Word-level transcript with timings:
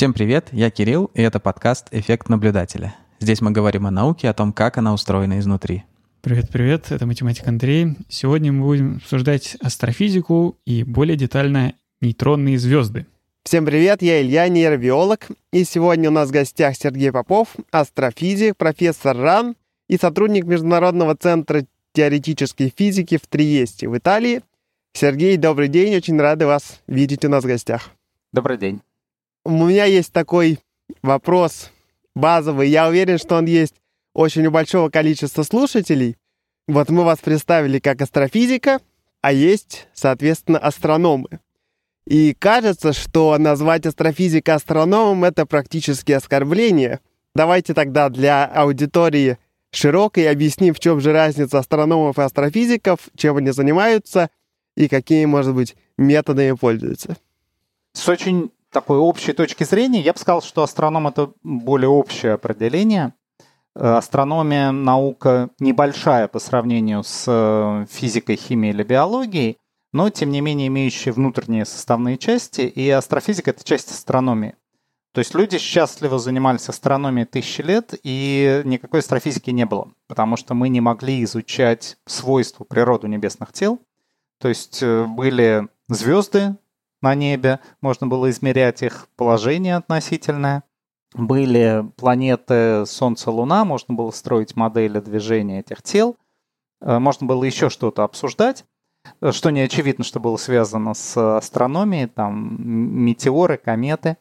Всем 0.00 0.14
привет, 0.14 0.48
я 0.52 0.70
Кирилл, 0.70 1.10
и 1.12 1.20
это 1.20 1.40
подкаст 1.40 1.88
«Эффект 1.90 2.30
наблюдателя». 2.30 2.94
Здесь 3.18 3.42
мы 3.42 3.50
говорим 3.50 3.86
о 3.86 3.90
науке, 3.90 4.30
о 4.30 4.32
том, 4.32 4.54
как 4.54 4.78
она 4.78 4.94
устроена 4.94 5.38
изнутри. 5.40 5.84
Привет-привет, 6.22 6.90
это 6.90 7.04
математик 7.04 7.46
Андрей. 7.46 7.98
Сегодня 8.08 8.50
мы 8.50 8.64
будем 8.64 8.96
обсуждать 8.96 9.58
астрофизику 9.60 10.56
и 10.64 10.84
более 10.84 11.18
детально 11.18 11.74
нейтронные 12.00 12.58
звезды. 12.58 13.04
Всем 13.44 13.66
привет, 13.66 14.00
я 14.00 14.22
Илья, 14.22 14.48
нейробиолог, 14.48 15.28
и 15.52 15.64
сегодня 15.64 16.08
у 16.08 16.12
нас 16.14 16.30
в 16.30 16.32
гостях 16.32 16.76
Сергей 16.76 17.12
Попов, 17.12 17.48
астрофизик, 17.70 18.56
профессор 18.56 19.14
РАН 19.18 19.54
и 19.86 19.98
сотрудник 19.98 20.46
Международного 20.46 21.14
центра 21.14 21.66
теоретической 21.92 22.72
физики 22.74 23.18
в 23.18 23.26
Триесте, 23.26 23.86
в 23.86 23.98
Италии. 23.98 24.40
Сергей, 24.94 25.36
добрый 25.36 25.68
день, 25.68 25.94
очень 25.94 26.18
рады 26.18 26.46
вас 26.46 26.80
видеть 26.86 27.22
у 27.26 27.28
нас 27.28 27.44
в 27.44 27.46
гостях. 27.46 27.90
Добрый 28.32 28.56
день. 28.56 28.80
У 29.44 29.50
меня 29.50 29.86
есть 29.86 30.12
такой 30.12 30.58
вопрос 31.02 31.70
базовый, 32.14 32.68
я 32.68 32.88
уверен, 32.88 33.18
что 33.18 33.36
он 33.36 33.46
есть 33.46 33.74
очень 34.12 34.46
у 34.46 34.50
большого 34.50 34.90
количества 34.90 35.42
слушателей. 35.42 36.16
Вот 36.68 36.90
мы 36.90 37.04
вас 37.04 37.20
представили 37.20 37.78
как 37.78 38.02
астрофизика, 38.02 38.80
а 39.22 39.32
есть, 39.32 39.88
соответственно, 39.94 40.58
астрономы. 40.58 41.40
И 42.06 42.34
кажется, 42.34 42.92
что 42.92 43.36
назвать 43.38 43.86
астрофизика 43.86 44.56
астрономом— 44.56 45.24
это 45.24 45.46
практически 45.46 46.12
оскорбление. 46.12 47.00
Давайте 47.34 47.72
тогда 47.72 48.08
для 48.08 48.44
аудитории 48.44 49.38
широкой 49.70 50.28
объясним, 50.28 50.74
в 50.74 50.80
чем 50.80 51.00
же 51.00 51.12
разница 51.12 51.58
астрономов 51.58 52.18
и 52.18 52.22
астрофизиков, 52.22 53.00
чем 53.16 53.36
они 53.36 53.52
занимаются 53.52 54.28
и 54.76 54.88
какими, 54.88 55.24
может 55.24 55.54
быть, 55.54 55.76
методами 55.96 56.52
пользуются. 56.52 57.16
С 57.92 58.08
очень 58.08 58.50
такой 58.70 58.98
общей 58.98 59.32
точки 59.32 59.64
зрения, 59.64 60.00
я 60.00 60.12
бы 60.12 60.18
сказал, 60.18 60.42
что 60.42 60.62
астроном— 60.62 61.06
это 61.08 61.32
более 61.42 61.88
общее 61.88 62.32
определение. 62.32 63.14
Э, 63.74 63.96
астрономия— 63.96 64.70
наука 64.72 65.50
небольшая 65.58 66.28
по 66.28 66.38
сравнению 66.38 67.02
с 67.04 67.24
э, 67.26 67.86
физикой, 67.90 68.36
химией 68.36 68.74
или 68.74 68.82
биологией, 68.82 69.58
но, 69.92 70.08
тем 70.10 70.30
не 70.30 70.40
менее, 70.40 70.68
имеющие 70.68 71.12
внутренние 71.12 71.64
составные 71.64 72.16
части, 72.16 72.62
и 72.62 72.88
астрофизика— 72.90 73.50
это 73.52 73.64
часть 73.64 73.90
астрономии. 73.90 74.54
То 75.12 75.18
есть 75.18 75.34
люди 75.34 75.58
счастливо 75.58 76.20
занимались 76.20 76.68
астрономией 76.68 77.26
тысячи 77.26 77.62
лет, 77.62 77.94
и 78.04 78.62
никакой 78.64 79.00
астрофизики 79.00 79.50
не 79.50 79.66
было, 79.66 79.90
потому 80.06 80.36
что 80.36 80.54
мы 80.54 80.68
не 80.68 80.80
могли 80.80 81.24
изучать 81.24 81.96
свойства 82.06 82.62
природы 82.62 83.08
небесных 83.08 83.52
тел. 83.52 83.80
То 84.38 84.48
есть 84.48 84.82
э, 84.82 85.06
были 85.06 85.68
звезды 85.88 86.56
на 87.02 87.14
небе, 87.14 87.60
можно 87.80 88.06
было 88.06 88.30
измерять 88.30 88.82
их 88.82 89.08
положение 89.16 89.76
относительное. 89.76 90.64
Были 91.14 91.84
планеты 91.96 92.86
Солнце, 92.86 93.30
Луна, 93.30 93.64
можно 93.64 93.94
было 93.94 94.10
строить 94.10 94.56
модели 94.56 95.00
движения 95.00 95.60
этих 95.60 95.82
тел. 95.82 96.16
Э, 96.80 96.98
можно 96.98 97.26
было 97.26 97.44
еще 97.44 97.68
что-то 97.68 98.04
обсуждать 98.04 98.64
что 99.30 99.50
не 99.50 99.60
очевидно, 99.60 100.04
что 100.04 100.20
было 100.20 100.36
связано 100.36 100.94
с 100.94 101.36
астрономией, 101.36 102.06
там 102.06 102.56
метеоры, 103.04 103.56
кометы. 103.56 104.16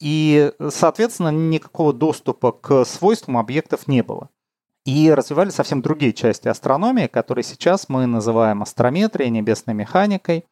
И, 0.00 0.52
соответственно, 0.68 1.30
никакого 1.30 1.92
доступа 1.92 2.52
к 2.52 2.84
свойствам 2.84 3.38
объектов 3.38 3.88
не 3.88 4.02
было. 4.02 4.28
И 4.84 5.10
развивали 5.10 5.50
совсем 5.50 5.82
другие 5.82 6.12
части 6.12 6.48
астрономии, 6.48 7.06
которые 7.06 7.44
сейчас 7.44 7.88
мы 7.88 8.06
называем 8.06 8.62
астрометрией, 8.62 9.30
небесной 9.30 9.74
механикой. 9.74 10.44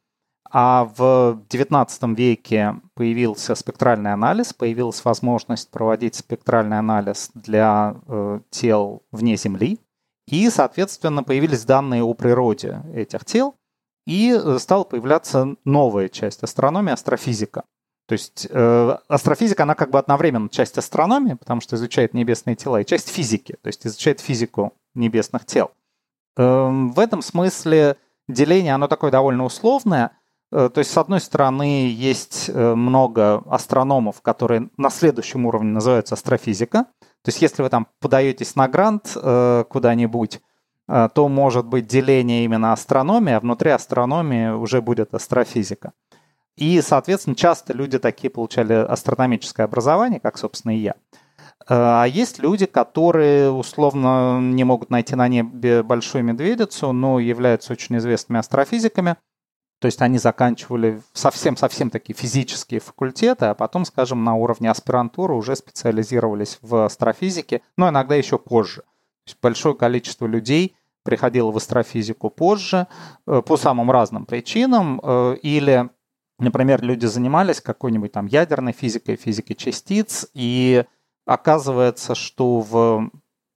А 0.57 0.85
в 0.85 1.41
XIX 1.49 2.15
веке 2.15 2.77
появился 2.95 3.57
спектральный 3.57 4.13
анализ, 4.13 4.53
появилась 4.53 5.05
возможность 5.05 5.69
проводить 5.73 6.15
спектральный 6.15 6.79
анализ 6.79 7.33
для 7.35 7.97
э, 8.07 8.39
тел 8.51 9.03
вне 9.11 9.37
Земли. 9.37 9.81
И, 10.29 10.49
соответственно, 10.51 11.25
появились 11.25 11.65
данные 11.65 12.05
о 12.05 12.15
природе 12.15 12.83
этих 12.95 13.25
тел, 13.25 13.57
и 14.07 14.31
э, 14.31 14.59
стала 14.61 14.85
появляться 14.85 15.57
новая 15.65 16.09
часть 16.09 16.45
астрономии, 16.45 16.93
астрофизика. 16.93 17.65
То 18.07 18.13
есть 18.13 18.47
э, 18.49 18.97
астрофизика, 19.09 19.65
она 19.65 19.75
как 19.75 19.91
бы 19.91 19.99
одновременно 19.99 20.49
часть 20.49 20.79
астрономии, 20.79 21.35
потому 21.35 21.63
что 21.63 21.75
изучает 21.75 22.15
небесные 22.15 22.55
тела, 22.55 22.81
и 22.81 22.87
часть 22.87 23.09
физики, 23.09 23.57
то 23.61 23.67
есть 23.67 23.85
изучает 23.85 24.21
физику 24.21 24.73
небесных 24.95 25.47
тел. 25.47 25.73
Э, 26.37 26.69
в 26.71 27.01
этом 27.01 27.23
смысле 27.23 27.97
деление, 28.29 28.75
оно 28.75 28.87
такое 28.87 29.11
довольно 29.11 29.45
условное. 29.45 30.13
Э, 30.55 30.71
то 30.73 30.79
есть, 30.79 30.93
с 30.93 30.97
одной 30.97 31.21
стороны, 31.21 31.91
есть 31.91 32.49
э, 32.49 32.75
много 32.75 33.43
астрономов, 33.51 34.23
которые 34.23 34.71
на 34.77 34.89
следующем 34.89 35.47
уровне 35.47 35.73
называются 35.73 36.15
астрофизика. 36.15 36.85
То 37.01 37.29
есть, 37.29 37.43
если 37.43 37.63
вы 37.63 37.69
там 37.69 37.89
подаетесь 38.01 38.55
на 38.55 38.69
грант 38.69 39.17
э, 39.17 39.65
куда-нибудь, 39.69 40.41
то 40.87 41.29
может 41.29 41.65
быть 41.65 41.87
деление 41.87 42.45
именно 42.45 42.75
астрономии, 42.75 43.33
а 43.33 43.41
внутри 43.41 43.71
астрономии 43.71 44.51
уже 44.51 44.83
будет 44.83 45.15
астрофизика. 45.15 45.95
И, 46.57 46.79
соответственно, 46.83 47.35
часто 47.35 47.73
люди 47.73 47.99
такие 47.99 48.29
получали 48.29 48.75
астрономическое 48.75 49.65
образование, 49.65 50.21
как, 50.21 50.37
собственно, 50.37 50.77
и 50.77 50.81
я. 50.81 50.95
А 51.67 52.05
есть 52.05 52.39
люди, 52.39 52.67
которые 52.67 53.51
условно 53.51 54.39
не 54.43 54.63
могут 54.65 54.91
найти 54.91 55.17
на 55.17 55.27
небе 55.27 55.83
большую 55.83 56.23
медведицу, 56.23 56.93
но 56.93 57.19
являются 57.19 57.73
очень 57.73 57.97
известными 57.97 58.39
астрофизиками– 58.39 59.17
то 59.85 59.89
есть 59.89 60.01
они 60.01 60.17
заканчивали 60.17 61.03
совсем-совсем 61.13 61.91
такие 61.91 62.15
физические 62.15 62.81
факультеты, 62.81 63.45
а 63.45 63.55
потом, 63.55 63.85
скажем, 63.85 64.25
на 64.25 64.35
уровне 64.35 64.71
аспирантуры 64.71 65.35
уже 65.35 65.55
специализировались 65.57 66.59
в 66.63 66.87
астрофизике, 66.87 67.61
но 67.77 67.91
иногда 67.91 68.15
еще 68.15 68.39
позже. 68.39 68.81
То 68.81 69.27
есть 69.27 69.39
большое 69.43 69.75
количество 69.75 70.25
людей 70.25 70.75
приходило 71.03 71.51
в 71.51 71.59
астрофизику 71.59 72.31
позже 72.31 72.87
э, 73.27 73.43
по 73.43 73.59
самым 73.59 73.91
разным 73.91 74.25
причинам. 74.25 75.03
Э, 75.03 75.37
или, 75.43 75.91
например, 76.39 76.83
люди 76.83 77.05
занимались 77.05 77.61
какой-нибудь 77.61 78.13
там 78.13 78.25
ядерной 78.25 78.73
физикой, 78.73 79.17
физикой 79.17 79.55
частиц, 79.55 80.27
и 80.33 80.87
оказывается, 81.27 82.15
что 82.15 82.61
в 82.61 83.11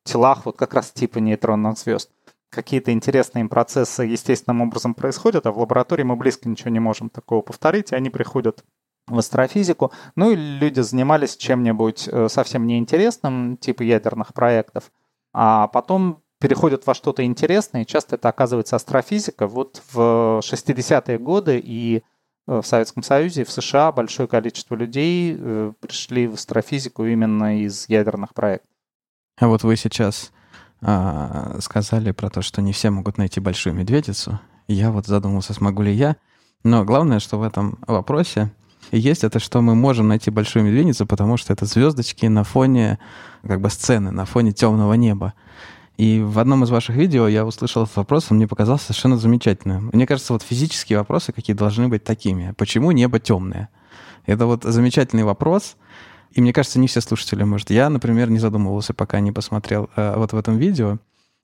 телах 0.04 0.44
вот 0.44 0.58
как 0.58 0.74
раз 0.74 0.90
типа 0.90 1.20
нейтронных 1.20 1.78
звезд 1.78 2.10
какие-то 2.50 2.92
интересные 2.92 3.42
им 3.42 3.48
процессы 3.48 4.02
естественным 4.04 4.62
образом 4.62 4.94
происходят, 4.94 5.46
а 5.46 5.52
в 5.52 5.58
лаборатории 5.58 6.02
мы 6.02 6.16
близко 6.16 6.48
ничего 6.48 6.70
не 6.70 6.80
можем 6.80 7.10
такого 7.10 7.42
повторить, 7.42 7.92
и 7.92 7.94
они 7.94 8.10
приходят 8.10 8.64
в 9.06 9.18
астрофизику. 9.18 9.92
Ну 10.16 10.30
и 10.30 10.36
люди 10.36 10.80
занимались 10.80 11.36
чем-нибудь 11.36 12.08
э, 12.08 12.28
совсем 12.28 12.66
неинтересным, 12.66 13.56
типа 13.56 13.82
ядерных 13.82 14.34
проектов, 14.34 14.90
а 15.32 15.68
потом 15.68 16.22
переходят 16.40 16.86
во 16.86 16.94
что-то 16.94 17.24
интересное, 17.24 17.82
и 17.82 17.86
часто 17.86 18.16
это 18.16 18.28
оказывается 18.28 18.76
астрофизика. 18.76 19.46
Вот 19.46 19.82
в 19.92 20.40
60-е 20.42 21.18
годы 21.18 21.60
и 21.62 22.02
э, 22.46 22.60
в 22.60 22.66
Советском 22.66 23.02
Союзе, 23.02 23.42
и 23.42 23.44
в 23.44 23.50
США 23.50 23.92
большое 23.92 24.28
количество 24.28 24.74
людей 24.74 25.36
э, 25.38 25.72
пришли 25.80 26.26
в 26.26 26.34
астрофизику 26.34 27.04
именно 27.04 27.62
из 27.62 27.88
ядерных 27.88 28.34
проектов. 28.34 28.70
А 29.40 29.48
вот 29.48 29.62
вы 29.62 29.76
сейчас 29.76 30.32
а, 30.80 31.58
сказали 31.60 32.12
про 32.12 32.30
то, 32.30 32.42
что 32.42 32.62
не 32.62 32.72
все 32.72 32.90
могут 32.90 33.18
найти 33.18 33.40
большую 33.40 33.74
медведицу. 33.74 34.40
Я 34.68 34.90
вот 34.90 35.06
задумался, 35.06 35.52
смогу 35.54 35.82
ли 35.82 35.92
я. 35.92 36.16
Но 36.64 36.84
главное, 36.84 37.20
что 37.20 37.38
в 37.38 37.42
этом 37.42 37.78
вопросе 37.86 38.52
есть 38.90 39.24
это, 39.24 39.38
что 39.38 39.60
мы 39.60 39.74
можем 39.74 40.08
найти 40.08 40.30
большую 40.30 40.64
медведицу, 40.64 41.06
потому 41.06 41.36
что 41.36 41.52
это 41.52 41.66
звездочки 41.66 42.26
на 42.26 42.44
фоне 42.44 42.98
как 43.46 43.60
бы 43.60 43.70
сцены, 43.70 44.10
на 44.10 44.24
фоне 44.24 44.52
темного 44.52 44.94
неба. 44.94 45.34
И 45.96 46.20
в 46.20 46.38
одном 46.38 46.62
из 46.62 46.70
ваших 46.70 46.94
видео 46.94 47.26
я 47.26 47.44
услышал 47.44 47.82
этот 47.82 47.96
вопрос, 47.96 48.26
он 48.30 48.36
мне 48.36 48.46
показался 48.46 48.86
совершенно 48.86 49.16
замечательным. 49.16 49.90
Мне 49.92 50.06
кажется, 50.06 50.32
вот 50.32 50.42
физические 50.42 50.98
вопросы 50.98 51.32
какие 51.32 51.56
должны 51.56 51.88
быть 51.88 52.04
такими. 52.04 52.54
Почему 52.56 52.92
небо 52.92 53.18
темное? 53.18 53.68
Это 54.26 54.46
вот 54.46 54.62
замечательный 54.62 55.24
вопрос— 55.24 55.76
и 56.32 56.40
мне 56.40 56.52
кажется, 56.52 56.78
не 56.78 56.86
все 56.86 57.00
слушатели, 57.00 57.42
может, 57.42 57.70
я, 57.70 57.88
например, 57.88 58.30
не 58.30 58.38
задумывался, 58.38 58.94
пока 58.94 59.20
не 59.20 59.32
посмотрел 59.32 59.90
э, 59.96 60.14
вот 60.16 60.32
в 60.32 60.36
этом 60.36 60.58
видео, 60.58 60.98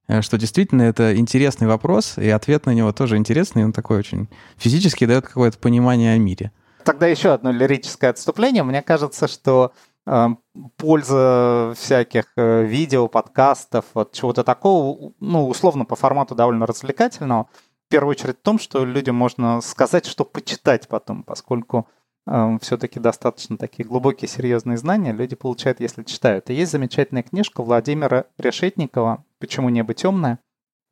э, 0.08 0.22
что 0.22 0.38
действительно 0.38 0.82
это 0.82 1.16
интересный 1.16 1.66
вопрос, 1.66 2.18
и 2.18 2.28
ответ 2.28 2.66
на 2.66 2.70
него 2.70 2.92
тоже 2.92 3.16
интересный, 3.16 3.64
он 3.64 3.72
такой 3.72 3.98
очень 3.98 4.28
физически 4.56 5.06
дает 5.06 5.26
какое-то 5.26 5.58
понимание 5.58 6.14
о 6.14 6.18
мире. 6.18 6.52
Тогда 6.84 7.06
еще 7.06 7.32
одно 7.32 7.50
лирическое 7.50 8.10
отступление. 8.10 8.62
Мне 8.62 8.82
кажется, 8.82 9.26
что 9.26 9.72
э, 10.06 10.28
польза 10.76 11.72
всяких 11.76 12.26
э, 12.36 12.64
видео, 12.64 13.08
подкастов, 13.08 13.86
вот 13.94 14.12
чего-то 14.12 14.44
такого, 14.44 15.12
ну, 15.18 15.48
условно, 15.48 15.86
по 15.86 15.96
формату 15.96 16.34
довольно 16.34 16.66
развлекательного, 16.66 17.48
в 17.86 17.90
первую 17.90 18.10
очередь 18.12 18.38
в 18.38 18.42
том, 18.42 18.58
что 18.58 18.84
людям 18.84 19.16
можно 19.16 19.60
сказать, 19.60 20.06
что 20.06 20.24
почитать 20.24 20.88
потом, 20.88 21.22
поскольку 21.22 21.88
все-таки 22.26 23.00
достаточно 23.00 23.58
такие 23.58 23.86
глубокие, 23.86 24.28
серьезные 24.28 24.78
знания 24.78 25.12
люди 25.12 25.36
получают, 25.36 25.80
если 25.80 26.02
читают. 26.04 26.48
И 26.48 26.54
есть 26.54 26.72
замечательная 26.72 27.22
книжка 27.22 27.62
Владимира 27.62 28.24
Решетникова 28.38 29.24
«Почему 29.38 29.68
небо 29.68 29.92
темное?». 29.94 30.38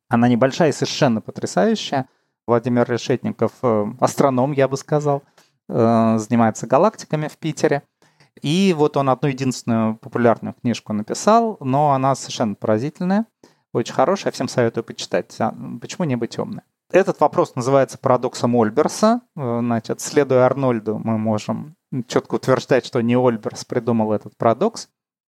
Она 0.09 0.27
небольшая 0.27 0.69
и 0.69 0.73
совершенно 0.73 1.21
потрясающая. 1.21 2.07
Владимир 2.45 2.89
Решетников 2.89 3.53
э, 3.61 3.85
астроном, 3.99 4.51
я 4.51 4.67
бы 4.67 4.77
сказал, 4.77 5.23
э, 5.69 6.17
занимается 6.17 6.67
галактиками 6.67 7.27
в 7.27 7.37
Питере. 7.37 7.83
И 8.41 8.75
вот 8.77 8.97
он 8.97 9.09
одну 9.09 9.29
единственную 9.29 9.95
популярную 9.95 10.53
книжку 10.53 10.93
написал, 10.93 11.57
но 11.61 11.93
она 11.93 12.15
совершенно 12.15 12.55
поразительная, 12.55 13.25
очень 13.71 13.93
хорошая, 13.93 14.33
всем 14.33 14.47
советую 14.47 14.83
почитать. 14.83 15.35
Почему 15.81 16.05
небо 16.05 16.27
темное? 16.27 16.63
Этот 16.93 17.19
вопрос 17.21 17.55
называется 17.55 17.97
парадоксом 17.97 18.55
Ольберса. 18.55 19.21
Э, 19.35 19.61
значит, 19.61 19.99
следуя 19.99 20.45
Арнольду, 20.45 21.01
мы 21.03 21.17
можем 21.17 21.75
четко 22.05 22.35
утверждать, 22.35 22.85
что 22.85 23.01
не 23.01 23.15
Ольберс 23.17 23.65
придумал 23.65 24.13
этот 24.13 24.37
парадокс. 24.37 24.89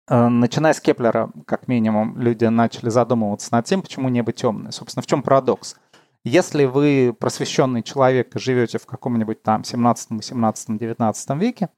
Э, 0.08 0.26
начиная 0.26 0.72
с 0.72 0.80
Кеплера, 0.80 1.30
как 1.46 1.68
минимум, 1.68 2.18
люди 2.18 2.46
начали 2.46 2.88
задумываться 2.88 3.50
над 3.52 3.64
тем, 3.64 3.80
почему 3.80 4.08
небо 4.08 4.32
темное. 4.32 4.72
Собственно, 4.72 5.04
в 5.04 5.06
чем 5.06 5.22
парадокс? 5.22 5.76
Если 6.24 6.64
вы 6.64 7.14
просвещенный 7.16 7.84
человек 7.84 8.34
и 8.34 8.40
живете 8.40 8.78
в 8.78 8.86
каком-нибудь 8.86 9.44
там 9.44 9.62
17, 9.62 10.10
18, 10.10 10.78
19 10.78 11.30
веке, 11.38 11.68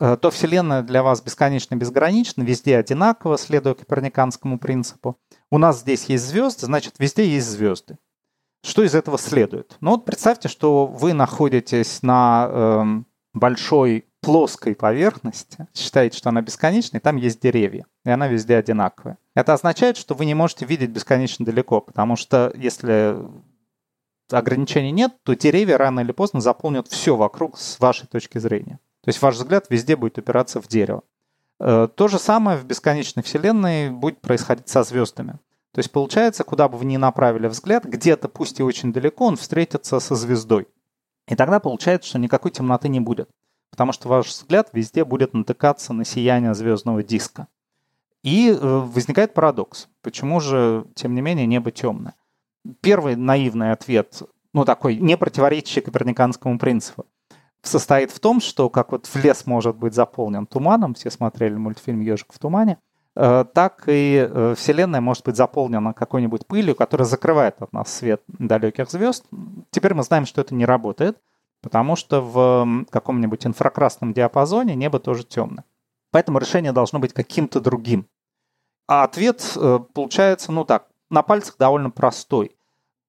э, 0.00 0.16
то 0.16 0.30
Вселенная 0.30 0.80
для 0.80 1.02
вас 1.02 1.20
бесконечно 1.20 1.74
безгранична, 1.74 2.44
везде 2.44 2.78
одинаково, 2.78 3.36
следуя 3.36 3.74
коперниканскому 3.74 4.58
принципу. 4.58 5.18
У 5.50 5.58
нас 5.58 5.80
здесь 5.80 6.06
есть 6.06 6.24
звезды, 6.26 6.64
значит, 6.64 6.94
везде 6.98 7.28
есть 7.28 7.46
звезды. 7.46 7.98
Что 8.62 8.82
из 8.82 8.94
этого 8.94 9.18
следует? 9.18 9.76
Ну 9.80 9.92
вот 9.92 10.04
представьте, 10.04 10.48
что 10.48 10.86
вы 10.86 11.12
находитесь 11.12 12.02
на 12.02 12.48
э, 12.50 12.84
большой 13.32 14.06
плоской 14.20 14.74
поверхности, 14.74 15.68
считаете, 15.74 16.18
что 16.18 16.30
она 16.30 16.42
бесконечна, 16.42 16.96
и 16.96 17.00
там 17.00 17.16
есть 17.16 17.40
деревья, 17.40 17.86
и 18.04 18.10
она 18.10 18.26
везде 18.26 18.56
одинаковая. 18.56 19.16
Это 19.34 19.54
означает, 19.54 19.96
что 19.96 20.14
вы 20.14 20.24
не 20.24 20.34
можете 20.34 20.66
видеть 20.66 20.90
бесконечно 20.90 21.44
далеко, 21.44 21.80
потому 21.80 22.16
что 22.16 22.52
если 22.56 23.16
ограничений 24.30 24.90
нет, 24.90 25.12
то 25.22 25.34
деревья 25.34 25.78
рано 25.78 26.00
или 26.00 26.12
поздно 26.12 26.40
заполнят 26.40 26.88
все 26.88 27.16
вокруг 27.16 27.58
с 27.58 27.78
вашей 27.78 28.06
точки 28.06 28.38
зрения. 28.38 28.80
То 29.04 29.08
есть 29.08 29.22
ваш 29.22 29.36
взгляд 29.36 29.66
везде 29.70 29.96
будет 29.96 30.18
упираться 30.18 30.60
в 30.60 30.68
дерево. 30.68 31.02
Э, 31.60 31.88
то 31.94 32.08
же 32.08 32.18
самое 32.18 32.58
в 32.58 32.64
бесконечной 32.64 33.22
Вселенной 33.22 33.90
будет 33.90 34.20
происходить 34.20 34.68
со 34.68 34.82
звездами. 34.82 35.38
То 35.72 35.80
есть 35.80 35.92
получается, 35.92 36.44
куда 36.44 36.68
бы 36.68 36.78
вы 36.78 36.84
ни 36.86 36.96
направили 36.96 37.46
взгляд, 37.46 37.84
где-то, 37.84 38.28
пусть 38.28 38.58
и 38.60 38.62
очень 38.62 38.92
далеко, 38.92 39.26
он 39.26 39.36
встретится 39.36 40.00
со 40.00 40.14
звездой. 40.14 40.66
И 41.26 41.36
тогда 41.36 41.60
получается, 41.60 42.08
что 42.08 42.18
никакой 42.18 42.50
темноты 42.50 42.88
не 42.88 43.00
будет. 43.00 43.28
Потому 43.70 43.92
что 43.92 44.08
ваш 44.08 44.28
взгляд 44.28 44.70
везде 44.72 45.04
будет 45.04 45.34
натыкаться 45.34 45.92
на 45.92 46.04
сияние 46.04 46.54
звездного 46.54 47.02
диска. 47.02 47.48
И 48.24 48.50
э, 48.50 48.56
возникает 48.56 49.34
парадокс. 49.34 49.88
Почему 50.02 50.40
же, 50.40 50.86
тем 50.94 51.14
не 51.14 51.20
менее, 51.20 51.46
небо 51.46 51.70
темное? 51.70 52.14
Первый 52.80 53.14
наивный 53.14 53.72
ответ, 53.72 54.22
ну 54.52 54.64
такой, 54.64 54.96
не 54.96 55.16
противоречащий 55.16 55.82
коперниканскому 55.82 56.58
принципу, 56.58 57.06
состоит 57.62 58.10
в 58.10 58.20
том, 58.20 58.40
что 58.40 58.68
как 58.70 58.92
вот 58.92 59.06
в 59.06 59.16
лес 59.16 59.46
может 59.46 59.76
быть 59.76 59.94
заполнен 59.94 60.46
туманом, 60.46 60.94
все 60.94 61.10
смотрели 61.10 61.54
мультфильм 61.54 62.00
«Ежик 62.00 62.32
в 62.32 62.38
тумане», 62.38 62.78
так 63.52 63.84
и 63.88 64.28
э, 64.30 64.54
Вселенная 64.56 65.00
может 65.00 65.24
быть 65.24 65.36
заполнена 65.36 65.92
какой-нибудь 65.92 66.46
пылью, 66.46 66.76
которая 66.76 67.06
закрывает 67.06 67.60
от 67.60 67.72
нас 67.72 67.92
свет 67.92 68.22
далеких 68.28 68.88
звезд. 68.90 69.24
Теперь 69.70 69.94
мы 69.94 70.04
знаем, 70.04 70.24
что 70.24 70.40
это 70.40 70.54
не 70.54 70.64
работает, 70.64 71.18
потому 71.60 71.96
что 71.96 72.20
в 72.20 72.86
каком-нибудь 72.90 73.44
инфракрасном 73.44 74.12
диапазоне 74.12 74.76
небо 74.76 75.00
тоже 75.00 75.24
темное. 75.24 75.64
Поэтому 76.12 76.38
решение 76.38 76.72
должно 76.72 77.00
быть 77.00 77.12
каким-то 77.12 77.60
другим. 77.60 78.06
А 78.86 79.02
ответ 79.02 79.52
э, 79.56 79.80
получается, 79.92 80.52
ну 80.52 80.64
так, 80.64 80.86
на 81.10 81.22
пальцах 81.22 81.56
довольно 81.58 81.90
простой. 81.90 82.56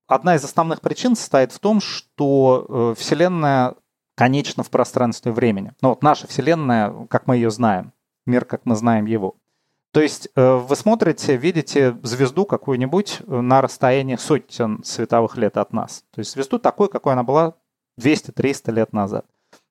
Одна 0.08 0.36
из 0.36 0.44
основных 0.44 0.82
причин 0.82 1.16
состоит 1.16 1.52
в 1.52 1.60
том, 1.60 1.80
что 1.80 2.96
Вселенная 2.98 3.76
конечно 4.20 4.64
в 4.64 4.70
пространстве 4.70 5.32
и 5.32 5.36
времени. 5.36 5.72
Ну 5.82 5.90
вот 5.90 6.04
наша 6.04 6.28
Вселенная, 6.28 7.08
как 7.10 7.28
мы 7.28 7.36
ее 7.36 7.52
знаем, 7.52 7.94
мир, 8.26 8.44
как 8.44 8.66
мы 8.66 8.76
знаем 8.76 9.06
его. 9.06 9.36
То 10.00 10.04
есть 10.04 10.30
э, 10.34 10.56
вы 10.56 10.78
смотрите, 10.78 11.36
видите 11.36 11.98
звезду 12.04 12.46
какую-нибудь 12.46 13.20
на 13.28 13.62
расстоянии 13.62 14.16
сотен 14.16 14.82
световых 14.82 15.36
лет 15.36 15.58
от 15.58 15.74
нас. 15.74 16.06
То 16.14 16.20
есть 16.20 16.32
звезду 16.32 16.58
такой, 16.58 16.88
какой 16.88 17.12
она 17.12 17.24
была 17.24 17.56
200-300 18.00 18.72
лет 18.72 18.94
назад. 18.94 19.26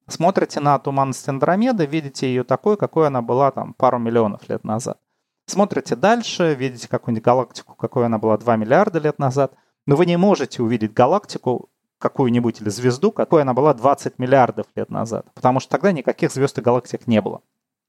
Смотрите 0.06 0.60
на 0.60 0.78
туманность 0.78 1.26
Андромеды, 1.26 1.86
видите 1.86 2.26
ее 2.26 2.44
такой, 2.44 2.76
какой 2.76 3.06
она 3.06 3.22
была 3.22 3.50
там 3.52 3.72
пару 3.72 3.98
миллионов 3.98 4.46
лет 4.50 4.64
назад. 4.64 4.98
Смотрите 5.46 5.96
дальше, 5.96 6.52
видите 6.52 6.88
какую-нибудь 6.88 7.24
галактику, 7.24 7.74
какой 7.74 8.04
она 8.04 8.18
была 8.18 8.36
2 8.36 8.56
миллиарда 8.56 8.98
лет 8.98 9.18
назад. 9.18 9.54
Но 9.86 9.96
вы 9.96 10.04
не 10.04 10.18
можете 10.18 10.62
увидеть 10.62 10.92
галактику 10.92 11.70
какую-нибудь 11.98 12.60
или 12.60 12.68
звезду, 12.68 13.12
какой 13.12 13.40
она 13.40 13.54
была 13.54 13.72
20 13.72 14.18
миллиардов 14.18 14.66
лет 14.74 14.90
назад. 14.90 15.24
Потому 15.32 15.58
что 15.58 15.70
тогда 15.70 15.90
никаких 15.90 16.30
звезд 16.30 16.58
и 16.58 16.60
галактик 16.60 17.06
не 17.06 17.22
было. 17.22 17.40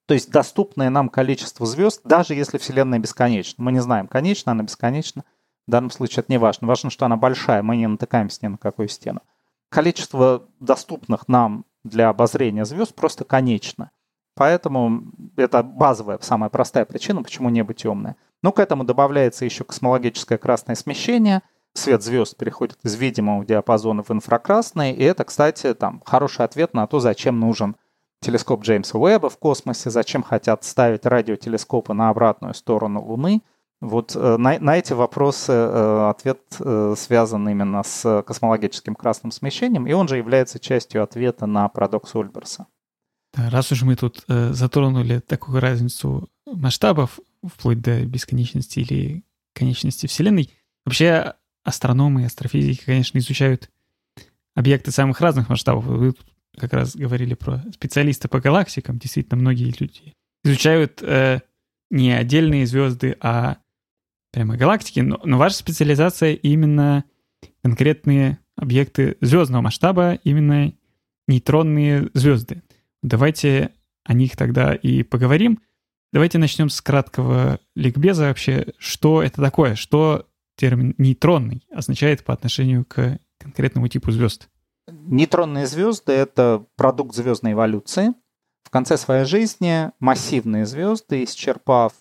То 0.10 0.16
есть 0.16 0.32
доступное 0.32 0.90
нам 0.90 1.08
количество 1.08 1.68
звезд, 1.68 2.02
даже 2.04 2.34
если 2.34 2.58
Вселенная 2.58 2.98
бесконечна. 2.98 3.64
Мы 3.64 3.72
не 3.72 3.80
знаем, 3.80 4.08
конечна 4.08 4.54
она, 4.54 4.64
бесконечна. 4.64 5.24
В 5.68 5.72
данном 5.72 5.92
случае 5.92 6.22
это 6.24 6.32
не 6.32 6.40
важно. 6.40 6.66
Важно, 6.66 6.90
что 6.90 7.06
она 7.06 7.16
большая, 7.16 7.62
мы 7.62 7.78
не 7.78 7.86
натыкаемся 7.86 8.40
ни 8.42 8.48
на 8.48 8.58
какую 8.58 8.88
стену. 8.88 9.22
Количество 9.70 10.48
доступных 10.60 11.28
нам 11.28 11.64
для 11.84 12.10
обозрения 12.10 12.66
звезд 12.66 12.96
просто 12.96 13.24
конечно. 13.24 13.92
Поэтому 14.34 15.04
это 15.36 15.62
базовая, 15.62 16.18
самая 16.24 16.50
простая 16.50 16.86
причина, 16.86 17.22
почему 17.22 17.50
небо 17.50 17.76
темное. 17.76 18.16
Но 18.42 18.52
к 18.52 18.58
этому 18.58 18.86
добавляется 18.86 19.46
еще 19.46 19.64
космологическое 19.64 20.40
красное 20.40 20.76
смещение– 20.76 21.44
свет 21.74 22.02
звезд 22.02 22.36
переходит 22.36 22.80
из 22.84 22.96
видимого 22.96 23.46
диапазона 23.46 24.02
в 24.02 24.10
инфракрасный, 24.10 24.92
и 24.92 25.04
это, 25.04 25.24
кстати, 25.24 25.76
там 25.76 26.02
хороший 26.04 26.46
ответ 26.46 26.74
на 26.74 26.88
то, 26.88 27.00
зачем 27.00 27.40
нужен 27.40 27.76
телескоп 28.22 28.64
Джеймса 28.64 28.98
Уэбба 28.98 29.30
в 29.30 29.38
космосе, 29.38 29.90
зачем 29.90 30.24
хотят 30.24 30.64
ставить 30.64 31.06
радиотелескопы 31.06 31.94
на 31.94 32.10
обратную 32.10 32.54
сторону 32.54 33.02
Луны. 33.02 33.42
Вот 33.82 34.14
э, 34.16 34.38
на, 34.38 34.60
на 34.60 34.78
эти 34.78 34.92
вопросы 34.92 35.54
э, 35.54 36.10
ответ 36.10 36.42
э, 36.60 36.96
связан 36.98 37.48
именно 37.48 37.82
с 37.84 38.24
космологическим 38.24 38.94
красным 38.94 39.32
смещением, 39.32 39.88
и 39.88 39.94
он 39.94 40.08
же 40.08 40.18
является 40.18 40.60
частью 40.60 41.02
ответа 41.02 41.46
на 41.46 41.70
парадокс 41.70 42.14
Ольберса. 42.14 42.68
Раз 43.36 43.72
уж 43.72 43.84
мы 43.84 43.96
тут 43.96 44.26
затронули 44.28 45.20
такую 45.20 45.62
разницу 45.62 46.30
масштабов, 46.48 47.20
вплоть 47.46 47.80
до 47.80 48.04
бесконечности 48.04 48.80
или 48.80 49.24
конечности 49.54 50.08
Вселенной, 50.08 50.52
вообще 50.84 51.36
астрономы 51.64 52.24
и 52.24 52.26
астрофизики, 52.26 52.84
конечно, 52.84 53.20
изучают 53.20 53.70
объекты 54.56 54.92
самых 54.92 55.22
разных 55.22 55.48
масштабов. 55.48 55.86
Вы 55.86 56.16
как 56.58 56.74
раз 56.74 56.96
говорили 56.96 57.34
про 57.34 57.64
специалисты 57.74 58.28
по 58.28 58.40
галактикам. 58.40 58.98
Действительно, 58.98 59.40
многие 59.40 59.74
люди 59.80 60.14
изучают 60.44 61.02
э, 61.02 61.42
не 61.90 62.12
отдельные 62.12 62.66
звезды, 62.66 63.16
а 63.20 63.58
прямо 64.32 64.58
галактики. 64.58 65.00
Но, 65.00 65.20
но 65.24 65.38
ваша 65.38 65.58
специализация 65.58 66.34
именно 66.34 67.04
конкретные 67.64 68.40
объекты 68.56 69.18
звездного 69.22 69.62
масштаба, 69.62 70.20
именно 70.24 70.74
нейтронные 71.28 72.10
звезды. 72.14 72.64
Давайте 73.02 73.72
о 74.04 74.14
них 74.14 74.36
тогда 74.36 74.74
и 74.74 75.04
поговорим. 75.04 75.60
Давайте 76.12 76.40
начнем 76.40 76.70
с 76.70 76.82
краткого 76.82 77.60
ликбеза 77.76 78.24
вообще. 78.24 78.74
Что 78.78 79.22
это 79.22 79.42
такое? 79.42 79.76
Что 79.76 80.28
термин 80.56 80.96
нейтронный 80.98 81.64
означает 81.72 82.24
по 82.24 82.34
отношению 82.34 82.84
к 82.86 83.20
конкретному 83.38 83.88
типу 83.88 84.12
звезд? 84.12 84.50
Нейтронные 84.92 85.66
звезды— 85.68 86.12
это 86.14 86.66
продукт 86.76 87.16
звездной 87.16 87.54
эволюции. 87.54 88.14
В 88.64 88.70
конце 88.70 88.98
своей 88.98 89.26
жизни 89.26 89.92
массивные 90.00 90.66
звезды, 90.66 91.24
исчерпав 91.24 91.94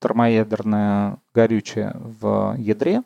термоядерное 0.00 1.18
горючее 1.34 1.92
в 1.94 2.56
ядре, 2.58 3.02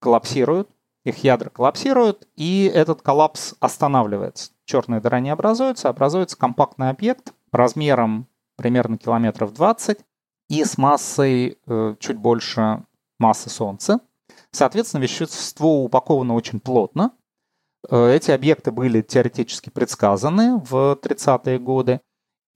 коллапсируют, 0.00 0.68
их 1.04 1.24
ядра 1.24 1.50
коллапсируют, 1.50 2.26
и 2.36 2.70
этот 2.72 3.02
коллапс 3.02 3.54
останавливается. 3.60 4.52
Черная 4.64 5.00
дыра 5.00 5.20
не 5.20 5.30
образуется, 5.30 5.88
образуется 5.88 6.36
компактный 6.36 6.90
объект 6.90 7.32
размером 7.52 8.26
примерно 8.56 8.98
километров 8.98 9.54
20 9.54 9.98
и 10.48 10.64
с 10.64 10.76
массой 10.78 11.58
э, 11.66 11.94
чуть 11.98 12.16
больше 12.16 12.84
массы 13.18 13.50
Солнца. 13.50 14.00
Соответственно, 14.50 15.02
вещество 15.02 15.84
упаковано 15.84 16.34
очень 16.34 16.60
плотно. 16.60 17.12
Э, 17.90 18.12
эти 18.14 18.30
объекты 18.30 18.70
были 18.70 19.02
теоретически 19.02 19.70
предсказаны 19.70 20.58
в 20.58 20.98
30-е 21.00 21.58
годы. 21.58 22.00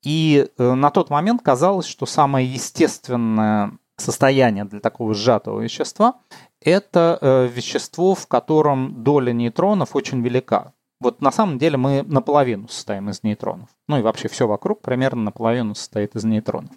И 0.02 0.48
э, 0.58 0.74
на 0.74 0.90
тот 0.90 1.10
момент 1.10 1.42
казалось, 1.42 1.86
что 1.86 2.06
самое 2.06 2.46
естественное 2.46 3.72
состояние 3.96 4.64
для 4.64 4.80
такого 4.80 5.14
сжатого 5.14 5.60
вещества– 5.60 6.16
это 6.60 7.18
э, 7.20 7.46
вещество, 7.46 8.14
в 8.14 8.26
котором 8.26 9.04
доля 9.04 9.32
нейтронов 9.32 9.94
очень 9.94 10.22
велика. 10.22 10.72
Вот 11.00 11.20
на 11.20 11.32
самом 11.32 11.58
деле 11.58 11.76
мы 11.76 12.02
наполовину 12.02 12.68
состоим 12.68 13.10
из 13.10 13.22
нейтронов. 13.22 13.68
Ну 13.88 13.98
и 13.98 14.02
вообще 14.02 14.28
все 14.28 14.46
вокруг 14.46 14.82
примерно 14.82 15.22
наполовину 15.22 15.74
состоит 15.74 16.14
из 16.14 16.24
нейтронов. 16.24 16.70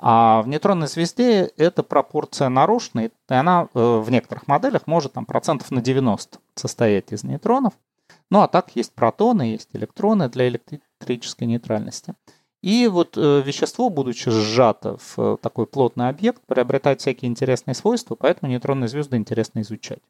А 0.00 0.42
в 0.42 0.48
нейтронной 0.48 0.86
звезде 0.86 1.50
эта 1.56 1.82
пропорция 1.82 2.48
нарушена, 2.48 3.06
и 3.06 3.10
она 3.26 3.68
в 3.74 4.08
некоторых 4.10 4.46
моделях 4.46 4.86
может 4.86 5.14
там, 5.14 5.26
процентов 5.26 5.70
на 5.72 5.82
90 5.82 6.38
состоять 6.54 7.12
из 7.12 7.24
нейтронов. 7.24 7.74
Ну 8.30 8.40
а 8.40 8.48
так 8.48 8.76
есть 8.76 8.94
протоны, 8.94 9.42
есть 9.42 9.70
электроны 9.72 10.28
для 10.28 10.48
электрической 10.48 11.46
нейтральности. 11.46 12.14
И 12.62 12.88
вот 12.88 13.16
э, 13.16 13.42
вещество, 13.44 13.88
будучи 13.88 14.30
сжато 14.30 14.96
в 14.96 15.18
э, 15.18 15.36
такой 15.40 15.66
плотный 15.66 16.08
объект, 16.08 16.42
приобретает 16.46 17.00
всякие 17.00 17.30
интересные 17.30 17.74
свойства, 17.74 18.16
поэтому 18.16 18.50
нейтронные 18.50 18.88
звезды 18.88 19.16
интересно 19.16 19.60
изучать. 19.60 20.00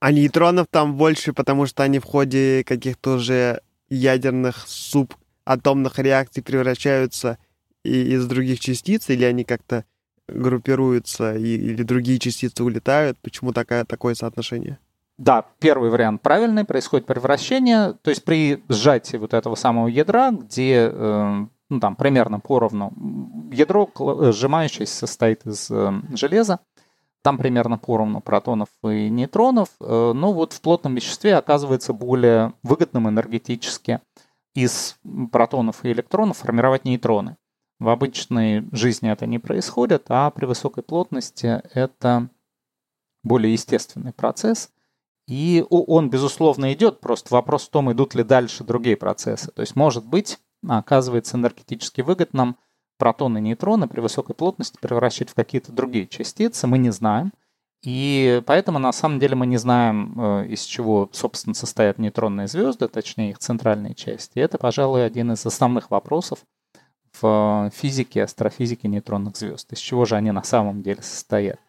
А 0.00 0.12
нейтронов 0.12 0.66
там 0.70 0.96
больше, 0.96 1.34
потому 1.34 1.66
что 1.66 1.82
они 1.82 1.98
в 1.98 2.04
ходе 2.04 2.64
каких-то 2.64 3.16
уже 3.16 3.60
ядерных 3.90 4.66
субатомных 4.66 5.98
реакций 5.98 6.42
превращаются 6.42 7.36
и 7.84 8.14
из 8.14 8.26
других 8.26 8.60
частиц, 8.60 9.10
или 9.10 9.24
они 9.24 9.44
как-то 9.44 9.84
группируются, 10.26 11.36
и, 11.36 11.54
или 11.56 11.82
другие 11.82 12.18
частицы 12.18 12.64
улетают? 12.64 13.18
Почему 13.20 13.52
такая, 13.52 13.84
такое 13.84 14.14
соотношение? 14.14 14.78
Да, 15.20 15.44
первый 15.58 15.90
вариант 15.90 16.22
правильный, 16.22 16.64
происходит 16.64 17.04
превращение, 17.04 17.92
то 17.92 18.08
есть 18.08 18.24
при 18.24 18.64
сжатии 18.70 19.18
вот 19.18 19.34
этого 19.34 19.54
самого 19.54 19.86
ядра, 19.88 20.30
где 20.30 20.90
э, 20.90 21.46
ну, 21.68 21.78
там 21.78 21.94
примерно 21.94 22.40
поровну, 22.40 22.94
ядро 23.52 23.90
э, 24.00 24.32
сжимающееся 24.32 25.00
состоит 25.00 25.44
из 25.44 25.70
э, 25.70 25.92
железа, 26.14 26.60
там 27.20 27.36
примерно 27.36 27.76
поровну 27.76 28.22
протонов 28.22 28.70
и 28.82 29.10
нейтронов, 29.10 29.68
но 29.78 30.32
вот 30.32 30.54
в 30.54 30.62
плотном 30.62 30.94
веществе 30.94 31.36
оказывается 31.36 31.92
более 31.92 32.54
выгодным 32.62 33.06
энергетически 33.06 34.00
из 34.54 34.96
протонов 35.30 35.84
и 35.84 35.92
электронов 35.92 36.38
формировать 36.38 36.86
нейтроны. 36.86 37.36
В 37.78 37.90
обычной 37.90 38.66
жизни 38.72 39.10
это 39.10 39.26
не 39.26 39.38
происходит, 39.38 40.06
а 40.08 40.30
при 40.30 40.46
высокой 40.46 40.82
плотности 40.82 41.60
это 41.74 42.30
более 43.22 43.52
естественный 43.52 44.14
процесс– 44.14 44.70
и 45.30 45.64
он, 45.70 46.10
безусловно, 46.10 46.72
идет, 46.72 46.98
просто 46.98 47.32
вопрос 47.32 47.68
в 47.68 47.70
том, 47.70 47.92
идут 47.92 48.16
ли 48.16 48.24
дальше 48.24 48.64
другие 48.64 48.96
процессы. 48.96 49.52
То 49.52 49.60
есть, 49.60 49.76
может 49.76 50.04
быть, 50.04 50.40
оказывается 50.68 51.36
энергетически 51.36 52.00
выгодным 52.00 52.56
протоны 52.98 53.38
и 53.38 53.40
нейтроны 53.40 53.86
при 53.86 54.00
высокой 54.00 54.34
плотности 54.34 54.76
превращать 54.80 55.30
в 55.30 55.34
какие-то 55.34 55.70
другие 55.70 56.08
частицы, 56.08 56.66
мы 56.66 56.78
не 56.78 56.90
знаем. 56.90 57.32
И 57.84 58.42
поэтому 58.44 58.80
на 58.80 58.90
самом 58.90 59.20
деле 59.20 59.36
мы 59.36 59.46
не 59.46 59.56
знаем, 59.56 60.20
э, 60.20 60.48
из 60.48 60.64
чего, 60.64 61.08
собственно, 61.12 61.54
состоят 61.54 61.98
нейтронные 61.98 62.48
звезды, 62.48 62.88
точнее 62.88 63.30
их 63.30 63.38
центральные 63.38 63.94
части. 63.94 64.40
Это, 64.40 64.58
пожалуй, 64.58 65.06
один 65.06 65.30
из 65.30 65.46
основных 65.46 65.92
вопросов 65.92 66.40
в 67.20 67.70
физике, 67.72 68.24
астрофизике 68.24 68.88
нейтронных 68.88 69.36
звезд. 69.36 69.72
Из 69.72 69.78
чего 69.78 70.06
же 70.06 70.16
они 70.16 70.32
на 70.32 70.42
самом 70.42 70.82
деле 70.82 71.02
состоят. 71.02 71.60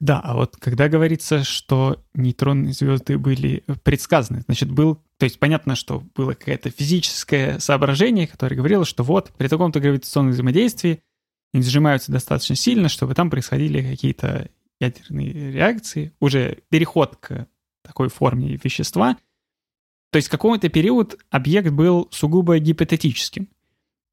Да, 0.00 0.18
а 0.20 0.34
вот 0.34 0.56
когда 0.56 0.88
говорится, 0.88 1.44
что 1.44 2.02
нейтронные 2.14 2.72
звезды 2.72 3.18
были 3.18 3.62
предсказаны, 3.84 4.40
значит, 4.46 4.70
был... 4.70 4.96
То 5.18 5.24
есть 5.24 5.38
понятно, 5.38 5.76
что 5.76 6.02
было 6.14 6.32
какое-то 6.32 6.70
физическое 6.70 7.58
соображение, 7.58 8.26
которое 8.26 8.56
говорило, 8.56 8.86
что 8.86 9.04
вот 9.04 9.30
при 9.36 9.46
таком-то 9.46 9.78
гравитационном 9.78 10.32
взаимодействии 10.32 11.02
они 11.52 11.62
сжимаются 11.62 12.12
достаточно 12.12 12.56
сильно, 12.56 12.88
чтобы 12.88 13.14
там 13.14 13.28
происходили 13.28 13.82
какие-то 13.82 14.48
ядерные 14.80 15.52
реакции, 15.52 16.14
уже 16.18 16.58
переход 16.70 17.16
к 17.16 17.46
такой 17.84 18.08
форме 18.08 18.58
вещества. 18.62 19.18
То 20.12 20.16
есть 20.16 20.28
в 20.28 20.30
какой-то 20.30 20.70
период 20.70 21.18
объект 21.28 21.70
был 21.70 22.08
сугубо 22.10 22.58
гипотетическим. 22.58 23.48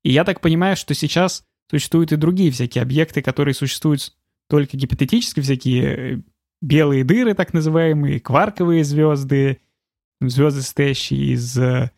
И 0.04 0.12
я 0.12 0.26
так 0.26 0.42
понимаю, 0.42 0.76
что 0.76 0.94
сейчас 0.94 1.44
существуют 1.70 2.12
и 2.12 2.18
другие 2.18 2.52
всякие 2.52 2.82
объекты, 2.82 3.22
которые 3.22 3.54
существуют 3.54 4.14
только 4.48 4.78
гипотетически 4.78 5.42
всякие 5.42 5.84
э, 5.84 6.22
белые 6.62 7.04
дыры, 7.04 7.34
так 7.34 7.54
называемые, 7.54 8.20
кварковые 8.20 8.84
звезды, 8.84 9.62
звезды, 10.22 10.62
состоящие 10.62 11.34
из 11.34 11.58
э, 11.58 11.92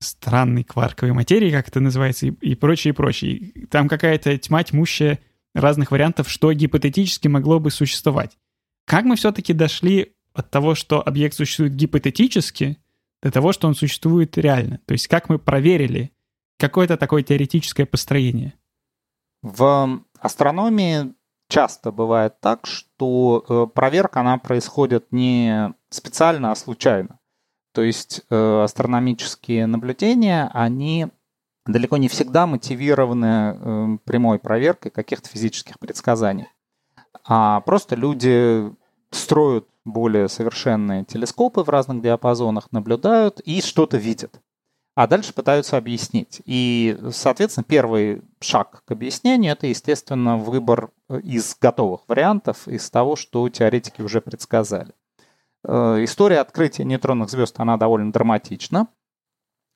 странной 0.00 0.64
кварковой 0.64 1.12
материи, 1.12 1.50
как 1.50 1.68
это 1.68 1.80
называется, 1.80 2.26
и, 2.26 2.30
и 2.30 2.54
прочее, 2.54 2.92
и 2.92 2.94
прочее. 2.94 3.52
Там 3.70 3.88
какая-то 3.88 4.36
тьма 4.38 4.62
тьмущая 4.64 5.20
разных 5.54 5.90
вариантов, 5.90 6.28
что 6.28 6.52
гипотетически 6.52 7.28
могло 7.28 7.60
бы 7.60 7.70
существовать. 7.70 8.38
Как 8.86 9.04
мы 9.04 9.16
все-таки 9.16 9.52
дошли 9.52 10.14
от 10.32 10.50
того, 10.50 10.74
что 10.74 11.06
объект 11.06 11.36
существует 11.36 11.74
гипотетически, 11.74 12.78
до 13.22 13.30
того, 13.30 13.52
что 13.52 13.68
он 13.68 13.74
существует 13.74 14.36
реально? 14.36 14.80
То 14.84 14.92
есть 14.92 15.08
как 15.08 15.28
мы 15.28 15.38
проверили 15.38 16.12
какое-то 16.58 16.96
такое 16.96 17.22
теоретическое 17.22 17.86
построение? 17.86 18.52
В 19.42 20.02
астрономии 20.18 21.14
часто 21.48 21.92
бывает 21.92 22.40
так, 22.40 22.66
что 22.66 23.44
э, 23.48 23.66
проверка, 23.74 24.20
она 24.20 24.38
происходит 24.38 25.06
не 25.10 25.74
специально, 25.90 26.52
а 26.52 26.56
случайно. 26.56 27.18
То 27.72 27.82
есть 27.82 28.22
э, 28.30 28.62
астрономические 28.62 29.66
наблюдения, 29.66 30.50
они 30.52 31.08
далеко 31.66 31.96
не 31.96 32.08
всегда 32.08 32.46
мотивированы 32.46 33.26
э, 33.26 33.98
прямой 34.04 34.38
проверкой 34.38 34.90
каких-то 34.90 35.28
физических 35.28 35.78
предсказаний. 35.78 36.48
А 37.26 37.60
просто 37.60 37.96
люди 37.96 38.70
строят 39.10 39.66
более 39.84 40.28
совершенные 40.28 41.04
телескопы 41.04 41.62
в 41.62 41.68
разных 41.68 42.02
диапазонах, 42.02 42.68
наблюдают 42.72 43.40
и 43.40 43.60
что-то 43.60 43.96
видят 43.96 44.40
а 44.94 45.06
дальше 45.06 45.34
пытаются 45.34 45.76
объяснить. 45.76 46.40
И, 46.44 46.98
соответственно, 47.10 47.64
первый 47.64 48.22
шаг 48.40 48.82
к 48.84 48.92
объяснению– 48.92 49.52
это, 49.54 49.66
естественно, 49.66 50.36
выбор 50.36 50.90
э, 51.08 51.20
из 51.20 51.56
готовых 51.60 52.02
вариантов, 52.06 52.68
из 52.68 52.88
того, 52.90 53.16
что 53.16 53.48
теоретики 53.48 54.02
уже 54.02 54.20
предсказали. 54.20 54.92
Э, 55.66 56.04
история 56.04 56.38
открытия 56.38 56.84
нейтронных 56.84 57.28
звезд, 57.28 57.56
она 57.58 57.76
довольно 57.76 58.12
драматична. 58.12 58.86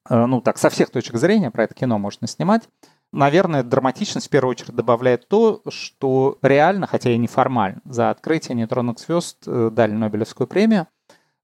Э, 0.08 0.26
ну, 0.26 0.40
так, 0.40 0.56
со 0.56 0.70
всех 0.70 0.90
точек 0.90 1.16
зрения, 1.16 1.50
про 1.50 1.64
это 1.64 1.74
кино 1.74 1.98
можно 1.98 2.28
снимать. 2.28 2.68
Наверное, 3.12 3.64
драматичность 3.64 4.28
в 4.28 4.30
первую 4.30 4.52
очередь 4.52 4.76
добавляет 4.76 5.28
то, 5.28 5.62
что 5.68 6.38
реально, 6.42 6.86
хотя 6.86 7.10
и 7.10 7.16
неформально, 7.16 7.80
за 7.86 8.10
открытие 8.10 8.54
нейтронных 8.54 9.00
звезд 9.00 9.44
дали 9.44 9.92
Нобелевскую 9.92 10.46
премию– 10.46 10.86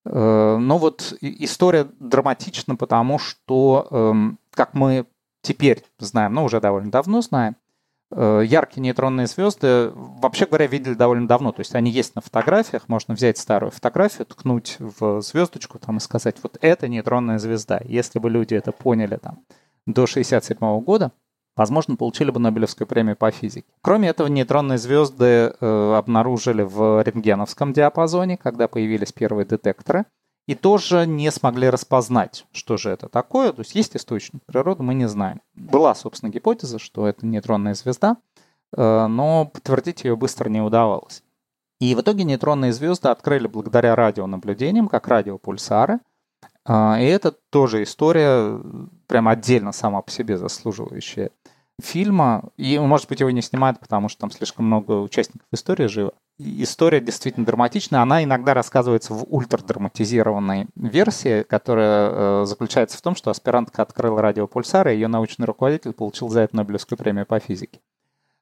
но 0.05 0.79
вот 0.79 1.15
история 1.21 1.87
драматична, 1.99 2.77
потому 2.77 3.19
что, 3.19 3.89
эм, 3.91 4.39
как 4.53 4.75
мы 4.75 5.07
теперь 5.45 5.85
знаем, 5.99 6.35
но 6.35 6.45
уже 6.45 6.61
довольно 6.61 6.91
давно 6.91 7.21
знаем, 7.21 7.57
э, 8.11 8.43
яркие 8.45 8.83
нейтронные 8.83 9.27
звезды, 9.27 9.91
вообще 9.95 10.47
говоря, 10.47 10.67
видели 10.67 10.95
довольно 10.95 11.29
давно. 11.29 11.53
То 11.53 11.61
есть 11.61 11.75
они 11.75 11.91
есть 11.91 12.15
на 12.17 12.23
фотографиях, 12.23 12.89
можно 12.89 13.15
взять 13.15 13.39
старую 13.39 13.71
фотографию, 13.71 14.27
ткнуть 14.27 14.77
в 14.79 15.21
звездочку 15.21 15.79
там, 15.79 15.99
и 15.99 16.01
сказать, 16.01 16.37
вот 16.43 16.59
это 16.61 16.89
нейтронная 16.89 17.39
звезда. 17.39 17.81
Если 17.85 18.19
бы 18.19 18.31
люди 18.31 18.55
это 18.55 18.73
поняли 18.73 19.17
там, 19.17 19.45
до 19.87 20.07
67 20.07 20.81
года, 20.81 21.13
возможно, 21.57 21.97
получили 21.97 22.31
бы 22.31 22.41
Нобелевскую 22.41 22.87
премию 22.87 23.17
по 23.17 23.31
физике. 23.31 23.67
Кроме 23.83 24.09
этого, 24.09 24.29
нейтронные 24.29 24.79
звезды 24.79 25.55
э, 25.61 25.95
обнаружили 25.97 26.63
в 26.63 27.03
рентгеновском 27.03 27.73
диапазоне, 27.73 28.37
когда 28.37 28.69
появились 28.69 29.13
первые 29.13 29.47
детекторы, 29.47 30.05
и 30.47 30.55
тоже 30.55 31.07
не 31.07 31.31
смогли 31.31 31.71
распознать, 31.71 32.47
что 32.53 32.77
же 32.77 32.91
это 32.91 33.09
такое. 33.09 33.53
То 33.53 33.61
есть 33.63 33.75
есть 33.75 33.97
источник 33.97 34.43
природы, 34.45 34.83
мы 34.83 34.95
не 34.95 35.09
знаем. 35.09 35.41
Была, 35.55 35.95
собственно, 35.95 36.31
гипотеза, 36.31 36.79
что 36.79 37.07
это 37.07 37.25
нейтронная 37.25 37.75
звезда, 37.75 38.17
э, 38.77 39.07
но 39.07 39.47
подтвердить 39.47 40.05
ее 40.05 40.17
быстро 40.17 40.49
не 40.49 40.61
удавалось. 40.61 41.23
И 41.81 41.95
в 41.95 42.01
итоге 42.01 42.25
нейтронные 42.25 42.73
звезды 42.73 43.09
открыли 43.09 43.47
благодаря 43.47 43.95
радионаблюдениям, 43.97 44.89
как 44.89 45.09
радиопульсары– 45.09 46.01
а, 46.67 46.99
и 46.99 47.05
это 47.05 47.33
тоже 47.51 47.83
история, 47.83 48.61
прям 49.07 49.29
отдельно 49.29 49.73
сама 49.73 50.01
по 50.03 50.11
себе 50.11 50.39
заслуживающая 50.39 51.31
фильма. 51.83 52.45
И, 52.57 52.79
может 52.79 53.09
быть, 53.09 53.21
его 53.21 53.31
не 53.31 53.43
снимают, 53.43 53.81
потому 53.81 54.09
что 54.09 54.21
там 54.21 54.31
слишком 54.31 54.67
много 54.67 54.93
участников 54.93 55.47
истории 55.53 55.87
живо. 55.87 56.13
История 56.39 57.01
действительно 57.01 57.47
драматичная. 57.47 58.01
Она 58.01 58.23
иногда 58.25 58.55
рассказывается 58.55 59.15
в 59.15 59.25
ультрадраматизированной 59.29 60.67
версии, 60.75 61.43
которая 61.43 62.11
э, 62.11 62.45
заключается 62.47 62.99
в 62.99 63.03
том, 63.03 63.15
что 63.15 63.31
аспирантка 63.31 63.83
открыла 63.83 64.23
радиопульсар, 64.23 64.89
и 64.89 64.95
ее 64.95 65.09
научный 65.09 65.47
руководитель 65.47 65.93
получил 65.93 66.29
за 66.29 66.41
это 66.41 66.57
Нобелевскую 66.57 66.99
премию 66.99 67.27
по 67.27 67.39
физике. 67.39 67.81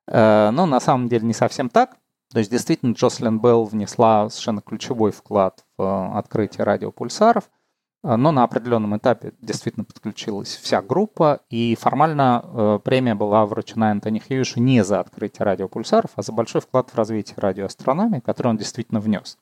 Э, 0.06 0.50
но 0.50 0.66
на 0.66 0.80
самом 0.80 1.08
деле 1.08 1.26
не 1.26 1.34
совсем 1.34 1.68
так. 1.68 1.96
То 2.32 2.38
есть 2.38 2.50
действительно 2.50 2.92
Джослин 2.92 3.40
Белл 3.40 3.64
внесла 3.64 4.30
совершенно 4.30 4.62
ключевой 4.62 5.12
вклад 5.12 5.64
в 5.76 5.82
э, 5.82 6.18
открытие 6.18 6.64
радиопульсаров– 6.64 7.44
но 8.02 8.32
на 8.32 8.42
определенном 8.42 8.96
этапе 8.96 9.32
действительно 9.40 9.84
подключилась 9.84 10.56
вся 10.56 10.82
группа, 10.82 11.40
и 11.50 11.76
формально 11.80 12.44
э, 12.44 12.78
премия 12.82 13.14
была 13.14 13.46
вручена 13.46 13.92
Антони 13.92 14.18
Хьюишу 14.18 14.60
не 14.60 14.82
за 14.82 15.00
открытие 15.00 15.44
радиопульсаров, 15.44 16.10
а 16.16 16.22
за 16.22 16.32
большой 16.32 16.60
вклад 16.60 16.90
в 16.90 16.96
развитие 16.96 17.36
радиоастрономии, 17.38 18.20
который 18.20 18.48
он 18.48 18.56
действительно 18.56 19.00
внес. 19.00 19.38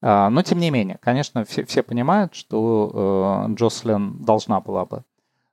А, 0.00 0.30
но 0.30 0.42
тем 0.42 0.58
не 0.58 0.70
менее, 0.70 0.98
конечно, 1.02 1.44
все, 1.44 1.64
все 1.64 1.82
понимают, 1.82 2.34
что 2.34 3.46
э, 3.48 3.54
Джослин 3.54 4.22
должна 4.22 4.60
была 4.60 4.84
бы 4.84 5.02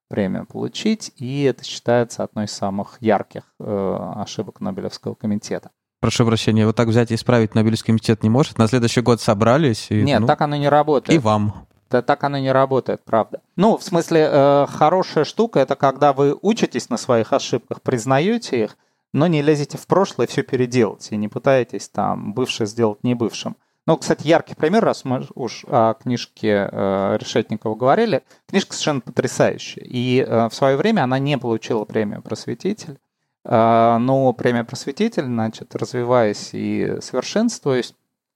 премию 0.07 0.45
получить, 0.45 1.11
и 1.17 1.43
это 1.43 1.63
считается 1.63 2.23
одной 2.23 2.45
из 2.45 2.51
самых 2.51 2.97
ярких 3.01 3.43
э, 3.59 4.11
ошибок 4.17 4.61
Нобелевского 4.61 5.15
комитета. 5.15 5.71
Прошу 5.99 6.25
прощения, 6.25 6.67
вот 6.67 6.75
так 6.75 6.87
взять 6.87 7.09
и 7.09 7.15
исправить 7.15 7.55
Нобелевский 7.55 7.87
комитет 7.87 8.21
не 8.21 8.29
может? 8.29 8.59
На 8.59 8.67
следующий 8.67 9.01
год 9.01 9.19
собрались 9.19 9.87
и... 9.89 10.03
Нет, 10.03 10.19
ну, 10.19 10.27
так 10.27 10.41
оно 10.41 10.55
не 10.55 10.69
работает. 10.69 11.17
И 11.17 11.19
вам. 11.19 11.65
Так 11.89 12.23
оно 12.23 12.37
не 12.37 12.51
работает, 12.51 13.03
правда. 13.03 13.41
Ну, 13.55 13.77
в 13.77 13.83
смысле, 13.83 14.27
э, 14.31 14.65
хорошая 14.69 15.23
штука 15.23 15.59
это 15.59 15.75
когда 15.75 16.13
вы 16.13 16.37
учитесь 16.41 16.89
на 16.89 16.97
своих 16.97 17.33
ошибках, 17.33 17.81
признаете 17.81 18.63
их, 18.63 18.77
но 19.13 19.27
не 19.27 19.41
лезете 19.41 19.77
в 19.77 19.87
прошлое 19.87 20.27
все 20.27 20.43
переделать 20.43 21.07
и 21.11 21.17
не 21.17 21.27
пытаетесь 21.27 21.89
там 21.89 22.33
бывшее 22.33 22.67
сделать 22.67 23.03
не 23.03 23.15
бывшим. 23.15 23.55
Ну, 23.87 23.97
кстати, 23.97 24.25
яркий 24.25 24.55
пример, 24.55 24.83
раз 24.83 25.05
мы 25.05 25.27
уж 25.35 25.63
о 25.67 25.93
книжке 25.93 26.67
э, 26.71 27.17
Решетникова 27.19 27.75
говорили. 27.75 28.23
Книжка 28.47 28.73
совершенно 28.73 29.01
потрясающая. 29.01 29.83
И 29.83 30.25
э, 30.27 30.49
в 30.49 30.55
свое 30.55 30.75
время 30.75 31.03
она 31.03 31.19
не 31.19 31.37
получила 31.37 31.85
премию 31.85 32.23
«Просветитель». 32.23 32.97
Э, 33.43 33.97
но 33.99 34.33
премия 34.33 34.63
«Просветитель», 34.63 35.25
значит, 35.25 35.75
развиваясь 35.75 36.49
и 36.53 36.97
совершенствуясь, 36.99 37.93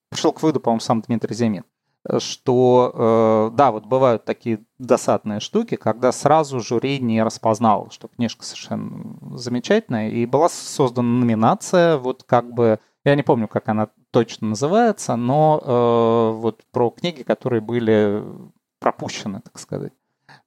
пришел 0.09 0.33
к 0.33 0.41
выводу, 0.43 0.59
по-моему, 0.59 0.81
сам 0.81 1.01
Дмитрий 1.01 1.33
Зимин, 1.33 1.63
что, 2.19 3.49
э, 3.51 3.55
да, 3.55 3.71
вот 3.71 3.85
бывают 3.85 4.25
такие 4.25 4.63
досадные 4.77 5.39
штуки, 5.39 5.75
когда 5.75 6.11
сразу 6.11 6.59
жюри 6.59 6.99
не 6.99 7.21
распознал, 7.21 7.89
что 7.91 8.07
книжка 8.07 8.45
совершенно 8.45 9.37
замечательная, 9.37 10.09
и 10.09 10.25
была 10.25 10.49
создана 10.49 11.19
номинация, 11.19 11.97
вот 11.97 12.23
как 12.23 12.53
бы 12.53 12.79
я 13.03 13.15
не 13.15 13.23
помню, 13.23 13.47
как 13.47 13.69
она 13.69 13.89
точно 14.11 14.49
называется, 14.49 15.15
но 15.15 15.61
э, 15.63 16.39
вот 16.39 16.63
про 16.71 16.89
книги, 16.89 17.23
которые 17.23 17.61
были 17.61 18.23
пропущены, 18.79 19.41
так 19.41 19.59
сказать, 19.59 19.93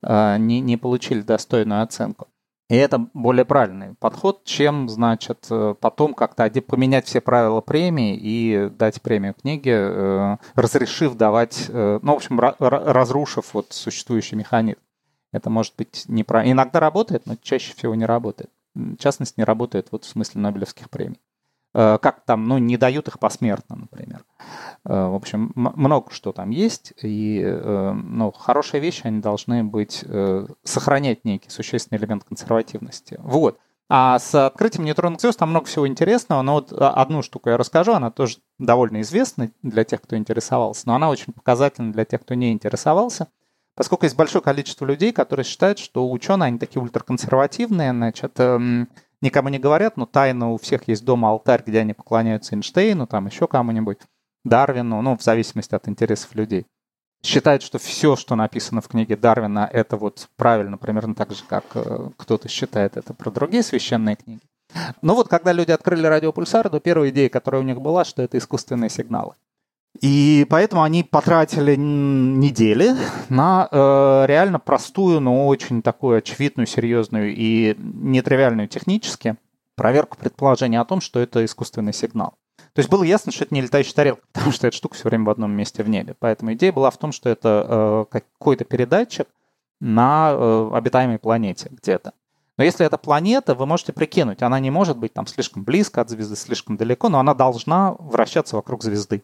э, 0.02 0.36
не, 0.38 0.60
не 0.60 0.76
получили 0.76 1.20
достойную 1.20 1.82
оценку. 1.82 2.28
И 2.72 2.74
это 2.74 3.06
более 3.12 3.44
правильный 3.44 3.94
подход, 3.96 4.44
чем, 4.44 4.88
значит, 4.88 5.46
э, 5.50 5.74
потом 5.78 6.14
как-то 6.14 6.50
поменять 6.62 7.04
все 7.04 7.20
правила 7.20 7.60
премии 7.60 8.16
и 8.18 8.70
дать 8.70 9.02
премию 9.02 9.34
книге, 9.34 9.72
э, 9.74 10.36
разрешив 10.54 11.14
давать, 11.16 11.66
э, 11.68 11.98
ну, 12.00 12.12
в 12.14 12.16
общем, 12.16 12.40
разрушив 12.40 13.52
вот 13.52 13.74
существующий 13.74 14.36
механизм. 14.36 14.78
Это 15.32 15.50
может 15.50 15.74
быть 15.76 16.04
неправильно. 16.08 16.52
Иногда 16.52 16.80
работает, 16.80 17.26
но 17.26 17.36
чаще 17.42 17.74
всего 17.74 17.94
не 17.94 18.06
работает. 18.06 18.48
В 18.74 18.96
частности, 18.96 19.34
не 19.36 19.44
работает 19.44 19.88
вот 19.90 20.04
в 20.04 20.08
смысле 20.08 20.40
Нобелевских 20.40 20.88
премий. 20.88 21.20
Э, 21.74 21.98
как 22.00 22.24
там, 22.26 22.46
ну, 22.46 22.58
не 22.58 22.76
дают 22.76 23.08
их 23.08 23.18
посмертно, 23.18 23.76
например. 23.76 24.24
Э, 24.84 25.08
в 25.08 25.14
общем, 25.14 25.52
много 25.54 26.10
что 26.10 26.32
там 26.32 26.50
есть, 26.50 26.92
и, 27.02 27.40
э, 27.42 27.92
ну, 27.92 28.30
хорошие 28.32 28.80
вещи, 28.80 29.02
они 29.04 29.20
должны 29.20 29.64
быть, 29.64 30.04
сохранять 30.64 31.24
некий 31.24 31.50
существенный 31.50 31.98
элемент 31.98 32.24
консервативности. 32.24 33.18
Вот. 33.22 33.58
А 33.88 34.18
с 34.18 34.34
открытием 34.34 34.84
нейтронных 34.84 35.20
звезд 35.20 35.38
там 35.38 35.50
много 35.50 35.66
всего 35.66 35.86
интересного, 35.86 36.42
но 36.42 36.54
вот 36.54 36.72
одну 36.72 37.22
штуку 37.22 37.50
я 37.50 37.56
расскажу, 37.56 37.92
она 37.92 38.10
тоже 38.10 38.38
довольно 38.58 39.00
известна 39.02 39.50
для 39.62 39.84
тех, 39.84 40.00
кто 40.00 40.16
интересовался, 40.16 40.82
но 40.86 40.94
она 40.94 41.10
очень 41.10 41.32
показательна 41.32 41.92
для 41.92 42.04
тех, 42.04 42.22
кто 42.22 42.34
не 42.34 42.52
интересовался, 42.52 43.28
поскольку 43.74 44.04
есть 44.04 44.16
большое 44.16 44.42
количество 44.42 44.86
людей, 44.86 45.12
которые 45.12 45.44
считают, 45.44 45.78
что 45.78 46.10
ученые, 46.10 46.48
они 46.48 46.58
такие 46.58 46.80
ультраконсервативные, 46.80 47.92
значит, 47.92 48.38
эм, 48.38 48.88
никому 49.22 49.48
не 49.48 49.58
говорят, 49.58 49.96
но 49.96 50.06
тайно 50.06 50.52
у 50.52 50.58
всех 50.58 50.88
есть 50.88 51.04
дома 51.04 51.30
алтарь, 51.30 51.62
где 51.66 51.80
они 51.80 51.94
поклоняются 51.94 52.54
Эйнштейну, 52.54 53.06
там 53.06 53.26
еще 53.26 53.46
кому-нибудь, 53.46 53.98
Дарвину, 54.44 55.00
ну, 55.02 55.16
в 55.16 55.22
зависимости 55.22 55.74
от 55.74 55.88
интересов 55.88 56.34
людей. 56.34 56.66
Считают, 57.24 57.62
что 57.62 57.78
все, 57.78 58.16
что 58.16 58.34
написано 58.34 58.80
в 58.80 58.88
книге 58.88 59.16
Дарвина, 59.16 59.68
это 59.72 59.96
вот 59.96 60.28
правильно, 60.36 60.76
примерно 60.76 61.14
так 61.14 61.30
же, 61.30 61.44
как 61.46 61.64
э, 61.74 62.10
кто-то 62.16 62.48
считает 62.48 62.96
это 62.96 63.14
про 63.14 63.30
другие 63.30 63.62
священные 63.62 64.16
книги. 64.16 64.40
Но 65.02 65.14
вот 65.14 65.28
когда 65.28 65.52
люди 65.52 65.70
открыли 65.70 66.06
радиопульсары, 66.06 66.68
то 66.68 66.80
первая 66.80 67.10
идея, 67.10 67.28
которая 67.28 67.62
у 67.62 67.64
них 67.64 67.80
была, 67.80 68.04
что 68.04 68.22
это 68.22 68.38
искусственные 68.38 68.90
сигналы. 68.90 69.34
И 70.00 70.46
поэтому 70.48 70.82
они 70.82 71.04
потратили 71.04 71.76
недели 71.76 72.96
на 73.28 73.68
э, 73.70 74.24
реально 74.26 74.58
простую, 74.58 75.20
но 75.20 75.46
очень 75.46 75.82
такую 75.82 76.18
очевидную, 76.18 76.66
серьезную 76.66 77.34
и 77.36 77.76
нетривиальную 77.78 78.68
технически 78.68 79.36
проверку 79.76 80.16
предположения 80.18 80.80
о 80.80 80.84
том, 80.84 81.00
что 81.00 81.20
это 81.20 81.44
искусственный 81.44 81.92
сигнал. 81.92 82.34
То 82.74 82.78
есть 82.78 82.88
было 82.88 83.02
ясно, 83.02 83.32
что 83.32 83.44
это 83.44 83.54
не 83.54 83.60
летающая 83.60 83.94
тарелка, 83.94 84.22
потому 84.32 84.52
что 84.52 84.66
эта 84.66 84.76
штука 84.76 84.94
все 84.94 85.08
время 85.08 85.24
в 85.24 85.30
одном 85.30 85.52
месте 85.52 85.82
в 85.82 85.88
небе. 85.88 86.14
Поэтому 86.18 86.54
идея 86.54 86.72
была 86.72 86.90
в 86.90 86.96
том, 86.96 87.12
что 87.12 87.28
это 87.28 87.66
э, 87.68 88.04
какой-то 88.10 88.64
передатчик 88.64 89.28
на 89.80 90.32
э, 90.32 90.70
обитаемой 90.72 91.18
планете 91.18 91.68
где-то. 91.70 92.12
Но 92.58 92.64
если 92.64 92.84
это 92.84 92.98
планета, 92.98 93.54
вы 93.54 93.66
можете 93.66 93.92
прикинуть, 93.92 94.42
она 94.42 94.60
не 94.60 94.70
может 94.70 94.98
быть 94.98 95.12
там 95.12 95.26
слишком 95.26 95.64
близко 95.64 96.00
от 96.00 96.10
звезды, 96.10 96.36
слишком 96.36 96.76
далеко, 96.76 97.08
но 97.08 97.18
она 97.18 97.34
должна 97.34 97.94
вращаться 97.98 98.56
вокруг 98.56 98.82
звезды. 98.82 99.22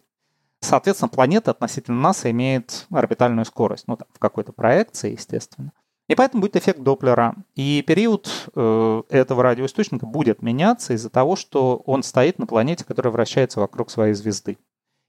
Соответственно, 0.60 1.08
планета 1.08 1.52
относительно 1.52 2.00
нас 2.00 2.26
имеет 2.26 2.86
орбитальную 2.90 3.44
скорость, 3.44 3.86
ну, 3.86 3.96
там, 3.96 4.08
в 4.12 4.18
какой-то 4.18 4.52
проекции, 4.52 5.12
естественно. 5.12 5.72
И 6.08 6.14
поэтому 6.14 6.40
будет 6.40 6.56
эффект 6.56 6.80
Доплера. 6.80 7.36
И 7.54 7.82
период 7.86 8.50
э, 8.54 9.02
этого 9.10 9.42
радиоисточника 9.42 10.06
будет 10.06 10.42
меняться 10.42 10.94
из-за 10.94 11.10
того, 11.10 11.36
что 11.36 11.76
он 11.84 12.02
стоит 12.02 12.38
на 12.38 12.46
планете, 12.46 12.84
которая 12.84 13.12
вращается 13.12 13.60
вокруг 13.60 13.90
своей 13.90 14.14
звезды. 14.14 14.56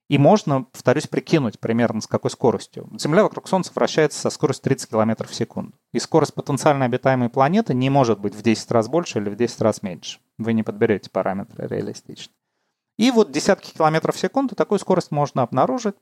И 0.09 0.17
можно, 0.17 0.63
повторюсь, 0.63 1.07
прикинуть 1.07 1.59
примерно 1.59 2.01
с 2.01 2.07
какой 2.07 2.31
скоростью. 2.31 2.89
Земля 2.99 3.23
вокруг 3.23 3.47
Солнца 3.47 3.71
вращается 3.73 4.19
со 4.19 4.31
скоростью 4.31 4.63
30 4.63 4.89
км 4.89 5.27
в 5.27 5.35
секунду. 5.35 5.73
И 5.93 5.99
скорость 5.99 6.33
потенциально 6.33 6.85
обитаемой 6.85 7.29
планеты 7.29 7.75
не 7.75 7.91
может 7.91 8.19
быть 8.19 8.33
в 8.33 8.41
10 8.41 8.71
раз 8.71 8.89
больше 8.89 9.19
или 9.19 9.29
в 9.29 9.35
10 9.35 9.61
раз 9.61 9.83
меньше. 9.83 10.19
Вы 10.39 10.53
не 10.53 10.63
подберете 10.63 11.11
параметры 11.11 11.67
реалистично. 11.67 12.33
И 12.99 13.11
вот 13.11 13.31
десятки 13.31 13.71
километров 13.71 14.15
в 14.15 14.19
секунду 14.19 14.55
такую 14.55 14.77
скорость 14.77 15.09
можно 15.09 15.41
обнаружить 15.41 15.95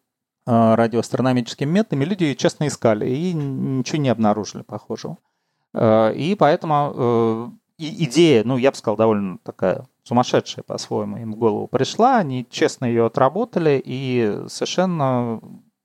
э, 0.48 0.76
радиоастрономическими 0.76 1.70
методами. 1.70 2.06
Люди 2.06 2.24
ее 2.24 2.36
честно 2.36 2.68
искали 2.68 3.08
и 3.08 3.34
ничего 3.34 4.02
не 4.02 4.10
обнаружили 4.10 4.64
похожего. 4.64 5.20
Э, 5.76 6.12
и 6.16 6.34
поэтому 6.34 6.94
э, 6.96 7.50
идея, 7.78 8.44
ну, 8.44 8.58
я 8.58 8.72
бы 8.72 8.78
сказал, 8.78 8.98
довольно 8.98 9.38
такая 9.44 9.86
сумасшедшая 10.06 10.64
по-своему 10.64 11.18
им 11.18 11.34
в 11.34 11.36
голову 11.36 11.68
пришла. 11.68 12.18
Они 12.18 12.48
честно 12.50 12.86
ее 12.86 13.06
отработали 13.06 13.80
и 13.86 14.46
совершенно 14.48 15.40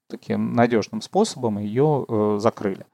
таким 0.09 0.55
надежным 0.55 1.03
способом 1.03 1.59
ее 1.59 2.39
закрыли. 2.41 2.87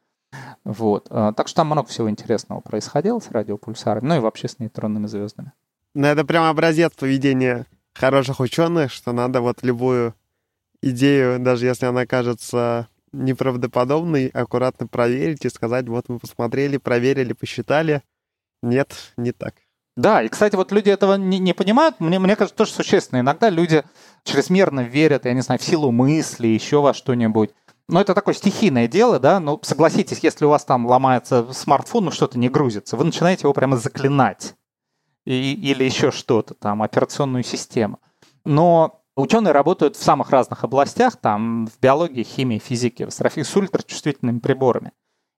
Вот. 0.65 1.09
Так 1.09 1.47
что 1.47 1.59
там 1.59 1.69
много 1.69 1.87
всего 1.87 2.11
интересного 2.11 2.61
происходило 2.63 3.21
с 3.21 3.31
радиопульсарами, 3.31 4.09
ну 4.09 4.17
и 4.17 4.21
вообще 4.21 4.49
с 4.49 4.59
нейтронными 4.59 5.07
звездами. 5.07 5.53
Ну, 5.95 6.07
это 6.07 6.25
прям 6.25 6.45
образец 6.45 6.93
поведения 6.95 7.67
хороших 7.99 8.41
ученых, 8.41 8.93
что 8.93 9.13
надо 9.13 9.41
вот 9.41 9.63
любую 9.63 10.15
идею, 10.83 11.39
даже 11.39 11.67
если 11.67 11.87
она 11.87 12.07
кажется 12.07 12.89
неправдоподобной, 13.13 14.29
аккуратно 14.29 14.87
проверить 14.87 15.45
и 15.45 15.51
сказать, 15.51 15.89
вот 15.89 16.09
мы 16.09 16.19
посмотрели, 16.19 16.77
проверили, 16.77 17.33
посчитали. 17.33 18.03
Нет, 18.63 19.13
не 19.17 19.33
так. 19.33 19.55
Да, 19.97 20.23
и, 20.23 20.29
кстати, 20.29 20.55
вот 20.55 20.71
люди 20.71 20.91
этого 20.91 21.15
не, 21.15 21.39
не 21.39 21.55
понимают. 21.55 21.99
Мне, 21.99 22.19
мне 22.19 22.37
кажется, 22.37 22.57
тоже 22.57 22.73
существенно. 22.73 23.21
Иногда 23.21 23.51
люди 23.51 23.83
чрезмерно 24.23 24.81
верят, 24.81 25.25
я 25.25 25.33
не 25.33 25.41
знаю, 25.41 25.59
в 25.59 25.65
силу 25.65 25.91
мысли, 25.91 26.47
еще 26.47 26.81
во 26.81 26.95
что-нибудь. 26.95 27.51
Но 27.89 28.01
это 28.01 28.15
такое 28.15 28.35
стихийное 28.35 28.87
дело, 28.87 29.19
да, 29.19 29.41
ну, 29.41 29.59
согласитесь, 29.63 30.21
если 30.23 30.45
у 30.45 30.51
вас 30.51 30.65
там 30.65 30.87
ломается 30.87 31.53
смартфон, 31.53 32.05
ну, 32.05 32.11
что-то 32.11 32.39
не 32.39 32.51
грузится, 32.51 32.97
вы 32.97 33.05
начинаете 33.05 33.43
его 33.45 33.55
прямо 33.55 33.79
заклинать 33.79 34.55
и, 35.29 35.53
или 35.53 35.85
еще 35.85 36.11
что-то, 36.11 36.55
там, 36.55 36.83
операционную 36.83 37.45
систему. 37.45 38.01
Но 38.47 39.03
ученые 39.15 39.53
работают 39.53 39.97
в 39.97 40.03
самых 40.03 40.31
разных 40.31 40.65
областях, 40.65 41.17
там, 41.17 41.67
в 41.67 41.79
биологии, 41.81 42.23
химии, 42.23 42.59
физике, 42.59 43.05
в 43.05 43.09
астрофизике, 43.09 43.53
с 43.53 43.57
ультрачувствительными 43.57 44.39
приборами. 44.39 44.93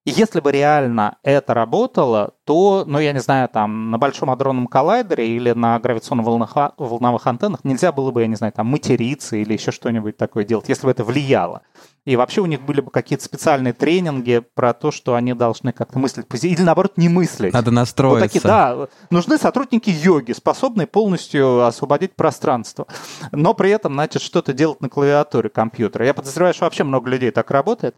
И 0.07 0.11
если 0.11 0.41
бы 0.41 0.53
реально 0.53 1.19
это 1.25 1.55
работало, 1.55 2.35
то, 2.51 2.83
ну, 2.85 2.99
я 2.99 3.13
не 3.13 3.21
знаю, 3.21 3.49
там, 3.49 3.93
на 3.93 3.99
Большом 3.99 4.29
адронном 4.29 4.67
коллайдере 4.67 5.37
или 5.37 5.53
на 5.53 5.79
гравитационно-волновых 5.79 7.25
антеннах 7.25 7.61
нельзя 7.63 7.93
было 7.93 8.11
бы, 8.11 8.23
я 8.23 8.27
не 8.27 8.35
знаю, 8.35 8.53
там, 8.53 8.67
материться 8.67 9.37
или 9.37 9.53
еще 9.53 9.71
что-нибудь 9.71 10.17
такое 10.17 10.43
делать, 10.43 10.69
если 10.69 10.85
бы 10.85 10.91
это 10.91 11.05
влияло. 11.05 11.63
И 12.07 12.17
вообще 12.17 12.41
у 12.41 12.47
них 12.47 12.63
были 12.63 12.81
бы 12.81 12.91
какие-то 12.91 13.25
специальные 13.25 13.73
тренинги 13.73 14.43
про 14.55 14.73
то, 14.73 14.91
что 14.91 15.15
они 15.15 15.33
должны 15.33 15.71
как-то 15.73 16.01
мыслить 16.01 16.27
позитивно, 16.27 16.57
или 16.57 16.67
наоборот 16.67 16.95
не 16.97 17.09
мыслить. 17.09 17.53
Надо 17.53 17.71
настроиться. 17.71 18.21
Вот 18.21 18.27
такие, 18.27 18.41
да, 18.41 18.89
нужны 19.11 19.39
сотрудники 19.39 19.91
йоги, 19.91 20.33
способные 20.33 20.89
полностью 20.89 21.65
освободить 21.65 22.17
пространство, 22.17 22.89
но 23.31 23.55
при 23.55 23.71
этом, 23.71 23.93
значит, 23.93 24.23
что-то 24.23 24.53
делать 24.53 24.81
на 24.81 24.89
клавиатуре 24.89 25.51
компьютера. 25.51 26.05
Я 26.05 26.15
подозреваю, 26.15 26.55
что 26.55 26.65
вообще 26.65 26.83
много 26.83 27.09
людей 27.09 27.31
так 27.31 27.49
работает. 27.53 27.95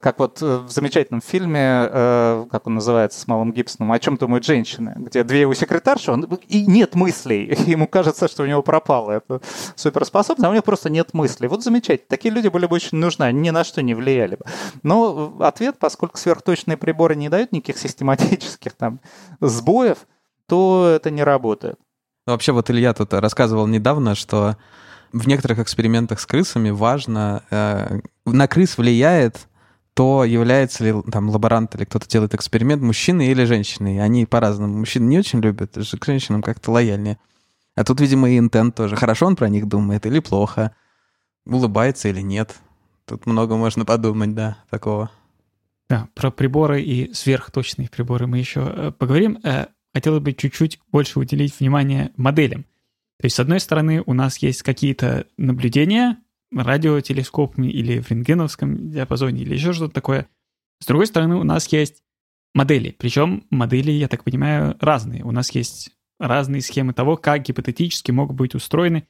Как 0.00 0.18
вот 0.18 0.42
э, 0.42 0.56
в 0.56 0.70
замечательном 0.70 1.20
фильме, 1.20 1.88
э, 1.88 2.46
как 2.50 2.66
он 2.66 2.74
называется, 2.74 3.20
с 3.20 3.28
Малым 3.28 3.52
Гибсоном, 3.52 3.91
«О 3.92 3.98
чем 3.98 4.16
думают 4.16 4.44
женщины», 4.44 4.94
где 4.96 5.24
две 5.24 5.42
его 5.42 5.54
секретарши, 5.54 6.10
он, 6.10 6.24
и 6.48 6.66
нет 6.66 6.94
мыслей. 6.94 7.54
Ему 7.66 7.86
кажется, 7.86 8.28
что 8.28 8.42
у 8.42 8.46
него 8.46 8.62
пропало 8.62 9.12
это 9.12 9.40
суперспособность, 9.76 10.44
а 10.44 10.50
у 10.50 10.52
него 10.52 10.62
просто 10.62 10.90
нет 10.90 11.14
мыслей. 11.14 11.48
Вот 11.48 11.62
замечательно. 11.62 12.06
Такие 12.08 12.32
люди 12.32 12.48
были 12.48 12.66
бы 12.66 12.76
очень 12.76 12.98
нужны, 12.98 13.24
они 13.24 13.40
ни 13.40 13.50
на 13.50 13.64
что 13.64 13.82
не 13.82 13.94
влияли 13.94 14.36
бы. 14.36 14.44
Но 14.82 15.36
ответ, 15.40 15.78
поскольку 15.78 16.18
сверхточные 16.18 16.76
приборы 16.76 17.14
не 17.14 17.28
дают 17.28 17.52
никаких 17.52 17.78
систематических 17.78 18.72
там 18.72 19.00
сбоев, 19.40 20.06
то 20.46 20.92
это 20.94 21.10
не 21.10 21.22
работает. 21.22 21.78
Вообще 22.26 22.52
вот 22.52 22.70
Илья 22.70 22.94
тут 22.94 23.14
рассказывал 23.14 23.66
недавно, 23.66 24.14
что 24.14 24.56
в 25.12 25.26
некоторых 25.26 25.58
экспериментах 25.58 26.20
с 26.20 26.26
крысами 26.26 26.70
важно, 26.70 27.42
э, 27.50 28.00
на 28.24 28.48
крыс 28.48 28.78
влияет 28.78 29.48
то 29.94 30.24
является 30.24 30.84
ли 30.84 30.94
там 31.10 31.28
лаборант 31.28 31.74
или 31.74 31.84
кто-то 31.84 32.08
делает 32.08 32.34
эксперимент 32.34 32.82
мужчиной 32.82 33.26
или 33.28 33.44
женщиной. 33.44 34.02
Они 34.02 34.24
по-разному. 34.24 34.78
Мужчины 34.78 35.04
не 35.04 35.18
очень 35.18 35.40
любят, 35.40 35.74
к 35.74 36.04
женщинам 36.04 36.42
как-то 36.42 36.70
лояльнее. 36.70 37.18
А 37.74 37.84
тут, 37.84 38.00
видимо, 38.00 38.30
и 38.30 38.38
интент 38.38 38.74
тоже. 38.74 38.96
Хорошо 38.96 39.26
он 39.26 39.36
про 39.36 39.48
них 39.48 39.68
думает 39.68 40.06
или 40.06 40.18
плохо? 40.20 40.74
Улыбается 41.44 42.08
или 42.08 42.20
нет? 42.20 42.56
Тут 43.06 43.26
много 43.26 43.56
можно 43.56 43.84
подумать, 43.84 44.34
да, 44.34 44.58
такого. 44.70 45.10
Да, 45.88 46.08
про 46.14 46.30
приборы 46.30 46.80
и 46.80 47.12
сверхточные 47.12 47.88
приборы 47.88 48.26
мы 48.26 48.38
еще 48.38 48.60
э, 48.60 48.92
поговорим. 48.92 49.38
Э, 49.42 49.66
хотелось 49.92 50.22
бы 50.22 50.32
чуть-чуть 50.32 50.80
больше 50.90 51.18
уделить 51.18 51.58
внимание 51.58 52.12
моделям. 52.16 52.64
То 53.18 53.26
есть, 53.26 53.36
с 53.36 53.40
одной 53.40 53.60
стороны, 53.60 54.02
у 54.06 54.14
нас 54.14 54.38
есть 54.38 54.62
какие-то 54.62 55.26
наблюдения 55.36 56.16
радиотелескопами 56.54 57.68
или 57.68 58.00
в 58.00 58.10
рентгеновском 58.10 58.90
диапазоне 58.90 59.42
или 59.42 59.54
еще 59.54 59.72
что-то 59.72 59.94
такое. 59.94 60.28
С 60.80 60.86
другой 60.86 61.06
стороны, 61.06 61.36
у 61.36 61.44
нас 61.44 61.68
есть 61.68 62.02
модели. 62.54 62.94
Причем 62.98 63.46
модели, 63.50 63.90
я 63.90 64.08
так 64.08 64.24
понимаю, 64.24 64.76
разные. 64.80 65.24
У 65.24 65.30
нас 65.30 65.50
есть 65.52 65.90
разные 66.18 66.62
схемы 66.62 66.92
того, 66.92 67.16
как 67.16 67.42
гипотетически 67.42 68.10
могут 68.10 68.36
быть 68.36 68.54
устроены 68.54 69.06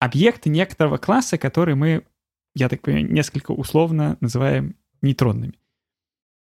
объекты 0.00 0.48
некоторого 0.48 0.96
класса, 0.96 1.38
которые 1.38 1.74
мы, 1.74 2.04
я 2.54 2.68
так 2.68 2.82
понимаю, 2.82 3.10
несколько 3.12 3.52
условно 3.52 4.16
называем 4.20 4.76
нейтронными. 5.02 5.54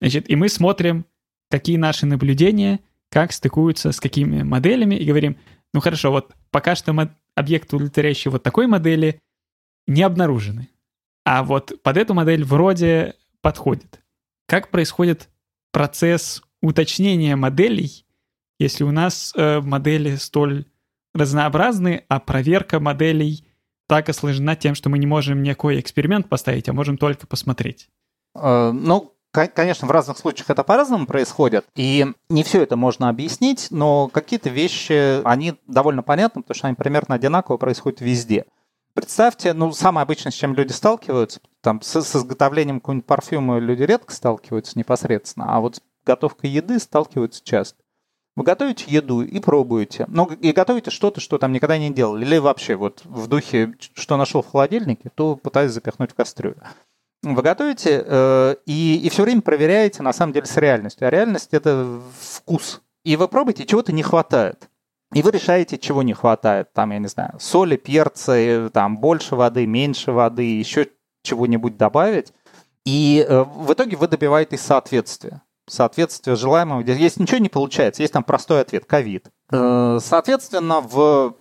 Значит, 0.01 0.29
и 0.31 0.37
мы 0.37 0.49
смотрим, 0.49 1.07
какие 1.51 1.77
наши 1.77 2.07
наблюдения, 2.07 2.81
как 3.09 3.33
стыкуются 3.33 3.92
с 3.92 4.01
какими 4.01 4.42
моделями, 4.42 4.94
и 4.94 5.07
говорим, 5.07 5.38
ну 5.72 5.81
хорошо, 5.81 6.11
вот 6.11 6.35
пока 6.51 6.75
что 6.75 6.94
объект, 7.35 7.72
удовлетворяющий 7.72 8.31
вот 8.31 8.42
такой 8.42 8.66
модели, 8.66 9.20
не 9.87 10.03
обнаружены. 10.03 10.68
А 11.25 11.42
вот 11.42 11.83
под 11.83 11.96
эту 11.96 12.14
модель 12.14 12.44
вроде 12.44 13.14
подходит. 13.40 14.01
Как 14.46 14.70
происходит 14.70 15.29
процесс 15.72 16.42
уточнения 16.62 17.37
моделей, 17.37 18.07
если 18.59 18.85
у 18.85 18.90
нас 18.90 19.33
э, 19.37 19.61
модели 19.61 20.16
столь 20.16 20.66
разнообразны, 21.14 22.05
а 22.09 22.20
проверка 22.20 22.81
моделей 22.81 23.46
так 23.88 24.09
осложнена 24.09 24.57
тем, 24.57 24.75
что 24.75 24.88
мы 24.88 24.99
не 24.99 25.07
можем 25.07 25.42
никакой 25.42 25.81
эксперимент 25.81 26.29
поставить, 26.29 26.68
а 26.68 26.72
можем 26.72 26.96
только 26.96 27.27
посмотреть? 27.27 27.88
Э, 28.35 28.70
ну, 28.72 29.12
конечно, 29.31 29.87
в 29.87 29.90
разных 29.90 30.18
случаях 30.18 30.51
это 30.51 30.64
по-разному 30.64 31.07
происходит, 31.07 31.66
и 31.75 32.07
не 32.29 32.42
все 32.42 32.62
это 32.62 32.77
можно 32.77 33.09
объяснить, 33.09 33.68
но 33.70 34.09
какие-то 34.09 34.49
вещи, 34.49 35.22
они 35.25 35.55
довольно 35.66 36.03
понятны, 36.03 36.42
потому 36.42 36.57
что 36.57 36.68
они 36.68 36.77
примерно 36.77 37.14
одинаково 37.14 37.57
происходят 37.57 38.01
везде. 38.01 38.46
Представьте, 38.96 39.52
ну, 39.52 39.72
самое 39.72 40.04
обычное, 40.04 40.32
с 40.32 40.35
чем 40.35 40.54
люди 40.54 40.72
сталкиваются, 40.72 41.40
там, 41.61 41.82
с, 41.82 42.00
с 42.00 42.16
изготовлением 42.16 42.80
какого-нибудь 42.80 43.06
парфюма 43.06 43.59
люди 43.59 43.82
редко 43.82 44.14
сталкиваются 44.14 44.78
непосредственно, 44.78 45.54
а 45.54 45.61
вот 45.61 45.76
с 45.76 45.80
готовкой 46.06 46.48
еды 46.48 46.78
сталкиваются 46.78 47.44
часто. 47.44 47.76
Вы 48.37 48.44
готовите 48.44 48.87
еду 48.88 49.20
и 49.20 49.38
пробуете. 49.38 50.06
Ну, 50.09 50.24
и 50.24 50.50
готовите 50.52 50.90
что-то, 50.90 51.20
что 51.20 51.37
там 51.37 51.52
никогда 51.52 51.76
не 51.76 51.90
делали. 51.90 52.24
Или 52.24 52.38
вообще 52.38 52.74
вот 52.74 53.02
в 53.04 53.26
духе, 53.26 53.74
что 53.92 54.16
нашел 54.16 54.40
в 54.40 54.50
холодильнике, 54.50 55.11
то 55.14 55.37
пытаюсь 55.37 55.72
запихнуть 55.72 56.12
в 56.12 56.14
кастрюлю. 56.14 56.62
Вы 57.22 57.42
готовите 57.42 58.02
э, 58.02 58.56
и, 58.64 58.98
и 59.04 59.09
все 59.11 59.24
время 59.24 59.42
проверяете, 59.42 60.02
на 60.02 60.14
самом 60.14 60.32
деле, 60.32 60.46
с 60.46 60.56
реальностью. 60.56 61.06
А 61.06 61.11
реальность– 61.11 61.48
это 61.52 62.00
вкус. 62.18 62.80
И 63.04 63.16
вы 63.16 63.28
пробуете, 63.28 63.66
чего-то 63.66 63.92
не 63.92 64.02
хватает. 64.02 64.70
И 65.16 65.22
вы 65.22 65.31
решаете, 65.31 65.79
чего 65.79 66.02
не 66.02 66.12
хватает. 66.12 66.74
Там, 66.74 66.90
я 66.90 66.98
не 66.98 67.07
знаю, 67.07 67.37
соли, 67.40 67.76
перца, 67.76 68.68
там 68.68 68.98
больше 68.98 69.35
воды, 69.35 69.66
меньше 69.66 70.12
воды, 70.12 70.59
еще 70.59 70.88
чего-нибудь 71.22 71.79
добавить. 71.79 72.35
И 72.85 73.24
э, 73.26 73.44
в 73.44 73.72
итоге 73.72 73.96
вы 73.96 74.09
добиваетесь 74.09 74.61
соответствия 74.61 75.40
соответствие 75.66 76.37
желаемому. 76.37 76.83
Если 76.83 77.22
ничего 77.22 77.38
не 77.38 77.48
получается, 77.48 78.02
есть 78.02 78.12
там 78.12 78.24
простой 78.24 78.61
ответ– 78.61 78.85
ковид. 78.87 79.31
Э, 79.50 79.98
соответственно, 80.02 80.83
в 80.83 81.35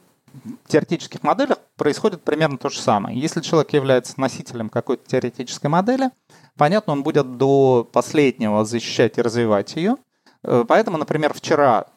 теоретических 0.67 1.21
моделях 1.23 1.57
происходит 1.75 2.23
примерно 2.23 2.57
то 2.57 2.69
же 2.69 2.79
самое. 2.79 3.19
Если 3.19 3.41
человек 3.41 3.73
является 3.73 4.19
носителем 4.21 4.69
какой-то 4.69 5.05
теоретической 5.05 5.69
модели, 5.69 6.11
понятно, 6.57 6.93
он 6.93 7.03
будет 7.03 7.35
до 7.35 7.83
последнего 7.91 8.63
защищать 8.63 9.17
и 9.17 9.21
развивать 9.21 9.75
ее. 9.75 9.97
Э, 10.43 10.63
поэтому, 10.65 10.97
например, 10.97 11.33
вчера 11.33 11.87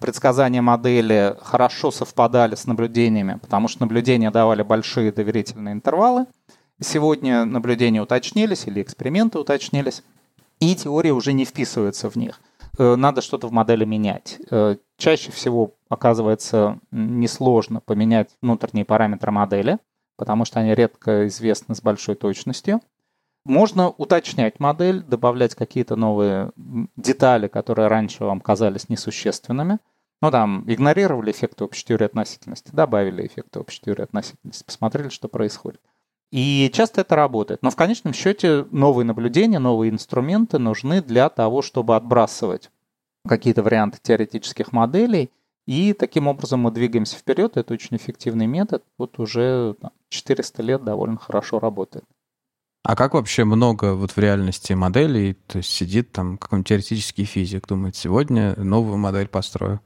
предсказания 0.00 0.62
модели 0.62 1.36
хорошо 1.40 1.90
совпадали 1.90 2.54
с 2.54 2.66
наблюдениями, 2.66 3.38
потому 3.40 3.68
что 3.68 3.82
наблюдения 3.82 4.30
давали 4.30 4.62
большие 4.62 5.12
доверительные 5.12 5.74
интервалы. 5.74 6.26
Сегодня 6.80 7.44
наблюдения 7.44 8.00
уточнились 8.00 8.66
или 8.66 8.82
эксперименты 8.82 9.38
уточнились 9.38 10.02
и 10.60 10.74
теория 10.74 11.12
уже 11.12 11.32
не 11.32 11.44
вписывается 11.44 12.08
в 12.10 12.16
них. 12.16 12.40
Э, 12.78 12.96
надо 12.96 13.20
что-то 13.20 13.48
в 13.48 13.52
модели 13.52 13.84
менять. 13.84 14.38
Э, 14.50 14.76
чаще 14.96 15.30
всего 15.32 15.74
оказывается 15.88 16.78
несложно 16.90 17.80
поменять 17.80 18.30
внутренние 18.40 18.84
параметры 18.84 19.30
модели, 19.32 19.78
потому 20.16 20.44
что 20.44 20.60
они 20.60 20.74
редко 20.74 21.26
известны 21.26 21.74
с 21.74 21.82
большой 21.82 22.14
точностью. 22.14 22.80
Можно 23.46 23.88
уточнять 23.88 24.60
модель, 24.60 25.02
добавлять 25.02 25.54
какие-то 25.54 25.96
новые 25.96 26.52
детали, 26.96 27.48
которые 27.48 27.88
раньше 27.88 28.24
вам 28.24 28.40
казались 28.40 28.90
несущественными. 28.90 29.78
Ну, 30.22 30.30
там, 30.30 30.64
игнорировали 30.66 31.30
эффекты 31.30 31.64
общей 31.64 31.86
теории 31.86 32.04
относительности, 32.04 32.70
добавили 32.72 33.26
эффекты 33.26 33.58
общей 33.58 33.80
теории 33.80 34.02
относительности, 34.02 34.64
посмотрели, 34.64 35.08
что 35.08 35.28
происходит. 35.28 35.80
И 36.30 36.70
часто 36.72 37.00
это 37.00 37.16
работает. 37.16 37.62
Но 37.62 37.70
в 37.70 37.76
конечном 37.76 38.12
счете 38.12 38.66
новые 38.70 39.04
наблюдения, 39.04 39.58
новые 39.58 39.90
инструменты 39.90 40.58
нужны 40.58 41.02
для 41.02 41.28
того, 41.28 41.62
чтобы 41.62 41.96
отбрасывать 41.96 42.70
какие-то 43.26 43.62
варианты 43.62 43.98
теоретических 44.00 44.72
моделей. 44.72 45.30
И 45.66 45.92
таким 45.92 46.28
образом 46.28 46.60
мы 46.60 46.70
двигаемся 46.70 47.16
вперед. 47.16 47.56
Это 47.56 47.74
очень 47.74 47.96
эффективный 47.96 48.46
метод. 48.46 48.84
Вот 48.96 49.18
уже 49.18 49.74
400 50.08 50.62
лет 50.62 50.84
довольно 50.84 51.18
хорошо 51.18 51.58
работает. 51.58 52.04
А 52.82 52.96
как 52.96 53.14
вообще 53.14 53.44
много 53.44 53.94
вот 53.94 54.12
в 54.12 54.18
реальности 54.18 54.72
моделей, 54.72 55.34
то 55.34 55.58
есть 55.58 55.70
сидит 55.70 56.12
там 56.12 56.38
какой-нибудь 56.38 56.68
теоретический 56.68 57.24
физик, 57.24 57.66
думает, 57.66 57.94
сегодня 57.94 58.54
новую 58.56 58.96
модель 58.96 59.28
построю? 59.28 59.80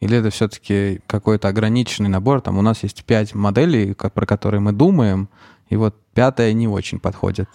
Или 0.00 0.16
это 0.16 0.30
все-таки 0.30 1.02
какой-то 1.06 1.48
ограниченный 1.48 2.08
набор? 2.08 2.40
Там 2.40 2.58
у 2.58 2.62
нас 2.62 2.82
есть 2.82 3.04
пять 3.04 3.34
моделей, 3.34 3.94
про 3.94 4.26
которые 4.26 4.60
мы 4.60 4.72
думаем, 4.72 5.28
и 5.68 5.76
вот 5.76 5.94
пятая 6.14 6.52
не 6.52 6.66
очень 6.66 6.98
подходит. 6.98 7.48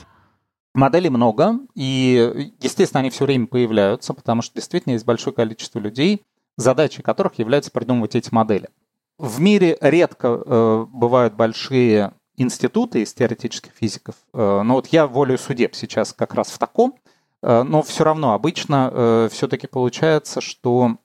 Моделей 0.73 1.10
много, 1.10 1.60
и, 1.73 2.53
естественно, 2.60 2.99
они 2.99 3.10
все 3.10 3.25
время 3.25 3.47
появляются, 3.47 4.13
потому 4.13 4.41
что 4.41 4.55
действительно 4.55 4.93
есть 4.93 5.05
большое 5.05 5.36
количество 5.36 5.79
людей, 5.79 6.21
задачей 6.58 7.01
которых 7.01 7.39
является 7.39 7.71
придумывать 7.71 8.15
эти 8.15 8.34
модели. 8.34 8.69
В 9.17 9.39
мире 9.39 9.77
редко 9.79 10.27
э, 10.27 10.86
бывают 10.89 11.34
большие 11.34 12.13
институты 12.38 13.01
из 13.01 13.13
теоретических 13.13 13.71
физиков, 13.71 14.15
э, 14.34 14.62
но 14.63 14.73
вот 14.75 14.88
я 14.88 15.08
волею 15.08 15.38
судеб 15.38 15.73
сейчас 15.75 16.12
как 16.12 16.34
раз 16.34 16.49
в 16.49 16.58
таком, 16.58 16.95
э, 17.41 17.63
но 17.63 17.81
все 17.81 18.03
равно 18.03 18.34
обычно 18.34 18.89
э, 18.91 19.29
все-таки 19.31 19.67
получается, 19.67 20.41
что 20.41 20.97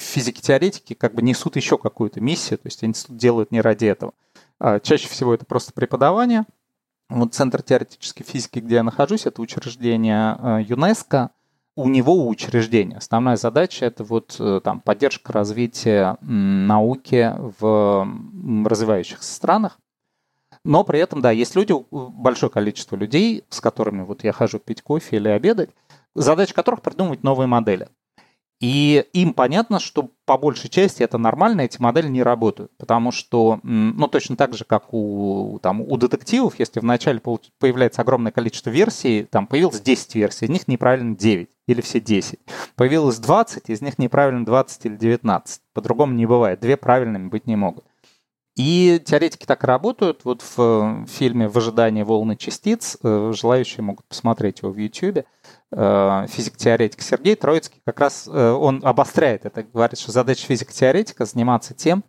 физики-теоретики 0.00 0.94
как 0.94 1.14
бы 1.14 1.22
несут 1.22 1.56
еще 1.56 1.78
какую-то 1.78 2.20
миссию, 2.20 2.58
то 2.58 2.66
есть 2.66 2.82
институт 2.84 3.16
делают 3.16 3.52
не 3.52 3.60
ради 3.60 3.86
этого. 3.86 4.12
А, 4.58 4.80
чаще 4.80 5.08
всего 5.08 5.34
это 5.34 5.44
просто 5.44 5.72
преподавание. 5.72 6.44
Вот 7.08 7.34
Центр 7.34 7.62
теоретической 7.62 8.24
физики, 8.24 8.60
где 8.60 8.76
я 8.76 8.82
нахожусь, 8.82 9.26
это 9.26 9.42
учреждение 9.42 10.36
э, 10.38 10.62
ЮНЕСКО. 10.68 11.30
У 11.76 11.88
него 11.88 12.28
учреждение. 12.28 12.98
Основная 12.98 13.36
задача 13.36 13.86
это 13.86 14.04
вот 14.04 14.36
э, 14.38 14.60
там 14.62 14.80
поддержка 14.80 15.32
развития 15.32 16.18
науки 16.20 17.34
в 17.58 18.06
развивающихся 18.64 19.32
странах. 19.32 19.78
Но 20.64 20.84
при 20.84 21.00
этом, 21.00 21.20
да, 21.20 21.30
есть 21.30 21.56
люди, 21.56 21.74
большое 21.90 22.50
количество 22.50 22.96
людей, 22.96 23.44
с 23.48 23.60
которыми 23.60 24.02
вот 24.02 24.24
я 24.24 24.32
хожу 24.32 24.58
пить 24.58 24.82
кофе 24.82 25.16
или 25.16 25.28
обедать, 25.28 25.70
задача 26.14 26.54
которых 26.54 26.82
придумывать 26.82 27.22
новые 27.22 27.46
модели. 27.46 27.88
И 28.60 29.06
им 29.14 29.32
понятно, 29.32 29.80
что 29.80 30.10
по 30.26 30.36
большей 30.36 30.68
части 30.68 31.02
это 31.02 31.16
нормально, 31.16 31.62
эти 31.62 31.80
модели 31.80 32.08
не 32.08 32.22
работают. 32.22 32.70
Потому 32.76 33.10
что, 33.10 33.58
ну, 33.62 34.06
точно 34.06 34.36
так 34.36 34.54
же, 34.54 34.64
как 34.64 34.92
у, 34.92 35.58
там, 35.62 35.80
у 35.80 35.96
детективов, 35.96 36.58
если 36.58 36.80
вначале 36.80 37.20
появляется 37.58 38.02
огромное 38.02 38.32
количество 38.32 38.68
версий, 38.68 39.24
там 39.24 39.46
появилось 39.46 39.80
10 39.80 40.14
версий, 40.14 40.44
из 40.44 40.50
них 40.50 40.68
неправильно 40.68 41.16
9 41.16 41.48
или 41.68 41.80
все 41.80 42.00
10. 42.00 42.38
Появилось 42.76 43.18
20, 43.18 43.70
из 43.70 43.80
них 43.80 43.98
неправильно 43.98 44.44
20 44.44 44.86
или 44.86 44.96
19. 44.96 45.62
По-другому 45.72 46.12
не 46.12 46.26
бывает. 46.26 46.60
Две 46.60 46.76
правильными 46.76 47.28
быть 47.28 47.46
не 47.46 47.56
могут. 47.56 47.84
И 48.56 49.00
теоретики 49.04 49.46
так 49.46 49.64
работают. 49.64 50.24
Вот 50.24 50.42
в 50.56 51.06
фильме 51.06 51.48
«В 51.48 51.56
ожидании 51.56 52.02
волны 52.02 52.36
частиц» 52.36 52.98
э, 53.02 53.32
желающие 53.34 53.82
могут 53.82 54.04
посмотреть 54.06 54.60
его 54.60 54.72
в 54.72 54.76
YouTube. 54.76 55.24
Э, 55.72 56.26
физик-теоретик 56.28 57.00
Сергей 57.00 57.36
Троицкий 57.36 57.80
как 57.84 58.00
раз 58.00 58.28
э, 58.30 58.50
он 58.50 58.80
обостряет 58.84 59.46
это, 59.46 59.62
говорит, 59.62 59.98
что 59.98 60.12
задача 60.12 60.46
физика-теоретика 60.46 61.24
заниматься 61.24 61.74
тем, 61.74 62.04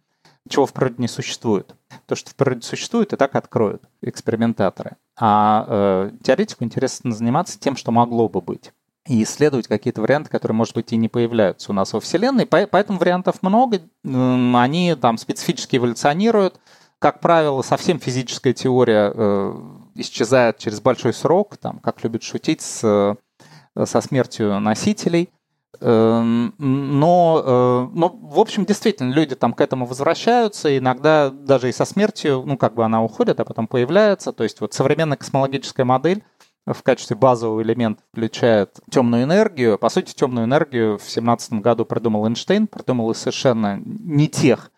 чего 0.50 0.66
в 0.66 0.74
природе 0.74 0.96
не 0.98 1.08
существует. 1.08 1.76
То, 2.08 2.16
что 2.16 2.32
в 2.32 2.36
природе 2.36 2.64
существует, 2.64 3.14
и 3.14 3.18
так 3.18 3.36
откроют 3.36 3.84
экспериментаторы. 4.02 4.98
А 5.20 5.66
э, 5.68 6.12
теоретику 6.24 6.64
интересно 6.64 7.12
заниматься 7.12 7.60
тем, 7.60 7.76
что 7.76 7.92
могло 7.92 8.28
бы 8.28 8.42
быть 8.42 8.74
и 9.08 9.24
исследовать 9.24 9.68
какие-то 9.68 10.02
варианты, 10.02 10.30
которые, 10.30 10.56
может 10.56 10.76
быть, 10.76 10.94
и 10.94 10.98
не 10.98 11.10
появляются 11.10 11.72
у 11.72 11.74
нас 11.74 11.94
во 11.94 12.00
Вселенной. 12.00 12.46
Поэтому 12.46 13.00
вариантов 13.00 13.42
много, 13.42 13.82
они 14.04 14.96
там 15.00 15.18
специфически 15.18 15.78
эволюционируют. 15.78 16.60
Как 17.00 17.20
правило, 17.20 17.64
совсем 17.64 18.00
физическая 18.00 18.54
теория 18.54 19.12
э, 19.14 19.54
исчезает 19.96 20.60
через 20.60 20.82
большой 20.82 21.14
срок, 21.14 21.58
там, 21.58 21.80
как 21.80 22.04
любят 22.04 22.22
шутить, 22.22 22.62
с, 22.62 22.84
э, 22.84 23.86
со 23.86 24.02
смертью 24.02 24.60
носителей. 24.60 25.32
Эм, 25.80 26.54
но, 26.60 27.42
э, 27.44 27.98
но, 27.98 28.10
в 28.10 28.40
общем, 28.40 28.66
действительно, 28.66 29.12
люди 29.12 29.36
там 29.36 29.54
к 29.54 29.62
этому 29.62 29.88
возвращаются, 29.88 30.78
иногда 30.78 31.32
даже 31.32 31.70
и 31.70 31.72
со 31.72 31.86
смертью, 31.86 32.44
ну, 32.46 32.56
как 32.56 32.76
бы 32.76 32.86
она 32.86 33.04
уходит, 33.04 33.40
а 33.40 33.46
потом 33.46 33.66
появляется. 33.66 34.32
То 34.32 34.44
есть 34.44 34.62
вот 34.62 34.76
современная 34.76 35.18
космологическая 35.18 35.86
модель 35.86 36.24
в 36.66 36.84
качестве 36.84 37.16
базового 37.16 37.62
элемента 37.62 38.04
включает 38.12 38.80
темную 38.90 39.24
энергию. 39.24 39.78
По 39.78 39.90
сути, 39.90 40.14
темную 40.14 40.46
энергию 40.46 40.98
в 40.98 41.10
17 41.10 41.54
году 41.54 41.86
придумал 41.86 42.28
Эйнштейн, 42.28 42.68
придумал 42.68 43.12
из 43.12 43.18
совершенно 43.18 43.82
не 43.84 44.28
тех 44.28 44.72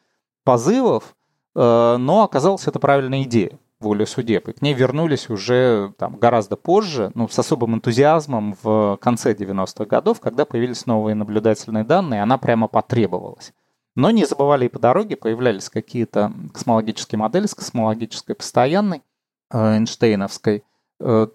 позывов, 0.43 1.15
э, 1.55 1.97
но 1.97 2.23
оказалось 2.23 2.67
это 2.67 2.79
правильная 2.79 3.23
идея 3.23 3.59
воле 3.83 4.05
судеб. 4.05 4.47
И 4.47 4.53
к 4.53 4.61
ней 4.61 4.73
вернулись 4.73 5.29
уже 5.29 5.93
там, 5.97 6.15
гораздо 6.15 6.55
позже, 6.55 7.11
ну, 7.13 7.27
с 7.27 7.37
особым 7.37 7.75
энтузиазмом 7.75 8.55
в 8.63 8.97
конце 9.01 9.33
90-х 9.33 9.85
годов, 9.85 10.19
когда 10.19 10.45
появились 10.45 10.85
новые 10.85 11.15
наблюдательные 11.15 11.83
данные, 11.83 12.23
она 12.23 12.37
прямо 12.37 12.67
потребовалась. 12.67 13.53
Но 13.95 14.09
не 14.09 14.25
забывали 14.25 14.65
и 14.65 14.69
по 14.69 14.79
дороге, 14.79 15.15
появлялись 15.15 15.69
какие-то 15.69 16.33
космологические 16.53 17.19
модели 17.19 17.45
с 17.45 17.53
космологической 17.53 18.33
постоянной, 18.33 19.03
э, 19.51 19.75
Эйнштейновской, 19.75 20.63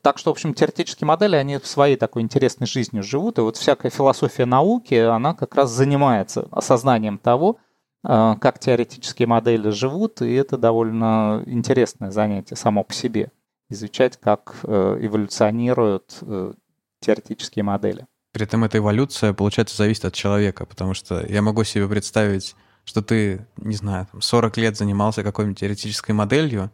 так 0.03 0.19
что, 0.19 0.31
в 0.31 0.33
общем, 0.33 0.55
теоретические 0.55 1.07
модели, 1.07 1.37
они 1.37 1.59
своей 1.59 1.97
такой 1.97 2.23
интересной 2.23 2.67
жизнью 2.67 3.03
живут, 3.03 3.39
и 3.39 3.43
вот 3.43 3.57
всякая 3.57 3.91
философия 3.91 4.47
науки, 4.47 4.95
она 4.95 5.35
как 5.35 5.55
раз 5.55 5.71
занимается 5.71 6.49
осознанием 6.51 7.19
того, 7.19 7.59
э, 8.05 8.35
как 8.41 8.59
теоретические 8.59 9.29
модели 9.29 9.71
живут, 9.71 10.23
и 10.23 10.33
это 10.33 10.57
довольно 10.57 11.43
интересное 11.47 12.11
занятие 12.11 12.57
само 12.57 12.85
по 12.85 12.95
себе, 12.95 13.31
изучать, 13.69 14.19
как 14.19 14.57
э, 14.63 14.99
эволюционируют 15.03 16.21
теоретические 17.01 17.63
модели. 17.63 18.07
При 18.33 18.45
этом 18.45 18.65
эта 18.65 18.79
эволюция, 18.79 19.33
получается, 19.33 19.77
зависит 19.77 20.05
от 20.05 20.15
человека, 20.15 20.67
потому 20.67 20.95
что 20.95 21.25
я 21.27 21.43
могу 21.43 21.65
себе 21.65 21.89
представить, 21.89 22.55
что 22.85 23.03
ты, 23.03 23.47
не 23.57 23.75
знаю, 23.75 24.07
40 24.19 24.57
лет 24.59 24.77
занимался 24.77 25.23
какой-нибудь 25.23 25.59
теоретической 25.59 26.15
моделью, 26.15 26.71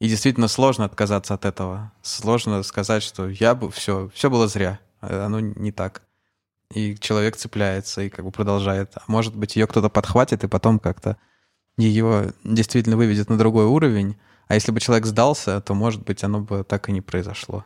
и 0.00 0.08
действительно 0.08 0.48
сложно 0.48 0.84
отказаться 0.84 1.34
от 1.34 1.44
этого. 1.44 1.92
Сложно 2.02 2.62
сказать, 2.62 3.02
что 3.02 3.28
я 3.28 3.54
бы 3.54 3.70
все, 3.70 4.10
все 4.14 4.30
было 4.30 4.48
зря. 4.48 4.80
А 5.00 5.26
оно 5.26 5.40
не 5.40 5.72
так. 5.72 6.02
И 6.74 6.96
человек 6.98 7.36
цепляется 7.36 8.02
и 8.02 8.08
как 8.08 8.24
бы 8.24 8.30
продолжает. 8.30 8.92
А 8.96 9.02
может 9.06 9.36
быть, 9.36 9.56
ее 9.56 9.66
кто-то 9.66 9.88
подхватит 9.88 10.44
и 10.44 10.48
потом 10.48 10.78
как-то 10.78 11.18
ее 11.76 12.32
действительно 12.44 12.96
выведет 12.96 13.28
на 13.28 13.38
другой 13.38 13.66
уровень. 13.66 14.16
А 14.48 14.54
если 14.54 14.72
бы 14.72 14.80
человек 14.80 15.06
сдался, 15.06 15.60
то, 15.60 15.74
может 15.74 16.02
быть, 16.04 16.24
оно 16.24 16.40
бы 16.40 16.64
так 16.64 16.88
и 16.88 16.92
не 16.92 17.00
произошло. 17.00 17.64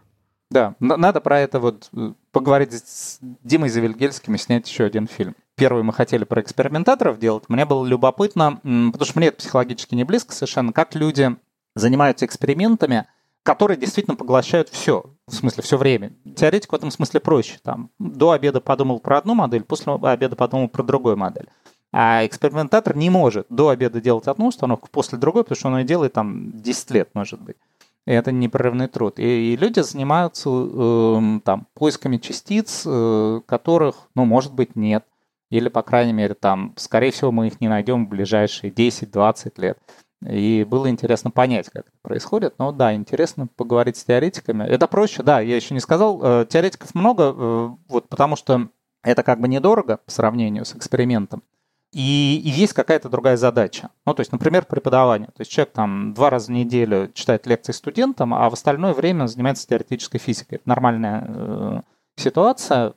Да, 0.51 0.77
надо 0.79 1.21
про 1.21 1.41
это 1.41 1.59
вот 1.59 1.89
э, 1.93 2.13
поговорить 2.31 2.73
с 2.73 3.19
Димой 3.21 3.69
Завельгельским 3.69 4.37
и 4.37 4.39
снять 4.39 4.69
еще 4.69 4.85
один 4.85 5.09
фильм. 5.09 5.35
Первый 5.57 5.83
мы 5.83 5.93
хотели 5.93 6.23
про 6.23 6.41
экспериментаторов 6.41 7.19
делать. 7.19 7.45
Мне 7.49 7.65
было 7.65 7.85
любопытно, 7.85 8.61
потому 8.63 9.05
что 9.05 9.19
мне 9.19 9.29
это 9.29 9.39
психологически 9.39 9.97
не 9.97 10.05
близко 10.05 10.33
совершенно, 10.33 10.73
как 10.73 10.95
люди 10.95 11.37
занимаются 11.77 12.27
экспериментами, 12.27 13.07
которые 13.45 13.77
действительно 13.77 14.17
поглощают 14.17 14.69
все, 14.71 15.05
в 15.29 15.33
смысле 15.33 15.63
все 15.63 15.77
время. 15.77 16.13
Теоретик 16.35 16.73
в 16.73 16.75
этом 16.75 16.91
смысле 16.91 17.21
проще. 17.21 17.61
Там, 17.63 17.91
до 18.01 18.33
обеда 18.33 18.61
подумал 18.61 18.99
про 18.99 19.19
одну 19.19 19.35
модель, 19.35 19.63
после 19.63 19.93
обеда 19.93 20.35
подумал 20.35 20.69
про 20.69 20.83
другую 20.83 21.17
модель. 21.17 21.49
А 21.93 22.27
экспериментатор 22.27 22.97
не 22.97 23.09
может 23.09 23.47
до 23.49 23.69
обеда 23.69 24.01
делать 24.01 24.27
одну 24.27 24.49
установку, 24.49 24.89
после 24.91 25.19
другой, 25.19 25.45
потому 25.45 25.57
что 25.57 25.69
он 25.69 25.79
ее 25.79 25.85
делает 25.85 26.15
там 26.15 26.51
10 26.61 26.91
лет, 26.91 27.11
может 27.15 27.41
быть. 27.41 27.57
И 28.07 28.13
это 28.13 28.33
непрерывный 28.33 28.89
труд. 28.89 29.19
И, 29.19 29.53
и 29.53 29.57
люди 29.57 29.81
занимаются 29.81 30.49
э, 30.51 31.41
там, 31.45 31.67
поисками 31.75 32.17
частиц, 32.19 32.85
э, 32.87 33.41
которых, 33.47 34.09
ну, 34.15 34.25
может 34.25 34.55
быть, 34.55 34.77
нет. 34.77 35.05
Или, 35.51 35.69
по 35.69 35.83
крайней 35.83 36.13
мере, 36.13 36.35
там, 36.35 36.75
скорее 36.77 37.13
всего, 37.13 37.33
мы 37.33 37.49
их 37.49 37.61
не 37.61 37.69
найдем 37.69 38.07
в 38.07 38.09
ближайшие 38.09 38.73
10-20 38.73 39.53
лет. 39.61 39.79
И 40.25 40.65
было 40.69 40.89
интересно 40.89 41.31
понять, 41.31 41.69
как 41.69 41.87
это 41.87 41.97
происходит. 42.03 42.55
Но 42.59 42.73
да, 42.73 42.95
интересно 42.95 43.49
поговорить 43.49 43.97
с 43.97 44.05
теоретиками. 44.05 44.65
Это 44.65 44.87
проще, 44.87 45.23
да, 45.23 45.41
я 45.41 45.57
еще 45.57 45.75
не 45.75 45.81
сказал. 45.81 46.21
Э, 46.23 46.47
теоретиков 46.49 46.95
много, 46.95 47.35
э, 47.37 47.71
вот 47.89 48.09
потому 48.09 48.37
что 48.37 48.69
это 49.03 49.23
как 49.23 49.41
бы 49.41 49.49
недорого 49.49 49.99
по 49.99 50.11
сравнению 50.11 50.65
с 50.65 50.75
экспериментом. 50.75 51.43
И, 51.93 52.43
и 52.45 52.49
есть 52.49 52.73
какая-то 52.73 53.09
другая 53.09 53.37
задача. 53.37 53.91
Ну, 54.05 54.15
то 54.15 54.21
есть, 54.21 54.33
например, 54.33 54.65
преподавание. 54.65 55.29
То 55.29 55.41
есть 55.41 55.51
человек 55.51 55.73
там 55.73 56.13
два 56.15 56.31
раза 56.31 56.49
в 56.49 56.55
неделю 56.55 57.11
читает 57.15 57.47
лекции 57.47 57.73
студентам, 57.73 58.35
а 58.35 58.51
в 58.51 58.55
остальное 58.55 58.93
время 58.93 59.27
занимается 59.27 59.67
теоретической 59.69 60.19
физикой. 60.19 60.57
Это 60.57 60.69
нормальная 60.69 61.25
э, 61.27 61.81
ситуация. 62.17 62.95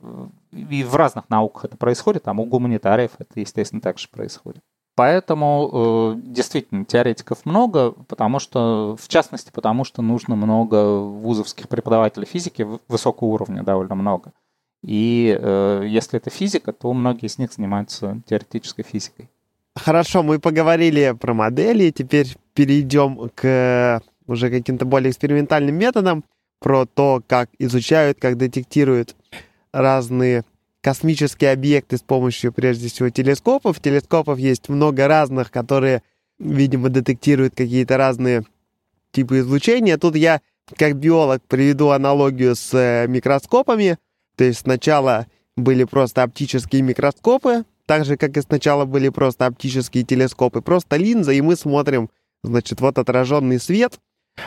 И 0.51 0.83
в 0.83 0.95
разных 0.95 1.29
науках 1.29 1.65
это 1.65 1.77
происходит. 1.77 2.23
Там 2.23 2.39
у 2.39 2.45
гуманитариев 2.45 3.11
это, 3.19 3.39
естественно, 3.39 3.81
также 3.81 4.09
происходит. 4.09 4.63
Поэтому 4.99 6.17
э, 6.17 6.21
действительно 6.25 6.83
теоретиков 6.83 7.45
много, 7.45 7.91
потому 8.09 8.39
что, 8.39 8.97
в 9.01 9.07
частности, 9.07 9.49
потому 9.49 9.85
что 9.85 10.01
нужно 10.01 10.35
много 10.35 10.99
вузовских 10.99 11.69
преподавателей 11.69 12.27
физики 12.27 12.67
высокого 12.89 13.29
уровня, 13.29 13.63
довольно 13.63 13.95
много. 13.95 14.33
И 14.83 15.39
э, 15.39 15.85
если 15.87 16.19
это 16.19 16.29
физика, 16.29 16.73
то 16.73 16.91
многие 16.91 17.27
из 17.27 17.37
них 17.37 17.53
занимаются 17.53 18.19
теоретической 18.25 18.83
физикой. 18.83 19.29
Хорошо, 19.77 20.21
мы 20.21 20.37
поговорили 20.37 21.15
про 21.17 21.33
модели, 21.33 21.91
теперь 21.91 22.35
перейдем 22.53 23.29
к 23.33 24.01
уже 24.27 24.49
каким-то 24.49 24.83
более 24.83 25.11
экспериментальным 25.11 25.75
методам, 25.75 26.25
про 26.59 26.85
то, 26.85 27.23
как 27.25 27.49
изучают, 27.57 28.19
как 28.19 28.35
детектируют 28.35 29.15
разные 29.71 30.43
космические 30.81 31.51
объекты 31.51 31.97
с 31.97 32.01
помощью, 32.01 32.53
прежде 32.53 32.89
всего, 32.89 33.09
телескопов. 33.09 33.79
Телескопов 33.79 34.39
есть 34.39 34.69
много 34.69 35.07
разных, 35.07 35.51
которые, 35.51 36.03
видимо, 36.39 36.89
детектируют 36.89 37.55
какие-то 37.55 37.97
разные 37.97 38.45
типы 39.11 39.39
излучения. 39.39 39.97
Тут 39.97 40.15
я, 40.15 40.41
как 40.77 40.95
биолог, 40.95 41.41
приведу 41.47 41.89
аналогию 41.89 42.55
с 42.55 42.73
э, 42.73 43.07
микроскопами. 43.07 43.97
То 44.35 44.45
есть 44.45 44.59
сначала 44.59 45.27
были 45.57 45.83
просто 45.83 46.23
оптические 46.23 46.81
микроскопы, 46.81 47.65
так 47.85 48.05
же, 48.05 48.15
как 48.15 48.37
и 48.37 48.41
сначала 48.41 48.85
были 48.85 49.09
просто 49.09 49.45
оптические 49.45 50.03
телескопы, 50.03 50.61
просто 50.61 50.95
линза, 50.95 51.33
и 51.33 51.41
мы 51.41 51.57
смотрим, 51.57 52.09
значит, 52.43 52.79
вот 52.79 52.97
отраженный 52.97 53.59
свет, 53.59 53.99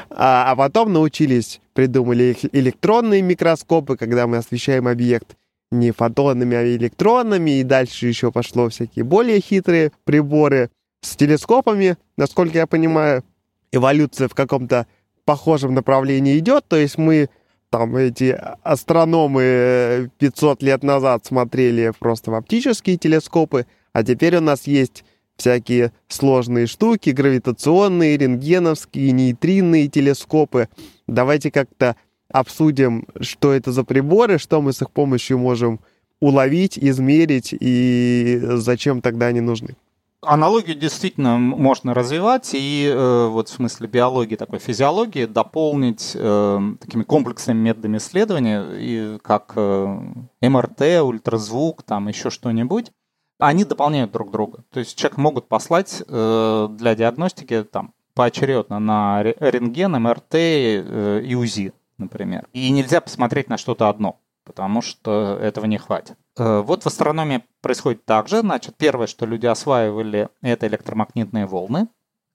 а, 0.09 0.51
а 0.51 0.57
потом 0.57 0.93
научились, 0.93 1.61
придумали 1.75 2.35
электронные 2.53 3.21
микроскопы, 3.21 3.99
когда 3.99 4.27
мы 4.27 4.39
освещаем 4.39 4.89
объект 4.89 5.37
не 5.73 5.91
фотонами, 5.91 6.57
а 6.57 6.65
электронами, 6.65 7.59
и 7.59 7.63
дальше 7.65 8.07
еще 8.07 8.31
пошло 8.31 8.69
всякие 8.69 9.05
более 9.05 9.41
хитрые 9.41 9.93
приборы 10.05 10.71
с 11.01 11.17
телескопами, 11.17 11.97
насколько 12.17 12.59
я 12.59 12.67
понимаю, 12.67 13.25
эволюция 13.73 14.29
в 14.29 14.35
каком-то 14.35 14.87
похожем 15.25 15.75
направлении 15.75 16.39
идет, 16.39 16.67
то 16.69 16.77
есть 16.77 16.99
мы 16.99 17.29
там 17.71 17.97
эти 17.97 18.39
астрономы 18.63 20.11
500 20.19 20.63
лет 20.63 20.83
назад 20.83 21.25
смотрели 21.25 21.93
просто 21.99 22.31
в 22.31 22.35
оптические 22.35 22.99
телескопы, 22.99 23.67
а 23.93 24.05
теперь 24.05 24.37
у 24.37 24.41
нас 24.41 24.67
есть 24.67 25.05
всякие 25.37 25.93
сложные 26.09 26.67
штуки, 26.67 27.11
гравитационные, 27.11 28.19
рентгеновские, 28.19 29.13
нейтринные 29.13 29.89
телескопы. 29.89 30.69
Давайте 31.07 31.51
как-то 31.51 31.97
обсудим, 32.33 33.07
что 33.21 33.53
это 33.53 33.73
за 33.73 33.85
приборы, 33.85 34.39
что 34.39 34.61
мы 34.61 34.73
с 34.73 34.83
их 34.83 34.91
помощью 34.91 35.39
можем 35.39 35.81
уловить, 36.21 36.79
измерить 36.79 37.55
и 37.59 38.41
зачем 38.43 39.01
тогда 39.01 39.27
они 39.27 39.41
нужны. 39.41 39.77
Аналогию 40.25 40.77
действительно 40.77 41.37
можно 41.37 41.95
развивать 41.95 42.51
и 42.55 42.89
э, 42.89 43.27
вот 43.27 43.49
в 43.49 43.53
смысле 43.53 43.89
биологии, 43.89 44.37
такой 44.37 44.61
физиологии 44.61 45.27
дополнить 45.27 46.13
э, 46.15 46.61
такими 46.81 47.03
комплексными 47.03 47.59
методами 47.59 47.97
исследования, 47.97 48.65
и 48.73 49.19
как 49.21 49.55
э, 49.57 49.99
МРТ, 50.41 51.03
ультразвук, 51.03 51.83
там 51.83 52.07
еще 52.07 52.31
что-нибудь. 52.31 52.93
Они 53.41 53.65
дополняют 53.65 54.13
друг 54.13 54.31
друга. 54.31 54.63
То 54.71 54.79
есть 54.79 54.97
человек 54.97 55.19
могут 55.19 55.49
послать 55.49 56.05
э, 56.07 56.69
для 56.71 56.95
диагностики 56.95 57.65
там 57.65 57.93
поочередно 58.15 58.79
на 58.79 59.25
рентген, 59.25 59.91
МРТ 59.91 60.35
э, 60.35 61.23
и 61.25 61.35
УЗИ 61.35 61.73
например. 62.03 62.49
И 62.53 62.71
нельзя 62.71 63.01
посмотреть 63.01 63.49
на 63.49 63.57
что-то 63.57 63.89
одно, 63.89 64.21
потому 64.45 64.83
что 64.83 65.39
этого 65.41 65.67
не 65.67 65.79
хватит. 65.79 66.17
Э, 66.37 66.61
вот 66.61 66.83
в 66.83 66.87
астрономии 66.87 67.45
происходит 67.61 68.05
так 68.05 68.29
же. 68.29 68.41
Значит, 68.41 68.77
первое, 68.77 69.07
что 69.07 69.27
люди 69.27 69.47
осваивали, 69.47 70.29
это 70.43 70.67
электромагнитные 70.67 71.47
волны. 71.47 71.89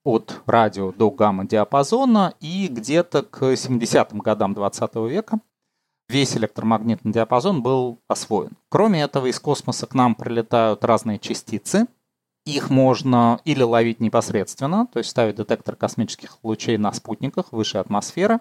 от 0.03 0.41
радио 0.45 0.93
до 0.93 1.12
гамма-диапазона, 1.12 2.34
и 2.39 2.69
где-то 2.69 3.23
к 3.23 3.43
70-м 3.43 4.19
годам 4.19 4.53
20 4.53 4.95
века 5.10 5.41
весь 6.10 6.38
электромагнитный 6.38 7.12
диапазон 7.12 7.62
был 7.62 7.99
освоен. 8.08 8.51
Кроме 8.69 9.01
этого, 9.01 9.27
из 9.27 9.39
космоса 9.39 9.86
к 9.88 9.93
нам 9.93 10.15
прилетают 10.15 10.84
разные 10.86 11.19
частицы. 11.19 11.88
Их 12.45 12.69
можно 12.69 13.41
или 13.43 13.62
ловить 13.62 13.99
непосредственно, 13.99 14.88
то 14.88 14.99
есть 14.99 15.10
ставить 15.10 15.36
детектор 15.36 15.75
космических 15.75 16.38
лучей 16.43 16.77
на 16.77 16.93
спутниках 16.93 17.51
выше 17.51 17.77
атмосферы, 17.77 18.39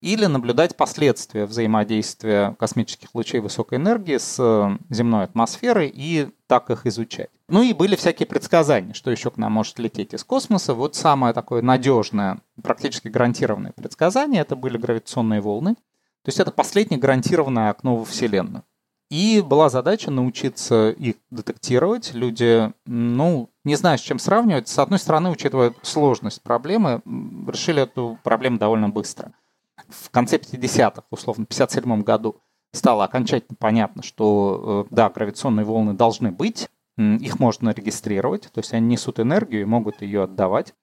или 0.00 0.26
наблюдать 0.26 0.76
последствия 0.76 1.46
взаимодействия 1.46 2.54
космических 2.58 3.14
лучей 3.14 3.40
высокой 3.40 3.78
энергии 3.78 4.18
с 4.18 4.36
э, 4.38 4.78
земной 4.90 5.24
атмосферой 5.24 5.90
и 5.92 6.28
так 6.46 6.70
их 6.70 6.86
изучать. 6.86 7.30
Ну 7.48 7.62
и 7.62 7.72
были 7.72 7.96
всякие 7.96 8.26
предсказания, 8.26 8.92
что 8.92 9.10
еще 9.10 9.30
к 9.30 9.36
нам 9.36 9.52
может 9.52 9.78
лететь 9.78 10.12
из 10.12 10.22
космоса. 10.22 10.74
Вот 10.74 10.94
самое 10.94 11.32
такое 11.32 11.62
надежное, 11.62 12.40
практически 12.62 13.08
гарантированное 13.08 13.72
предсказание, 13.72 14.42
это 14.42 14.54
были 14.54 14.76
гравитационные 14.76 15.40
волны. 15.40 15.74
То 15.74 16.28
есть 16.28 16.40
это 16.40 16.50
последнее 16.50 17.00
гарантированное 17.00 17.70
окно 17.70 17.96
во 17.96 18.04
Вселенную. 18.04 18.64
И 19.08 19.40
была 19.40 19.70
задача 19.70 20.10
научиться 20.10 20.90
их 20.90 21.14
детектировать. 21.30 22.12
Люди, 22.12 22.72
ну, 22.86 23.50
не 23.64 23.76
знаю, 23.76 23.98
с 23.98 24.02
чем 24.02 24.18
сравнивать. 24.18 24.66
С 24.68 24.80
одной 24.80 24.98
стороны, 24.98 25.30
учитывая 25.30 25.72
сложность 25.82 26.42
проблемы, 26.42 27.00
решили 27.04 27.82
эту 27.82 28.18
проблему 28.24 28.58
довольно 28.58 28.88
быстро– 28.88 29.32
в 29.88 30.10
конце 30.10 30.36
50-х, 30.38 31.04
условно, 31.10 31.44
в 31.44 31.48
57 31.48 32.02
году 32.02 32.40
стало 32.72 33.04
окончательно 33.04 33.56
понятно, 33.58 34.02
что, 34.02 34.86
э, 34.90 34.94
да, 34.94 35.10
гравитационные 35.10 35.64
волны 35.64 35.94
должны 35.94 36.30
быть, 36.30 36.68
их 36.98 37.38
можно 37.38 37.70
регистрировать, 37.70 38.50
то 38.52 38.58
есть 38.58 38.72
они 38.72 38.86
несут 38.86 39.20
энергию 39.20 39.62
и 39.62 39.66
могут 39.66 40.00
ее 40.00 40.22
отдавать. 40.22 40.74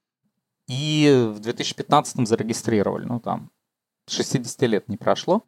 И 0.67 1.32
в 1.34 1.39
2015 1.39 2.27
зарегистрировали, 2.27 3.06
ну 3.06 3.19
там 3.19 3.49
60 4.08 4.62
лет 4.63 4.88
не 4.89 4.97
прошло. 4.97 5.43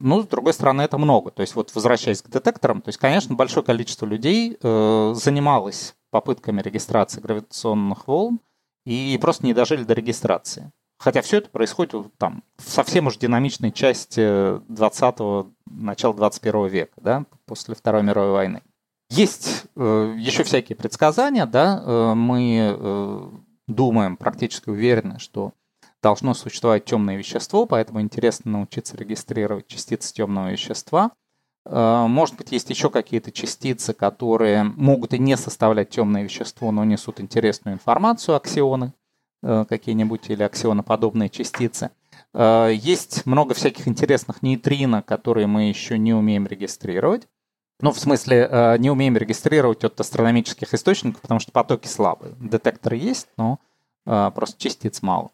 Ну, 0.00 0.22
с 0.22 0.26
другой 0.26 0.52
стороны, 0.52 0.82
это 0.82 0.96
много. 0.96 1.30
То 1.30 1.42
есть 1.42 1.54
вот 1.56 1.74
возвращаясь 1.74 2.22
к 2.22 2.30
детекторам, 2.30 2.80
то 2.80 2.88
есть, 2.88 2.98
конечно, 2.98 3.34
большое 3.34 3.66
количество 3.66 4.06
людей 4.06 4.56
э, 4.60 5.12
занималось 5.14 5.96
попытками 6.10 6.62
регистрации 6.62 7.20
гравитационных 7.20 8.06
волн 8.06 8.40
и 8.86 9.18
просто 9.20 9.44
не 9.44 9.54
дожили 9.54 9.84
до 9.84 9.94
регистрации. 9.94 10.72
Хотя 10.98 11.22
все 11.22 11.38
это 11.38 11.48
происходит 11.48 11.94
там 12.18 12.42
в 12.56 12.68
совсем 12.68 13.06
уж 13.06 13.16
динамичной 13.16 13.70
части 13.70 14.20
20-го, 14.20 15.52
начала 15.66 16.12
21 16.12 16.66
века, 16.66 16.92
да, 16.96 17.24
после 17.46 17.76
Второй 17.76 18.02
мировой 18.02 18.32
войны. 18.32 18.62
Есть 19.08 19.66
э, 19.76 20.14
еще 20.18 20.42
всякие 20.42 20.76
предсказания, 20.76 21.46
да, 21.46 21.82
э, 21.84 22.14
мы 22.14 22.76
э, 22.76 23.30
думаем, 23.68 24.16
практически 24.16 24.68
уверены, 24.70 25.18
что 25.18 25.52
должно 26.02 26.34
существовать 26.34 26.84
темное 26.84 27.16
вещество, 27.16 27.64
поэтому 27.64 28.00
интересно 28.00 28.52
научиться 28.52 28.96
регистрировать 28.96 29.66
частицы 29.66 30.12
темного 30.12 30.50
вещества. 30.50 31.12
Э, 31.64 32.06
может 32.08 32.36
быть, 32.36 32.52
есть 32.52 32.70
еще 32.70 32.90
какие-то 32.90 33.30
частицы, 33.30 33.94
которые 33.94 34.64
могут 34.64 35.14
и 35.14 35.18
не 35.18 35.36
составлять 35.36 35.90
темное 35.90 36.24
вещество, 36.24 36.72
но 36.72 36.84
несут 36.84 37.20
интересную 37.20 37.74
информацию, 37.74 38.36
аксионы. 38.36 38.92
Э, 39.40 39.64
какие-нибудь 39.68 40.30
или 40.30 40.42
аксионоподобные 40.42 41.28
частицы. 41.30 41.92
Э, 42.34 42.72
есть 42.74 43.24
много 43.24 43.54
всяких 43.54 43.86
интересных 43.86 44.42
нейтрино, 44.42 45.00
которые 45.00 45.46
мы 45.46 45.68
еще 45.68 45.96
не 45.96 46.12
умеем 46.12 46.48
регистрировать. 46.48 47.28
Ну, 47.80 47.92
в 47.92 48.00
смысле, 48.00 48.48
э, 48.50 48.78
не 48.78 48.90
умеем 48.90 49.16
регистрировать 49.16 49.84
от 49.84 50.00
астрономических 50.00 50.74
источников, 50.74 51.20
потому 51.20 51.38
что 51.38 51.52
потоки 51.52 51.86
слабые. 51.86 52.34
Детекторы 52.40 52.96
есть, 52.96 53.28
но 53.36 53.58
просто 54.04 54.58
частиц 54.58 55.02
мало. 55.02 55.30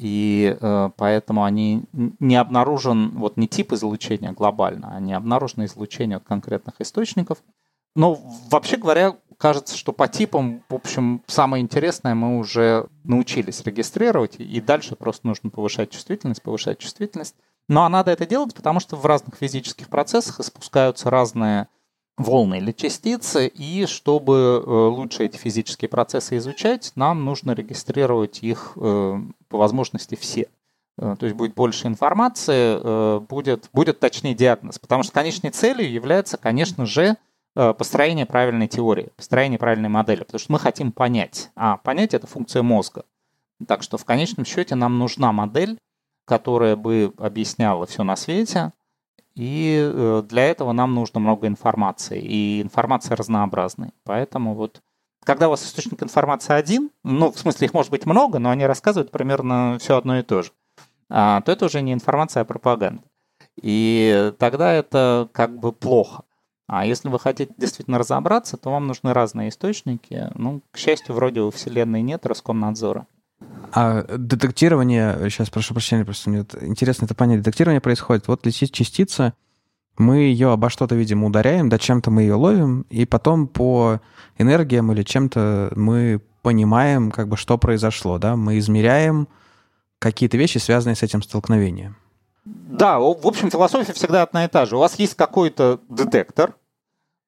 И 0.00 0.56
поэтому 0.96 1.44
они 1.44 1.84
не 1.92 2.34
обнаружен, 2.34 3.10
вот 3.10 3.36
не 3.36 3.46
тип 3.46 3.72
излучения 3.72 4.32
глобально, 4.32 4.90
а 4.92 4.98
не 4.98 5.12
обнаружено 5.12 5.66
излучение 5.66 6.16
от 6.16 6.24
конкретных 6.24 6.80
источников. 6.80 7.38
Но 7.94 8.18
вообще 8.50 8.76
говоря, 8.76 9.16
кажется, 9.38 9.76
что 9.76 9.92
по 9.92 10.08
типам, 10.08 10.64
в 10.68 10.74
общем, 10.74 11.22
самое 11.26 11.62
интересное 11.62 12.14
мы 12.14 12.38
уже 12.38 12.88
научились 13.04 13.62
регистрировать, 13.62 14.36
и 14.38 14.60
дальше 14.60 14.96
просто 14.96 15.26
нужно 15.26 15.48
повышать 15.48 15.90
чувствительность, 15.90 16.42
повышать 16.42 16.78
чувствительность. 16.78 17.36
Ну 17.68 17.82
а 17.82 17.88
надо 17.88 18.10
это 18.10 18.26
делать, 18.26 18.54
потому 18.54 18.80
что 18.80 18.96
в 18.96 19.06
разных 19.06 19.36
физических 19.36 19.88
процессах 19.88 20.40
испускаются 20.40 21.08
разные 21.08 21.68
волны 22.16 22.58
или 22.58 22.72
частицы, 22.72 23.46
и 23.46 23.86
чтобы 23.86 24.62
э, 24.64 24.70
лучше 24.70 25.24
эти 25.24 25.36
физические 25.36 25.88
процессы 25.88 26.36
изучать, 26.38 26.92
нам 26.96 27.24
нужно 27.24 27.52
регистрировать 27.52 28.42
их 28.42 28.72
э, 28.74 29.20
по 29.48 29.58
возможности 29.58 30.16
все. 30.16 30.48
Э, 30.98 31.14
то 31.16 31.26
есть 31.26 31.36
будет 31.36 31.54
больше 31.54 31.86
информации, 31.86 33.20
будет, 33.20 33.70
будет 33.72 34.00
точнее 34.00 34.34
диагноз. 34.34 34.80
Потому 34.80 35.04
что 35.04 35.12
конечной 35.12 35.50
целью 35.50 35.88
является, 35.88 36.38
конечно 36.38 36.86
же, 36.86 37.16
построение 37.54 38.26
правильной 38.26 38.68
теории, 38.68 39.10
построение 39.16 39.58
правильной 39.58 39.88
модели, 39.88 40.22
потому 40.22 40.38
что 40.38 40.52
мы 40.52 40.58
хотим 40.58 40.92
понять, 40.92 41.50
а 41.56 41.76
понять 41.78 42.14
это 42.14 42.26
функция 42.26 42.62
мозга. 42.62 43.04
Так 43.66 43.82
что 43.82 43.98
в 43.98 44.04
конечном 44.04 44.44
счете 44.44 44.74
нам 44.74 44.98
нужна 44.98 45.32
модель, 45.32 45.78
которая 46.24 46.76
бы 46.76 47.12
объясняла 47.18 47.86
все 47.86 48.04
на 48.04 48.14
свете, 48.14 48.72
и 49.34 49.78
э, 49.80 50.22
для 50.28 50.46
этого 50.46 50.72
нам 50.72 50.94
нужно 50.94 51.20
много 51.20 51.46
информации, 51.46 52.20
и 52.20 52.62
информация 52.62 53.16
разнообразная. 53.16 53.92
Поэтому 54.04 54.54
вот 54.54 54.82
когда 55.24 55.48
у 55.48 55.50
вас 55.50 55.64
источник 55.64 56.02
информации 56.02 56.54
один, 56.54 56.90
ну, 57.04 57.30
в 57.30 57.38
смысле 57.38 57.66
их 57.66 57.74
может 57.74 57.90
быть 57.90 58.06
много, 58.06 58.38
но 58.38 58.50
они 58.50 58.66
рассказывают 58.66 59.10
примерно 59.10 59.76
все 59.78 59.96
одно 59.96 60.18
и 60.18 60.22
то 60.22 60.42
же, 60.42 60.52
а, 61.10 61.40
то 61.42 61.52
это 61.52 61.66
уже 61.66 61.82
не 61.82 61.92
информация, 61.92 62.42
а 62.42 62.44
пропаганда. 62.44 63.02
И 63.60 64.32
тогда 64.38 64.72
это 64.72 65.28
как 65.32 65.58
бы 65.58 65.72
плохо. 65.72 66.24
А 66.68 66.84
если 66.84 67.08
вы 67.08 67.18
хотите 67.18 67.52
действительно 67.56 67.98
разобраться, 67.98 68.58
то 68.58 68.70
вам 68.70 68.86
нужны 68.86 69.14
разные 69.14 69.48
источники. 69.48 70.30
Ну, 70.34 70.60
к 70.70 70.76
счастью, 70.76 71.14
вроде 71.14 71.40
у 71.40 71.50
Вселенной 71.50 72.02
нет 72.02 72.26
Роскомнадзора. 72.26 73.06
А 73.72 74.02
детектирование, 74.02 75.18
сейчас 75.30 75.48
прошу 75.48 75.72
прощения, 75.74 76.04
просто 76.04 76.28
мне 76.28 76.44
интересно 76.60 77.06
это 77.06 77.14
понять, 77.14 77.40
детектирование 77.40 77.80
происходит, 77.80 78.28
вот 78.28 78.44
летит 78.44 78.72
частица, 78.72 79.34
мы 79.96 80.18
ее 80.18 80.52
обо 80.52 80.70
что-то, 80.70 80.94
видимо, 80.94 81.26
ударяем, 81.26 81.68
да 81.68 81.78
чем-то 81.78 82.10
мы 82.10 82.22
ее 82.22 82.34
ловим, 82.34 82.82
и 82.90 83.04
потом 83.04 83.46
по 83.46 84.00
энергиям 84.38 84.92
или 84.92 85.02
чем-то 85.02 85.72
мы 85.74 86.20
понимаем, 86.42 87.10
как 87.10 87.28
бы, 87.28 87.36
что 87.36 87.58
произошло, 87.58 88.18
да, 88.18 88.36
мы 88.36 88.58
измеряем 88.58 89.28
какие-то 89.98 90.36
вещи, 90.36 90.58
связанные 90.58 90.96
с 90.96 91.02
этим 91.02 91.22
столкновением. 91.22 91.96
Да, 92.44 92.98
в 92.98 93.26
общем, 93.26 93.50
философия 93.50 93.92
всегда 93.92 94.22
одна 94.22 94.44
и 94.44 94.48
та 94.48 94.64
же. 94.64 94.76
У 94.76 94.78
вас 94.78 94.98
есть 94.98 95.14
какой-то 95.14 95.80
детектор, 95.88 96.54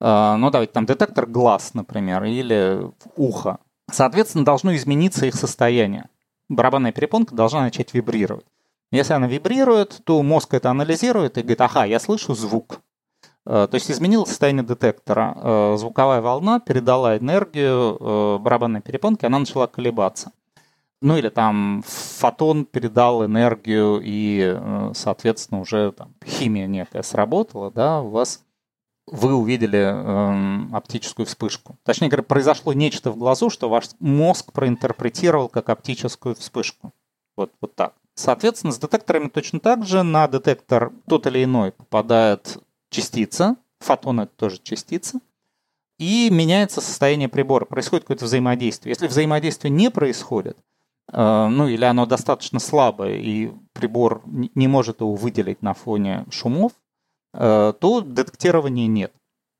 ну 0.00 0.50
давайте 0.50 0.72
там 0.72 0.86
детектор 0.86 1.26
глаз, 1.26 1.74
например, 1.74 2.24
или 2.24 2.90
ухо. 3.16 3.58
Соответственно, 3.90 4.44
должно 4.44 4.74
измениться 4.74 5.26
их 5.26 5.34
состояние. 5.34 6.08
Барабанная 6.48 6.92
перепонка 6.92 7.34
должна 7.34 7.62
начать 7.62 7.92
вибрировать. 7.94 8.46
Если 8.92 9.12
она 9.12 9.28
вибрирует, 9.28 10.00
то 10.04 10.22
мозг 10.22 10.54
это 10.54 10.70
анализирует 10.70 11.38
и 11.38 11.42
говорит, 11.42 11.60
ага, 11.60 11.84
я 11.84 12.00
слышу 12.00 12.34
звук. 12.34 12.80
А, 13.46 13.66
то 13.66 13.76
есть 13.76 13.90
изменилось 13.90 14.28
состояние 14.28 14.64
детектора. 14.64 15.34
А, 15.36 15.76
звуковая 15.76 16.20
волна 16.20 16.60
передала 16.60 17.16
энергию 17.16 18.38
барабанной 18.40 18.80
перепонке, 18.80 19.26
она 19.26 19.38
начала 19.38 19.66
колебаться. 19.66 20.32
Ну 21.02 21.16
или 21.16 21.30
там 21.30 21.82
фотон 21.86 22.66
передал 22.66 23.24
энергию, 23.24 24.02
и, 24.04 24.54
э, 24.54 24.92
соответственно, 24.94 25.62
уже 25.62 25.92
там, 25.92 26.12
химия 26.22 26.66
некая 26.66 27.02
сработала, 27.02 27.70
да, 27.70 28.02
у 28.02 28.10
вас 28.10 28.42
вы 29.10 29.34
увидели 29.34 29.78
э, 29.78 30.74
оптическую 30.74 31.26
вспышку. 31.26 31.76
Точнее 31.84 32.08
говоря, 32.08 32.22
произошло 32.22 32.72
нечто 32.72 33.10
в 33.10 33.16
глазу, 33.16 33.50
что 33.50 33.68
ваш 33.68 33.90
мозг 33.98 34.52
проинтерпретировал 34.52 35.48
как 35.48 35.68
оптическую 35.68 36.34
вспышку. 36.34 36.92
Вот, 37.36 37.52
вот 37.60 37.74
так. 37.74 37.94
Соответственно, 38.14 38.72
с 38.72 38.78
детекторами 38.78 39.28
точно 39.28 39.60
так 39.60 39.86
же. 39.86 40.02
На 40.02 40.28
детектор 40.28 40.92
тот 41.08 41.26
или 41.26 41.44
иной 41.44 41.72
попадает 41.72 42.58
частица, 42.90 43.56
фотон 43.78 44.20
это 44.20 44.32
тоже 44.36 44.60
частица, 44.62 45.20
и 45.98 46.28
меняется 46.30 46.80
состояние 46.80 47.28
прибора, 47.28 47.64
происходит 47.64 48.04
какое-то 48.04 48.24
взаимодействие. 48.24 48.92
Если 48.92 49.06
взаимодействие 49.06 49.70
не 49.70 49.90
происходит, 49.90 50.56
Э, 51.12 51.48
ну 51.48 51.68
или 51.68 51.84
оно 51.84 52.06
достаточно 52.06 52.58
слабое, 52.58 53.16
и 53.16 53.52
прибор 53.72 54.22
не 54.26 54.68
может 54.68 55.00
его 55.00 55.14
выделить 55.14 55.62
на 55.62 55.74
фоне 55.74 56.24
шумов, 56.30 56.72
то 57.32 58.02
детектирования 58.04 58.86
нет. 58.86 59.12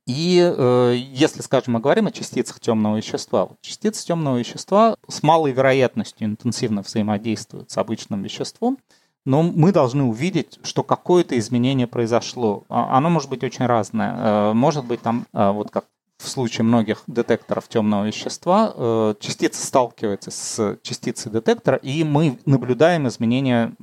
И 0.07 0.41
э, 0.41 0.97
если, 0.97 1.41
скажем, 1.41 1.75
мы 1.75 1.81
говорим 1.81 2.09
о 2.09 2.11
частицах 2.11 2.59
темного 2.59 2.97
вещества, 2.97 3.47
вот 3.47 3.61
частицы 3.61 4.05
темного 4.05 4.39
вещества 4.39 4.97
с 5.09 5.23
малой 5.23 5.53
вероятностью 5.53 6.27
интенсивно 6.27 6.83
взаимодействуют 6.83 7.71
с 7.71 7.79
обычным 7.79 8.23
веществом, 8.23 8.79
но 9.25 9.43
мы 9.43 9.71
должны 9.71 10.03
увидеть, 10.03 10.59
что 10.63 10.83
какое-то 10.83 11.39
изменение 11.39 11.87
произошло. 11.87 12.65
А, 12.69 12.97
оно 12.97 13.11
может 13.11 13.31
быть 13.31 13.45
очень 13.45 13.67
разное. 13.67 14.53
Может 14.55 14.85
быть 14.87 15.03
там, 15.03 15.27
вот 15.33 15.71
как 15.71 15.85
в 16.21 16.29
случае 16.29 16.65
многих 16.65 17.03
детекторов 17.07 17.69
темного 17.69 18.05
вещества, 18.07 18.73
э, 18.75 19.15
частица 19.21 19.67
сталкивается 19.67 20.31
с 20.31 20.79
частицей 20.83 21.31
детектора, 21.31 21.77
и 21.79 22.05
мы 22.05 22.39
наблюдаем 22.45 23.09
изменение 23.09 23.75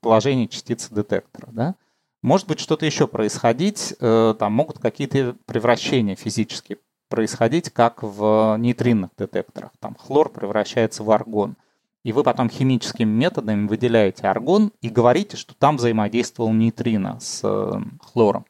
положения 0.00 0.48
частицы 0.48 0.92
детектора. 0.92 1.48
Да? 1.52 1.74
Может 2.22 2.46
быть, 2.46 2.60
что-то 2.60 2.84
еще 2.84 3.06
происходить, 3.06 3.94
э, 3.98 4.34
там 4.38 4.52
могут 4.52 4.78
какие-то 4.78 5.36
превращения 5.46 6.16
физические 6.16 6.78
происходить, 7.08 7.70
как 7.70 8.02
в 8.02 8.56
нейтринных 8.58 9.10
детекторах. 9.18 9.72
Там 9.80 9.96
хлор 9.96 10.30
превращается 10.30 11.02
в 11.02 11.10
аргон. 11.10 11.56
И 12.02 12.12
вы 12.12 12.22
потом 12.22 12.48
химическими 12.48 13.10
методами 13.10 13.66
выделяете 13.66 14.26
аргон 14.26 14.72
и 14.80 14.88
говорите, 14.88 15.36
что 15.36 15.54
там 15.54 15.76
взаимодействовал 15.76 16.52
нейтрино 16.52 17.18
с 17.20 17.40
э, 17.42 17.72
хлором. 18.00 18.46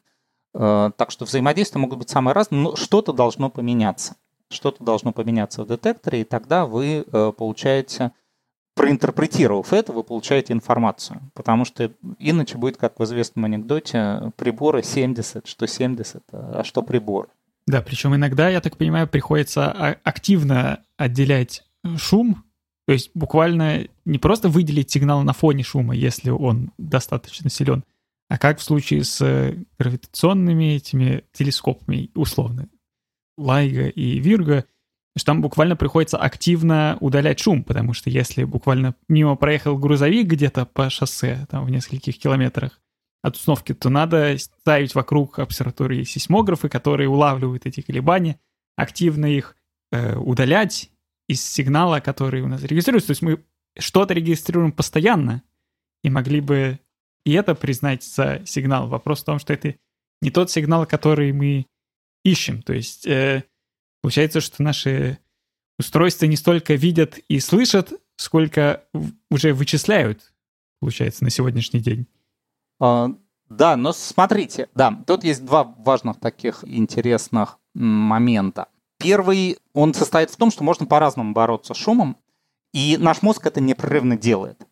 Э, 0.53 0.91
так 0.95 1.11
что 1.11 1.25
взаимодействия 1.25 1.79
могут 1.79 1.99
быть 1.99 2.09
самые 2.09 2.33
разные, 2.33 2.61
но 2.61 2.75
что-то 2.75 3.11
должно 3.11 3.49
поменяться. 3.49 4.15
Что-то 4.49 4.83
должно 4.83 5.11
поменяться 5.11 5.63
в 5.63 5.67
детекторе, 5.67 6.21
и 6.21 6.25
тогда 6.25 6.65
вы 6.65 7.05
э, 7.05 7.31
получаете, 7.37 8.11
проинтерпретировав 8.75 9.73
это, 9.73 9.91
вы 9.93 10.03
получаете 10.03 10.53
информацию. 10.53 11.21
Потому 11.33 11.65
что 11.65 11.91
иначе 12.19 12.57
будет, 12.57 12.77
как 12.77 12.99
в 12.99 13.03
известном 13.03 13.45
анекдоте, 13.45 14.31
приборы 14.37 14.83
70, 14.83 15.47
что 15.47 15.67
70, 15.67 16.23
а 16.31 16.63
что 16.63 16.81
прибор. 16.81 17.29
Да, 17.67 17.81
причем 17.81 18.15
иногда, 18.15 18.49
я 18.49 18.61
так 18.61 18.77
понимаю, 18.77 19.07
приходится 19.07 19.71
а, 19.71 19.97
активно 20.03 20.83
отделять 20.97 21.63
шум, 21.97 22.43
то 22.87 22.93
есть 22.93 23.11
буквально 23.13 23.87
не 24.05 24.17
просто 24.17 24.49
выделить 24.49 24.91
сигнал 24.91 25.21
на 25.23 25.33
фоне 25.33 25.63
шума, 25.63 25.95
если 25.95 26.29
он 26.31 26.71
достаточно 26.77 27.49
силен, 27.49 27.83
а 28.29 28.37
как 28.37 28.59
в 28.59 28.63
случае 28.63 29.03
с 29.03 29.21
э, 29.21 29.57
гравитационными 29.77 30.75
этими 30.75 31.23
телескопами, 31.33 32.09
условно, 32.15 32.69
Лайга 33.37 33.87
и 33.87 34.19
Вирга, 34.19 34.65
что 35.17 35.25
там 35.25 35.41
буквально 35.41 35.75
приходится 35.75 36.17
активно 36.17 36.97
удалять 37.01 37.39
шум, 37.39 37.63
потому 37.63 37.93
что 37.93 38.09
если 38.09 38.43
буквально 38.43 38.95
мимо 39.09 39.35
проехал 39.35 39.77
грузовик 39.77 40.27
где-то 40.27 40.65
по 40.65 40.89
шоссе, 40.89 41.47
там 41.49 41.65
в 41.65 41.69
нескольких 41.69 42.17
километрах 42.17 42.79
от 43.21 43.35
установки, 43.35 43.73
то 43.73 43.89
надо 43.89 44.37
ставить 44.37 44.95
вокруг 44.95 45.39
обсерватории 45.39 46.03
сейсмографы, 46.03 46.69
которые 46.69 47.09
улавливают 47.09 47.65
эти 47.65 47.81
колебания, 47.81 48.39
активно 48.77 49.25
их 49.25 49.55
э, 49.91 50.15
удалять 50.15 50.89
из 51.27 51.45
сигнала, 51.45 51.99
который 51.99 52.41
у 52.41 52.47
нас 52.47 52.63
регистрируется. 52.63 53.07
То 53.07 53.11
есть 53.11 53.21
мы 53.21 53.43
что-то 53.77 54.13
регистрируем 54.13 54.71
постоянно 54.71 55.43
и 56.03 56.09
могли 56.09 56.41
бы 56.41 56.79
и 57.25 57.33
это 57.33 57.53
признать 57.55 58.03
за 58.03 58.41
сигнал. 58.45 58.87
Вопрос 58.87 59.21
в 59.21 59.25
том, 59.25 59.39
что 59.39 59.53
это 59.53 59.75
не 60.21 60.31
тот 60.31 60.49
сигнал, 60.49 60.85
который 60.85 61.31
мы 61.31 61.67
ищем. 62.23 62.61
То 62.61 62.73
есть 62.73 63.05
э, 63.05 63.43
получается, 64.01 64.41
что 64.41 64.61
наши 64.63 65.19
устройства 65.79 66.25
не 66.25 66.35
столько 66.35 66.75
видят 66.75 67.17
и 67.27 67.39
слышат, 67.39 67.93
сколько 68.15 68.83
уже 69.29 69.53
вычисляют, 69.53 70.33
получается, 70.79 71.23
на 71.23 71.29
сегодняшний 71.29 71.79
день. 71.79 72.07
А, 72.79 73.09
да, 73.49 73.75
но 73.75 73.93
смотрите, 73.93 74.69
да, 74.75 75.03
тут 75.07 75.23
есть 75.23 75.45
два 75.45 75.63
важных 75.63 76.19
таких 76.19 76.63
интересных 76.63 77.57
момента. 77.73 78.67
Первый, 78.97 79.57
он 79.73 79.93
состоит 79.93 80.29
в 80.29 80.37
том, 80.37 80.51
что 80.51 80.63
можно 80.63 80.85
по-разному 80.85 81.33
бороться 81.33 81.73
с 81.73 81.77
шумом, 81.77 82.17
и 82.73 82.97
наш 82.97 83.21
мозг 83.21 83.45
это 83.45 83.59
непрерывно 83.59 84.17
делает 84.17 84.67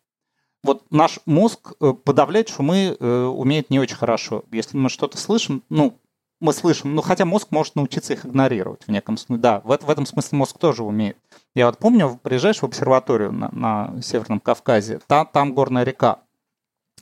вот 0.64 0.86
наш 0.92 1.20
мозг 1.26 1.74
э, 1.80 1.94
подавлять 1.94 2.50
шумы 2.50 2.98
э, 3.00 3.24
умеет 3.24 3.70
не 3.70 3.80
очень 3.80 3.96
хорошо. 3.96 4.44
Если 4.52 4.78
мы 4.78 4.90
что-то 4.90 5.18
слышим, 5.18 5.64
ну, 5.70 5.98
мы 6.40 6.54
слышим, 6.54 6.96
ну, 6.96 7.02
хотя 7.02 7.26
мозг 7.26 7.50
может 7.52 7.76
научиться 7.76 8.14
их 8.14 8.26
игнорировать 8.26 8.84
в 8.86 8.92
неком 8.92 9.18
смысле. 9.18 9.42
Да, 9.42 9.62
в, 9.64 9.78
в 9.78 9.90
этом 9.90 10.06
смысле 10.06 10.38
мозг 10.38 10.58
тоже 10.58 10.84
умеет. 10.84 11.18
Я 11.56 11.66
вот 11.66 11.78
помню, 11.78 12.20
приезжаешь 12.22 12.60
в 12.60 12.64
обсерваторию 12.64 13.32
на, 13.32 13.50
на 13.52 14.02
Северном 14.02 14.40
Кавказе, 14.40 15.00
там, 15.08 15.28
там 15.32 15.54
горная 15.54 15.84
река. 15.84 16.20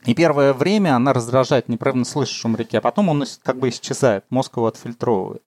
И 0.06 0.14
первое 0.14 0.54
время 0.54 0.96
она 0.96 1.14
раздражает, 1.14 1.70
непрерывно 1.70 2.06
слышишь 2.06 2.36
шум 2.36 2.56
реки, 2.56 2.78
а 2.78 2.82
потом 2.82 3.10
он 3.10 3.26
как 3.44 3.58
бы 3.58 3.70
исчезает, 3.70 4.26
мозг 4.30 4.58
его 4.58 4.68
отфильтровывает. 4.68 5.44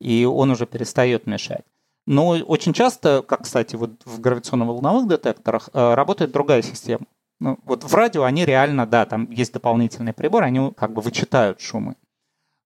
И 0.00 0.24
он 0.24 0.50
уже 0.50 0.66
перестает 0.66 1.26
мешать. 1.26 1.64
Но 2.06 2.30
очень 2.30 2.72
часто, 2.72 3.22
как, 3.22 3.42
кстати, 3.42 3.76
вот 3.76 3.90
в 4.04 4.20
гравитационно-волновых 4.20 5.08
детекторах, 5.08 5.68
э, 5.72 5.94
работает 5.94 6.32
другая 6.32 6.62
система. 6.62 7.06
Ну, 7.40 7.58
вот 7.64 7.84
в 7.84 7.94
радио 7.94 8.24
они 8.24 8.44
реально, 8.44 8.86
да, 8.86 9.06
там 9.06 9.30
есть 9.30 9.52
дополнительный 9.52 10.12
прибор, 10.12 10.42
они 10.42 10.72
как 10.72 10.92
бы 10.92 11.02
вычитают 11.02 11.60
шумы. 11.60 11.96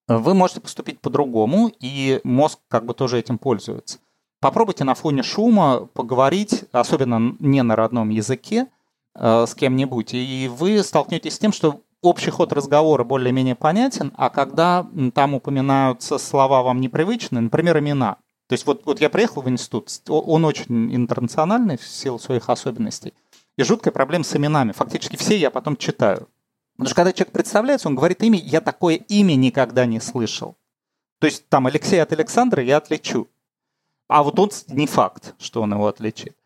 Вы 0.06 0.34
можете 0.34 0.60
поступить 0.60 1.00
по-другому, 1.00 1.70
и 1.80 2.20
мозг 2.24 2.58
как 2.68 2.84
бы 2.84 2.94
тоже 2.94 3.18
этим 3.18 3.38
пользуется. 3.38 3.98
Попробуйте 4.40 4.84
на 4.84 4.94
фоне 4.94 5.22
шума 5.22 5.88
поговорить, 5.94 6.64
особенно 6.72 7.34
не 7.38 7.62
на 7.62 7.76
родном 7.76 8.10
языке, 8.10 8.66
э, 9.14 9.46
с 9.46 9.54
кем-нибудь, 9.54 10.12
и 10.12 10.50
вы 10.54 10.82
столкнетесь 10.82 11.36
с 11.36 11.38
тем, 11.38 11.52
что 11.52 11.80
общий 12.02 12.30
ход 12.30 12.52
разговора 12.52 13.04
более-менее 13.04 13.54
понятен, 13.54 14.12
а 14.16 14.28
когда 14.28 14.86
там 15.14 15.32
упоминаются 15.32 16.18
слова 16.18 16.62
вам 16.62 16.82
непривычные, 16.82 17.40
например, 17.40 17.78
имена. 17.78 18.16
То 18.46 18.52
есть 18.52 18.66
вот, 18.66 18.84
вот 18.84 19.00
я 19.00 19.08
приехал 19.08 19.40
в 19.40 19.48
институт, 19.48 19.88
он 20.08 20.44
очень 20.44 20.94
интернациональный 20.94 21.78
в 21.78 21.86
силу 21.86 22.18
своих 22.18 22.50
особенностей, 22.50 23.14
и 23.56 23.62
жуткая 23.62 23.92
проблема 23.92 24.24
с 24.24 24.36
именами. 24.36 24.72
Фактически 24.72 25.16
все 25.16 25.38
я 25.38 25.50
потом 25.50 25.78
читаю. 25.78 26.28
Потому 26.76 26.86
что 26.86 26.96
когда 26.96 27.12
человек 27.12 27.32
представляется, 27.32 27.88
он 27.88 27.94
говорит 27.94 28.22
имя, 28.22 28.38
я 28.38 28.60
такое 28.60 28.96
имя 28.96 29.34
никогда 29.34 29.86
не 29.86 30.00
слышал. 30.00 30.56
То 31.20 31.26
есть 31.26 31.48
там 31.48 31.66
Алексей 31.66 32.02
от 32.02 32.12
Александра 32.12 32.62
я 32.62 32.78
отличу. 32.78 33.28
А 34.08 34.22
вот 34.22 34.38
он 34.38 34.50
не 34.68 34.86
факт, 34.86 35.34
что 35.38 35.62
он 35.62 35.72
его 35.72 35.86
отличит. 35.86 36.36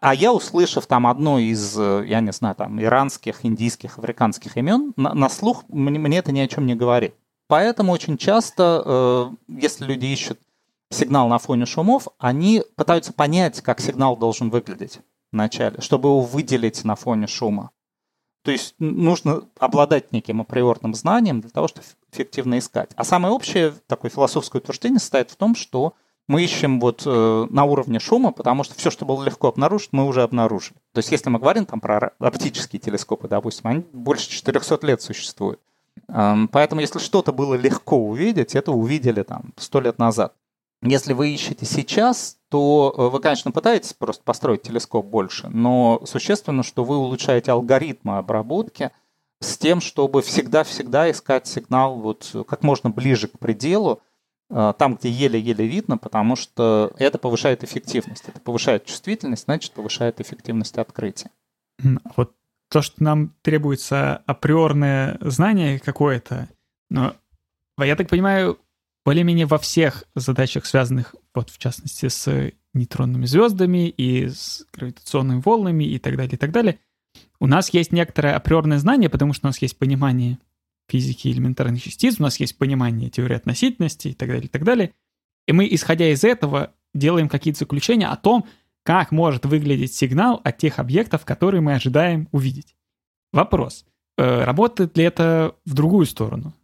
А 0.00 0.14
я, 0.14 0.32
услышав 0.32 0.86
там 0.86 1.06
одно 1.06 1.38
из, 1.38 1.78
э, 1.78 2.04
я 2.06 2.20
не 2.20 2.32
знаю, 2.32 2.54
там, 2.56 2.80
иранских, 2.82 3.44
индийских, 3.44 3.98
африканских 3.98 4.56
имен, 4.56 4.92
на, 4.96 5.14
на 5.14 5.28
слух 5.28 5.64
мне, 5.68 5.98
мне 5.98 6.18
это 6.18 6.32
ни 6.32 6.40
о 6.40 6.48
чем 6.48 6.66
не 6.66 6.74
говорит. 6.74 7.14
Поэтому 7.46 7.92
очень 7.92 8.18
часто, 8.18 8.82
э, 8.84 9.30
если 9.48 9.84
люди 9.84 10.06
ищут 10.06 10.38
сигнал 10.90 11.28
на 11.28 11.38
фоне 11.38 11.66
шумов, 11.66 12.08
они 12.18 12.62
пытаются 12.76 13.12
понять, 13.12 13.60
как 13.60 13.80
сигнал 13.80 14.16
должен 14.16 14.50
выглядеть 14.50 15.00
вначале, 15.32 15.80
чтобы 15.80 16.08
его 16.10 16.20
выделить 16.20 16.84
на 16.84 16.96
фоне 16.96 17.26
шума. 17.26 17.70
То 18.44 18.50
есть 18.50 18.74
нужно 18.78 19.44
обладать 19.58 20.12
неким 20.12 20.42
априорным 20.42 20.94
знанием 20.94 21.40
для 21.40 21.48
того, 21.48 21.66
чтобы 21.66 21.86
эффективно 22.12 22.58
искать. 22.58 22.90
А 22.94 23.02
самое 23.02 23.32
общее 23.32 23.72
такое 23.86 24.10
философское 24.10 24.58
утверждение 24.58 25.00
состоит 25.00 25.30
в 25.30 25.36
том, 25.36 25.54
что 25.54 25.94
мы 26.28 26.44
ищем 26.44 26.78
вот 26.78 27.04
э, 27.06 27.46
на 27.48 27.64
уровне 27.64 27.98
шума, 27.98 28.32
потому 28.32 28.62
что 28.62 28.74
все, 28.74 28.90
что 28.90 29.06
было 29.06 29.24
легко 29.24 29.48
обнаружить, 29.48 29.90
мы 29.92 30.06
уже 30.06 30.22
обнаружили. 30.22 30.76
То 30.92 30.98
есть 30.98 31.10
если 31.10 31.30
мы 31.30 31.38
говорим 31.38 31.64
там 31.64 31.80
про 31.80 32.12
оптические 32.18 32.80
телескопы, 32.80 33.28
допустим, 33.28 33.70
они 33.70 33.84
больше 33.92 34.28
400 34.28 34.86
лет 34.86 35.00
существуют. 35.00 35.60
Эм, 36.08 36.48
поэтому 36.48 36.82
если 36.82 36.98
что-то 36.98 37.32
было 37.32 37.54
легко 37.54 37.96
увидеть, 37.96 38.54
это 38.54 38.72
увидели 38.72 39.22
там 39.22 39.54
100 39.56 39.80
лет 39.80 39.98
назад. 39.98 40.34
Если 40.84 41.14
вы 41.14 41.32
ищете 41.32 41.64
сейчас, 41.64 42.36
то 42.50 42.94
э, 42.96 43.08
вы, 43.08 43.20
конечно, 43.20 43.50
пытаетесь 43.50 43.94
просто 43.94 44.22
построить 44.22 44.62
телескоп 44.62 45.06
больше, 45.06 45.48
но 45.48 46.02
существенно, 46.04 46.62
что 46.62 46.84
вы 46.84 46.98
улучшаете 46.98 47.52
алгоритмы 47.52 48.18
обработки 48.18 48.90
с 49.40 49.56
тем, 49.56 49.80
чтобы 49.80 50.20
всегда-всегда 50.20 51.10
искать 51.10 51.46
сигнал 51.46 51.96
вот 51.96 52.36
как 52.46 52.62
можно 52.62 52.90
ближе 52.90 53.28
к 53.28 53.38
пределу, 53.38 54.02
э, 54.50 54.74
там, 54.76 54.96
где 54.96 55.08
еле-еле 55.08 55.66
видно, 55.66 55.96
потому 55.96 56.36
что 56.36 56.92
это 56.98 57.16
повышает 57.16 57.64
эффективность. 57.64 58.24
Это 58.26 58.38
повышает 58.40 58.84
чувствительность, 58.84 59.44
значит, 59.44 59.72
повышает 59.72 60.20
эффективность 60.20 60.76
открытия. 60.76 61.30
Вот 62.14 62.32
то, 62.68 62.82
что 62.82 63.02
нам 63.02 63.32
требуется 63.40 64.22
априорное 64.26 65.16
знание 65.22 65.78
какое-то, 65.78 66.48
но 66.90 67.14
я 67.78 67.96
так 67.96 68.08
понимаю, 68.08 68.58
более-менее 69.04 69.46
во 69.46 69.58
всех 69.58 70.04
задачах, 70.14 70.66
связанных, 70.66 71.14
вот 71.34 71.50
в 71.50 71.58
частности, 71.58 72.08
с 72.08 72.52
нейтронными 72.72 73.26
звездами 73.26 73.88
и 73.88 74.28
с 74.28 74.66
гравитационными 74.72 75.42
волнами 75.44 75.84
и 75.84 75.98
так 75.98 76.16
далее, 76.16 76.34
и 76.34 76.38
так 76.38 76.50
далее, 76.50 76.78
у 77.38 77.46
нас 77.46 77.72
есть 77.72 77.92
некоторое 77.92 78.34
априорное 78.34 78.78
знание, 78.78 79.10
потому 79.10 79.32
что 79.32 79.46
у 79.46 79.48
нас 79.48 79.60
есть 79.60 79.78
понимание 79.78 80.38
физики 80.88 81.28
элементарных 81.28 81.82
частиц, 81.82 82.16
у 82.18 82.22
нас 82.22 82.40
есть 82.40 82.58
понимание 82.58 83.10
теории 83.10 83.36
относительности 83.36 84.08
и 84.08 84.14
так 84.14 84.28
далее, 84.28 84.46
и 84.46 84.48
так 84.48 84.64
далее. 84.64 84.92
И 85.46 85.52
мы, 85.52 85.68
исходя 85.70 86.10
из 86.10 86.24
этого, 86.24 86.72
делаем 86.94 87.28
какие-то 87.28 87.60
заключения 87.60 88.08
о 88.08 88.16
том, 88.16 88.46
как 88.82 89.12
может 89.12 89.46
выглядеть 89.46 89.94
сигнал 89.94 90.40
от 90.44 90.58
тех 90.58 90.78
объектов, 90.78 91.24
которые 91.24 91.60
мы 91.60 91.74
ожидаем 91.74 92.28
увидеть. 92.32 92.76
Вопрос. 93.32 93.84
Э, 94.16 94.44
работает 94.44 94.96
ли 94.96 95.04
это 95.04 95.54
в 95.64 95.74
другую 95.74 96.06
сторону? 96.06 96.54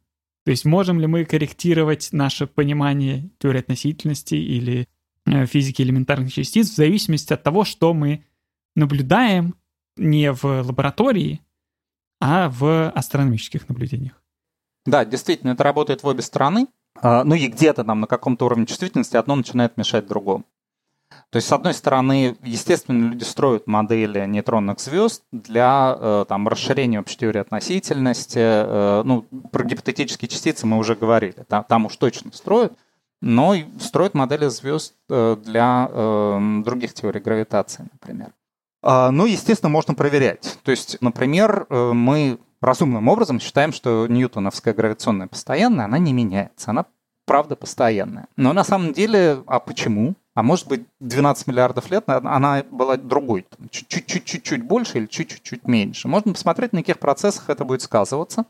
То 0.44 0.50
есть 0.50 0.64
можем 0.64 1.00
ли 1.00 1.06
мы 1.06 1.24
корректировать 1.24 2.08
наше 2.12 2.46
понимание 2.46 3.30
теории 3.38 3.60
относительности 3.60 4.34
или 4.34 4.88
э, 5.26 5.46
физики 5.46 5.82
элементарных 5.82 6.32
частиц 6.32 6.70
в 6.70 6.76
зависимости 6.76 7.32
от 7.32 7.42
того, 7.42 7.64
что 7.64 7.92
мы 7.92 8.24
наблюдаем 8.74 9.54
не 9.96 10.32
в 10.32 10.44
лаборатории, 10.44 11.40
а 12.20 12.48
в 12.48 12.90
астрономических 12.90 13.68
наблюдениях? 13.68 14.22
Да, 14.86 15.04
действительно, 15.04 15.50
это 15.52 15.64
работает 15.64 16.02
в 16.02 16.06
обе 16.06 16.22
стороны. 16.22 16.68
А, 17.00 17.24
ну 17.24 17.34
и 17.34 17.46
где-то 17.46 17.84
там 17.84 18.00
на 18.00 18.06
каком-то 18.06 18.46
уровне 18.46 18.66
чувствительности 18.66 19.16
одно 19.16 19.36
начинает 19.36 19.76
мешать 19.76 20.06
другому. 20.06 20.44
То 21.30 21.36
есть, 21.36 21.46
с 21.46 21.52
одной 21.52 21.74
стороны, 21.74 22.36
естественно, 22.42 23.10
люди 23.10 23.22
строят 23.22 23.66
модели 23.66 24.26
нейтронных 24.26 24.80
звезд 24.80 25.22
для 25.30 25.96
э, 25.96 26.24
там, 26.28 26.48
расширения 26.48 26.98
общей 26.98 27.18
теории 27.18 27.40
относительности. 27.40 28.38
Э, 28.38 29.02
ну, 29.04 29.22
про 29.52 29.64
гипотетические 29.64 30.28
частицы 30.28 30.66
мы 30.66 30.76
уже 30.76 30.96
говорили. 30.96 31.44
Там, 31.68 31.86
уж 31.86 31.96
точно 31.96 32.32
строят. 32.32 32.72
Но 33.20 33.54
строят 33.78 34.14
модели 34.14 34.48
звезд 34.48 34.94
э, 35.08 35.36
для 35.44 35.88
других 36.64 36.94
теорий 36.94 37.20
гравитации, 37.20 37.88
например. 37.92 38.32
А, 38.82 39.10
ну, 39.10 39.26
естественно, 39.26 39.70
можно 39.70 39.94
проверять. 39.94 40.58
То 40.64 40.70
есть, 40.70 40.96
например, 41.00 41.66
мы 41.70 42.38
разумным 42.60 43.08
образом 43.08 43.38
считаем, 43.38 43.72
что 43.72 44.06
ньютоновская 44.08 44.74
гравитационная 44.74 45.26
постоянная, 45.28 45.84
она 45.84 45.98
не 45.98 46.12
меняется. 46.12 46.70
Она 46.70 46.86
правда 47.26 47.56
постоянная. 47.56 48.26
Но 48.36 48.52
на 48.52 48.64
самом 48.64 48.92
деле, 48.92 49.42
а 49.46 49.60
почему? 49.60 50.14
А 50.40 50.42
может 50.42 50.68
быть, 50.68 50.86
12 51.00 51.48
миллиардов 51.48 51.90
лет 51.90 52.04
она 52.06 52.64
была 52.70 52.96
другой, 52.96 53.46
чуть-чуть 53.70 54.62
больше 54.62 54.96
или 54.96 55.04
чуть-чуть 55.04 55.68
меньше. 55.68 56.08
Можно 56.08 56.32
посмотреть, 56.32 56.72
на 56.72 56.80
каких 56.80 56.98
процессах 56.98 57.50
это 57.50 57.66
будет 57.66 57.82
сказываться. 57.82 58.46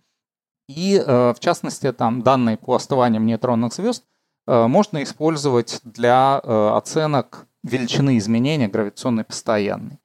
И, 0.68 1.03
э, 1.05 1.34
в 1.34 1.41
частности, 1.41 1.91
там 1.91 2.22
данные 2.22 2.59
по 2.59 2.76
остываниям 2.76 3.26
нейтронных 3.26 3.74
звезд 3.74 4.05
э, 4.47 4.68
можно 4.68 5.03
использовать 5.03 5.80
для 5.82 6.41
э, 6.41 6.70
оценок 6.76 7.49
величины 7.64 8.18
изменения 8.18 8.68
гравитационной 8.68 9.24
постоянной. 9.24 9.99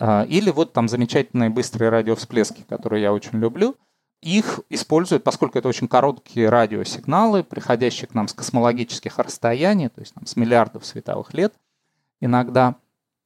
Или 0.00 0.50
вот 0.50 0.72
там 0.72 0.88
замечательные 0.88 1.50
быстрые 1.50 1.90
радиовсплески, 1.90 2.64
которые 2.68 3.02
я 3.02 3.12
очень 3.12 3.38
люблю– 3.38 3.76
их 4.22 4.60
используют, 4.68 5.24
поскольку 5.24 5.58
это 5.58 5.68
очень 5.68 5.88
короткие 5.88 6.48
радиосигналы, 6.48 7.42
приходящие 7.42 8.08
к 8.08 8.14
нам 8.14 8.28
с 8.28 8.34
космологических 8.34 9.18
расстояний, 9.18 9.88
то 9.88 10.00
есть 10.00 10.14
там, 10.14 10.26
с 10.26 10.36
миллиардов 10.36 10.84
световых 10.84 11.32
лет 11.34 11.54
иногда. 12.20 12.76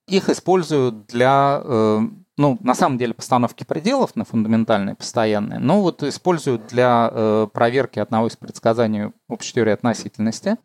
Их 0.06 0.28
используют 0.28 1.06
для, 1.06 1.62
э, 1.64 2.00
ну, 2.36 2.58
на 2.60 2.74
самом 2.74 2.98
деле, 2.98 3.14
постановки 3.14 3.64
пределов 3.64 4.14
на 4.16 4.24
фундаментальные 4.24 4.94
постоянные, 4.94 5.58
но 5.58 5.80
вот 5.80 6.02
используют 6.02 6.66
для 6.66 7.10
э, 7.10 7.48
проверки 7.52 7.98
одного 7.98 8.28
из 8.28 8.36
предсказаний 8.36 9.12
общей 9.28 9.54
теории 9.54 9.72
относительности, 9.72 10.58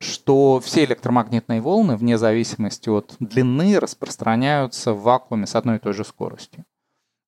что 0.00 0.60
все 0.60 0.84
электромагнитные 0.84 1.60
волны, 1.60 1.96
вне 1.96 2.18
зависимости 2.18 2.88
от 2.88 3.16
длины, 3.18 3.78
распространяются 3.80 4.92
в 4.92 5.02
вакууме 5.02 5.46
с 5.46 5.56
одной 5.56 5.76
и 5.76 5.80
той 5.80 5.92
же 5.92 6.04
скоростью. 6.04 6.64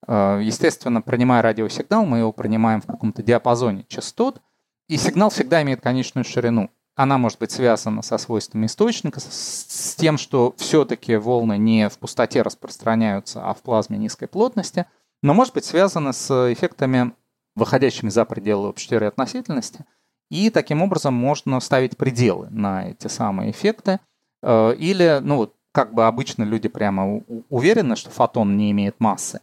Э, 0.07 0.41
естественно, 0.43 1.03
принимая 1.03 1.43
радиосигнал, 1.43 2.05
мы 2.07 2.19
его 2.19 2.33
принимаем 2.33 2.81
в 2.81 2.87
каком-то 2.87 3.23
диапазоне 3.23 3.85
частот, 3.89 4.41
и 4.89 4.97
сигнал 4.97 5.31
всегда 5.31 5.63
имеет 5.63 5.81
конечную 5.81 6.25
ширину. 6.25 6.71
Она 6.95 7.19
может 7.19 7.39
быть 7.39 7.51
связана 7.51 8.03
со 8.03 8.17
свойствами 8.17 8.67
источника, 8.67 9.21
с 9.21 9.95
тем, 9.97 10.17
что 10.17 10.55
все-таки 10.57 11.17
волны 11.17 11.59
не 11.59 11.89
в 11.89 11.99
пустоте 11.99 12.43
распространяются, 12.43 13.45
а 13.45 13.53
в 13.53 13.63
плазме 13.63 13.99
низкой 13.99 14.29
плотности, 14.29 14.87
но 15.23 15.35
может 15.35 15.53
быть 15.53 15.65
связана 15.65 16.13
с 16.13 16.53
эффектами, 16.53 17.13
выходящими 17.55 18.09
за 18.09 18.25
пределы 18.25 18.69
общей 18.69 18.89
теории 18.89 19.09
относительности. 19.09 19.85
И 20.31 20.51
таким 20.51 20.83
образом 20.83 21.15
можно 21.15 21.61
ставить 21.61 21.97
пределы 21.97 22.49
на 22.51 22.91
эти 22.91 23.09
самые 23.09 23.51
эффекты. 23.51 24.01
Э, 24.43 24.75
или, 24.75 25.19
ну 25.23 25.53
как 25.73 25.93
бы 25.93 26.07
обычно 26.07 26.45
люди 26.45 26.69
прямо 26.69 27.21
уверены, 27.51 27.97
что 27.97 28.09
фотон 28.09 28.57
не 28.57 28.71
имеет 28.71 28.99
массы. 29.01 29.41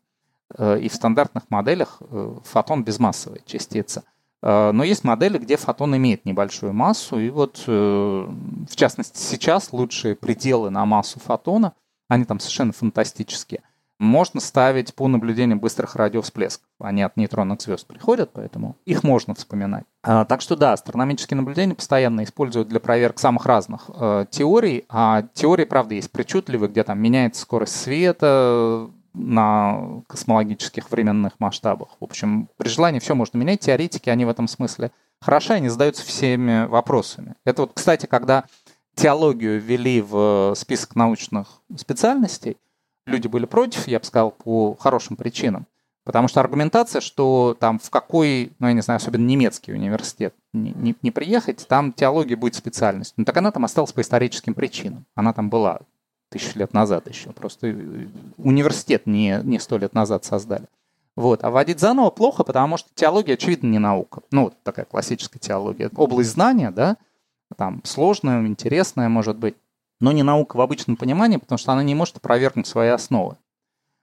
Э, 0.58 0.80
и 0.80 0.90
в 0.90 0.94
стандартных 0.94 1.44
моделях 1.50 2.02
э, 2.02 2.36
фотон 2.44 2.84
безмассовая 2.84 3.42
частица. 3.46 4.04
Э, 4.42 4.72
но 4.72 4.84
есть 4.84 5.04
модели, 5.04 5.38
где 5.38 5.58
фотон 5.58 5.96
имеет 5.98 6.26
небольшую 6.26 6.74
массу, 6.74 7.20
и 7.20 7.30
вот, 7.30 7.64
в 7.66 8.76
частности, 8.76 9.18
сейчас 9.18 9.74
лучшие 9.74 10.16
пределы 10.16 10.70
на 10.70 10.86
массу 10.86 11.20
фотона, 11.20 11.74
они 12.08 12.26
там 12.26 12.40
совершенно 12.40 12.74
фантастические, 12.74 13.62
можно 14.00 14.42
ставить 14.42 14.94
по 14.96 15.08
наблюдениям 15.08 15.60
быстрых 15.60 15.96
радиовсплесков. 15.96 16.68
Они 16.80 17.02
от 17.04 17.16
нейтронных 17.16 17.62
звезд 17.62 17.88
приходят, 17.88 18.32
поэтому 18.34 18.76
их 18.86 19.04
можно 19.04 19.34
вспоминать. 19.34 19.86
Так 20.02 20.42
что 20.42 20.58
да, 20.58 20.74
астрономические 20.74 21.38
наблюдения 21.38 21.76
постоянно 21.76 22.24
используют 22.26 22.68
для 22.68 22.82
проверок 22.82 23.20
самых 23.20 23.46
разных 23.46 23.90
теорий, 24.30 24.84
а 24.90 25.24
теории, 25.34 25.64
правда, 25.64 25.94
есть 25.94 26.12
причудливые, 26.12 26.70
где 26.70 26.84
там 26.84 27.00
меняется 27.00 27.44
скорость 27.44 27.80
света, 27.80 28.90
на 29.14 30.02
космологических 30.08 30.90
временных 30.90 31.34
масштабах. 31.40 31.90
В 32.00 32.04
общем, 32.04 32.50
при 32.58 32.68
желании 32.68 33.00
все 33.00 33.16
можно 33.16 33.38
менять. 33.38 33.62
Теоретики, 33.62 34.10
они 34.10 34.26
в 34.26 34.30
этом 34.30 34.48
смысле 34.48 34.92
хороши, 35.22 35.54
они 35.54 35.70
задаются 35.70 36.06
всеми 36.06 36.66
вопросами. 36.66 37.36
Это 37.46 37.64
вот, 37.64 37.72
кстати, 37.74 38.06
когда 38.06 38.46
теологию 38.96 39.62
ввели 39.62 40.02
в 40.02 40.54
список 40.56 40.96
научных 40.96 41.62
специальностей, 41.76 42.58
люди 43.06 43.28
были 43.28 43.46
против, 43.46 43.88
я 43.88 44.00
бы 44.00 44.06
сказал, 44.06 44.32
по 44.32 44.76
хорошим 44.80 45.16
причинам. 45.16 45.68
Потому 46.06 46.28
что 46.28 46.42
аргументация, 46.42 47.00
что 47.00 47.56
там 47.58 47.80
в 47.80 47.90
какой, 47.90 48.52
ну 48.60 48.68
я 48.68 48.74
не 48.74 48.82
знаю, 48.82 48.98
особенно 48.98 49.26
немецкий 49.26 49.72
университет 49.72 50.36
не, 50.52 50.72
не, 50.72 50.96
не 51.02 51.12
приехать, 51.12 51.66
там 51.68 51.94
теология 51.94 52.36
будет 52.36 52.56
специальность. 52.56 53.14
Ну 53.16 53.24
так 53.24 53.38
она 53.38 53.52
там 53.52 53.64
осталась 53.64 53.94
по 53.94 54.02
историческим 54.02 54.54
причинам. 54.54 55.06
Она 55.16 55.32
там 55.32 55.50
была 55.50 55.80
тысячу 56.34 56.60
лет 56.60 56.74
назад 56.74 57.08
еще. 57.08 57.32
Просто 57.32 57.68
э, 57.68 58.08
университет 58.38 59.06
не, 59.06 59.40
не 59.44 59.60
сто 59.60 59.78
лет 59.78 59.94
назад 59.94 60.26
создали. 60.26 60.68
Вот. 61.16 61.44
А 61.44 61.52
вводить 61.52 61.80
заново 61.80 62.10
плохо, 62.10 62.44
потому 62.44 62.78
что 62.78 62.90
теология, 62.96 63.36
очевидно, 63.36 63.68
не 63.68 63.80
наука. 63.80 64.22
Ну, 64.32 64.46
вот 64.46 64.56
такая 64.64 64.86
классическая 64.86 65.40
теология. 65.40 65.90
Область 65.96 66.32
знания, 66.32 66.72
да, 66.72 66.98
там 67.56 67.82
сложная, 67.84 68.46
интересная, 68.46 69.10
может 69.10 69.38
быть, 69.38 69.56
но 70.00 70.12
не 70.12 70.24
наука 70.24 70.58
в 70.58 70.62
обычном 70.62 70.98
понимании, 70.98 71.38
потому 71.38 71.58
что 71.58 71.72
она 71.72 71.84
не 71.84 71.96
может 71.96 72.18
опровергнуть 72.18 72.68
свои 72.68 72.90
основы. 72.90 73.38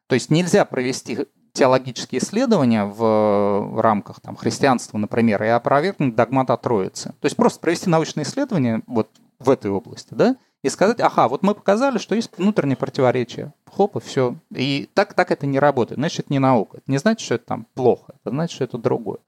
То 0.07 0.15
есть 0.15 0.31
нельзя 0.31 0.65
провести 0.65 1.27
теологические 1.53 2.23
исследования 2.23 2.85
в, 2.85 2.97
в 2.97 3.81
рамках 3.81 4.21
там, 4.21 4.37
христианства, 4.37 4.99
например, 4.99 5.43
и 5.43 5.49
опровергнуть 5.49 6.15
догмат 6.15 6.51
о 6.51 6.57
Троице. 6.57 7.15
То 7.21 7.27
есть 7.27 7.37
просто 7.37 7.61
провести 7.61 7.91
научные 7.91 8.25
исследования 8.25 8.83
вот 8.87 9.11
в 9.41 9.51
этой 9.51 9.71
области, 9.71 10.15
да, 10.15 10.37
и 10.63 10.69
сказать, 10.69 11.01
ага, 11.01 11.29
вот 11.29 11.43
мы 11.43 11.55
показали, 11.55 11.99
что 11.99 12.15
есть 12.15 12.31
внутреннее 12.37 12.77
противоречие. 12.77 13.53
Хоп, 13.67 13.97
и 13.97 14.01
все. 14.01 14.37
И 14.51 14.89
так, 14.95 15.15
так 15.15 15.31
это 15.31 15.47
не 15.47 15.59
работает. 15.59 15.99
Значит, 15.99 16.27
это 16.27 16.33
не 16.33 16.39
наука. 16.39 16.79
Это 16.79 16.91
не 16.91 16.99
значит, 16.99 17.25
что 17.25 17.37
это 17.37 17.47
там 17.47 17.67
плохо. 17.75 18.15
Это 18.21 18.31
значит, 18.31 18.55
что 18.55 18.65
это 18.65 18.79
другое. 18.79 19.19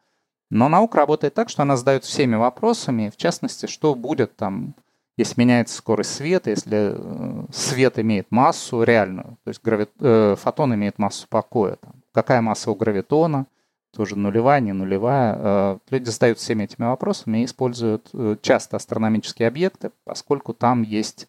Но 0.50 0.68
наука 0.68 0.98
работает 0.98 1.32
так, 1.32 1.48
что 1.48 1.62
она 1.62 1.78
задает 1.78 2.04
всеми 2.04 2.36
вопросами, 2.36 3.08
в 3.08 3.16
частности, 3.16 3.64
что 3.64 3.94
будет 3.94 4.36
там, 4.36 4.74
если 5.16 5.40
меняется 5.40 5.74
скорость 5.76 6.14
света, 6.14 6.50
если 6.50 6.92
э, 6.94 7.46
свет 7.50 7.98
имеет 7.98 8.30
массу 8.30 8.82
реальную, 8.82 9.38
то 9.44 9.48
есть 9.48 9.62
грави... 9.62 9.86
э, 10.00 10.36
фотон 10.38 10.74
имеет 10.74 10.98
массу 10.98 11.26
покоя, 11.30 11.76
там, 11.76 11.94
какая 12.12 12.42
масса 12.42 12.70
у 12.70 12.74
гравитона, 12.74 13.46
тоже 13.92 14.16
нулевая, 14.16 14.60
не 14.60 14.72
нулевая. 14.72 15.36
Э, 15.38 15.78
люди 15.90 16.08
задают 16.08 16.38
всеми 16.38 16.64
этими 16.64 16.86
вопросами 16.86 17.38
и 17.42 17.44
используют 17.44 18.08
э, 18.12 18.36
часто 18.40 18.76
астрономические 18.76 19.48
объекты, 19.48 19.92
поскольку 20.04 20.54
там 20.54 20.82
есть 20.82 21.28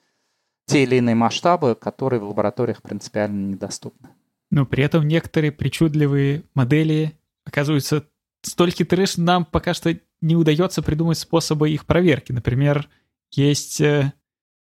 те 0.65 0.83
или 0.83 0.95
иные 0.95 1.15
масштабы, 1.15 1.75
которые 1.75 2.21
в 2.21 2.27
лабораториях 2.27 2.81
принципиально 2.81 3.51
недоступны. 3.51 4.09
Но 4.49 4.65
при 4.65 4.83
этом 4.83 5.07
некоторые 5.07 5.51
причудливые 5.51 6.43
модели 6.55 7.19
оказываются 7.45 8.05
столь 8.43 8.71
хитры, 8.71 9.05
что 9.05 9.21
нам 9.21 9.45
пока 9.45 9.73
что 9.73 9.97
не 10.21 10.35
удается 10.37 10.81
придумать 10.81 11.17
способы 11.17 11.69
их 11.69 11.85
проверки. 11.85 12.31
Например, 12.31 12.87
есть 13.31 13.81
э, 13.81 14.13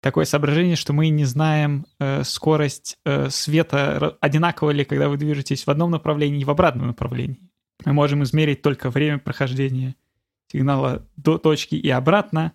такое 0.00 0.24
соображение, 0.24 0.76
что 0.76 0.94
мы 0.94 1.10
не 1.10 1.26
знаем 1.26 1.84
скорость 2.22 2.98
света 3.28 4.16
одинаково 4.22 4.70
ли, 4.70 4.86
когда 4.86 5.10
вы 5.10 5.18
движетесь 5.18 5.66
в 5.66 5.68
одном 5.68 5.90
направлении 5.90 6.40
и 6.40 6.44
в 6.44 6.50
обратном 6.50 6.86
направлении. 6.86 7.49
Мы 7.84 7.92
можем 7.92 8.22
измерить 8.22 8.62
только 8.62 8.90
время 8.90 9.18
прохождения 9.18 9.94
сигнала 10.50 11.06
до 11.16 11.38
точки 11.38 11.76
и 11.76 11.88
обратно, 11.90 12.52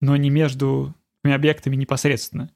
но 0.00 0.16
не 0.16 0.30
между 0.30 0.94
объектами 1.22 1.76
непосредственно. 1.76 2.50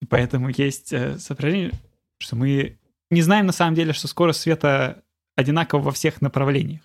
И 0.00 0.06
поэтому 0.06 0.50
есть 0.50 0.92
э, 0.92 1.18
соображение, 1.18 1.72
что 2.18 2.36
мы 2.36 2.78
не 3.10 3.22
знаем 3.22 3.46
на 3.46 3.52
самом 3.52 3.74
деле, 3.74 3.92
что 3.92 4.08
скорость 4.08 4.40
света 4.40 5.02
одинакова 5.36 5.82
во 5.82 5.92
всех 5.92 6.20
направлениях. 6.20 6.82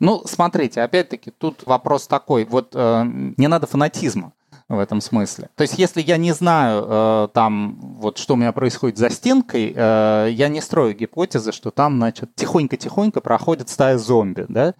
Ну, 0.00 0.22
смотрите, 0.26 0.82
опять-таки, 0.82 1.30
тут 1.30 1.66
вопрос 1.66 2.06
такой. 2.06 2.44
Вот 2.44 2.72
э, 2.74 3.04
не 3.36 3.48
надо 3.48 3.66
фанатизма 3.66 4.32
в 4.68 4.78
этом 4.78 5.00
смысле. 5.00 5.48
То 5.54 5.62
есть, 5.62 5.78
если 5.78 6.02
я 6.02 6.16
не 6.16 6.32
знаю 6.32 6.84
э, 6.88 7.28
там, 7.34 7.76
вот 7.98 8.18
что 8.18 8.34
у 8.34 8.36
меня 8.36 8.52
происходит 8.52 8.98
за 8.98 9.10
стенкой, 9.10 9.72
э, 9.74 10.28
я 10.32 10.48
не 10.48 10.60
строю 10.60 10.94
гипотезы, 10.94 11.52
что 11.52 11.70
там, 11.70 11.96
значит, 11.96 12.34
тихонько-тихонько 12.34 13.20
проходит 13.20 13.68
стая 13.68 13.98
зомби, 13.98 14.46
да? 14.48 14.74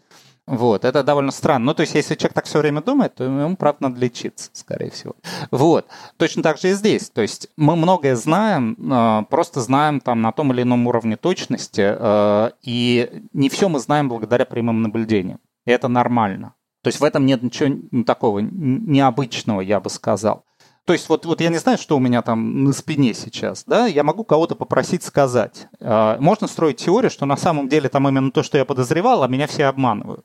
Вот, 0.47 0.84
это 0.84 1.03
довольно 1.03 1.32
странно. 1.32 1.66
Ну, 1.66 1.74
то 1.74 1.80
есть, 1.80 1.95
если 1.95 2.14
человек 2.14 2.34
так 2.34 2.45
все 2.45 2.61
время 2.61 2.80
думает, 2.80 3.16
то 3.16 3.24
ему, 3.24 3.57
правда, 3.57 3.89
надо 3.89 4.01
лечиться, 4.01 4.51
скорее 4.53 4.91
всего. 4.91 5.16
Вот. 5.51 5.87
Точно 6.18 6.43
так 6.43 6.59
же 6.59 6.70
и 6.70 6.72
здесь. 6.72 7.11
То 7.11 7.20
есть, 7.20 7.49
мы 7.57 7.74
многое 7.74 8.14
знаем, 8.14 8.76
э, 8.78 9.24
просто 9.28 9.61
знаем 9.61 10.01
там 10.01 10.22
на 10.22 10.30
том 10.30 10.53
или 10.53 10.62
ином 10.62 10.87
уровне 10.87 11.16
точности, 11.16 11.97
э, 11.99 12.51
и 12.62 13.24
не 13.32 13.49
все 13.49 13.68
мы 13.68 13.80
знаем 13.80 14.09
благодаря 14.09 14.45
прямым 14.45 14.82
наблюдениям. 14.82 15.41
И 15.64 15.70
это 15.72 15.89
нормально. 15.89 16.55
То 16.87 16.89
есть 16.89 17.01
в 17.01 17.05
этом 17.05 17.26
нет 17.26 17.43
ничего 17.43 18.05
такого 18.05 18.39
необычного, 18.39 19.61
я 19.61 19.80
бы 19.80 19.91
сказал. 19.91 20.45
То 20.84 20.93
есть 20.93 21.09
вот, 21.09 21.26
вот 21.26 21.41
я 21.41 21.49
не 21.49 21.59
знаю, 21.59 21.78
что 21.78 21.97
у 21.97 21.99
меня 21.99 22.22
там 22.22 22.62
на 22.62 22.72
спине 22.72 23.12
сейчас, 23.12 23.64
да, 23.66 23.87
я 23.87 24.05
могу 24.05 24.22
кого-то 24.22 24.55
попросить 24.55 25.03
сказать. 25.03 25.66
А, 25.80 26.16
можно 26.20 26.47
строить 26.47 26.76
теорию, 26.76 27.11
что 27.11 27.26
на 27.26 27.37
самом 27.37 27.68
деле 27.68 27.89
там 27.89 28.09
именно 28.09 28.30
то, 28.30 28.45
что 28.45 28.57
я 28.57 28.64
подозревал, 28.64 29.24
а 29.24 29.26
меня 29.26 29.49
все 29.49 29.64
обманывают. 29.64 30.24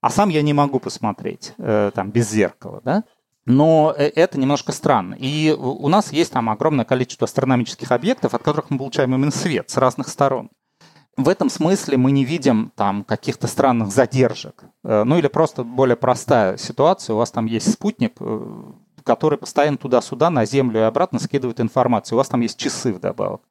А 0.00 0.10
сам 0.10 0.28
я 0.30 0.42
не 0.42 0.52
могу 0.52 0.80
посмотреть 0.80 1.54
э, 1.58 1.92
там 1.94 2.10
без 2.10 2.28
зеркала, 2.28 2.80
да. 2.82 3.04
Но 3.46 3.94
э, 3.96 4.08
это 4.08 4.40
немножко 4.40 4.72
странно. 4.72 5.14
И 5.14 5.52
у 5.52 5.86
нас 5.86 6.12
есть 6.12 6.32
там 6.32 6.50
огромное 6.50 6.84
количество 6.84 7.26
астрономических 7.26 7.92
объектов, 7.92 8.34
от 8.34 8.42
которых 8.42 8.70
мы 8.70 8.78
получаем 8.78 9.14
именно 9.14 9.30
свет 9.30 9.70
с 9.70 9.76
разных 9.76 10.08
сторон. 10.08 10.50
В 11.16 11.28
этом 11.28 11.50
смысле 11.50 11.98
мы 11.98 12.10
не 12.10 12.24
видим 12.24 12.72
там 12.74 13.04
каких-то 13.04 13.46
странных 13.46 13.90
задержек. 13.90 14.64
Э, 14.84 15.04
ну 15.04 15.18
или 15.18 15.28
просто 15.28 15.64
более 15.64 15.96
простая 15.96 16.56
ситуация. 16.56 17.14
У 17.14 17.18
вас 17.18 17.30
там 17.30 17.46
есть 17.46 17.72
спутник, 17.72 18.16
который 19.04 19.38
постоянно 19.38 19.76
туда-сюда, 19.76 20.30
на 20.30 20.44
Землю 20.44 20.80
и 20.80 20.84
обратно 20.84 21.18
скидывает 21.18 21.60
информацию. 21.60 22.16
У 22.16 22.18
вас 22.18 22.28
там 22.28 22.40
есть 22.40 22.58
часы 22.58 22.92
вдобавок. 22.92 23.42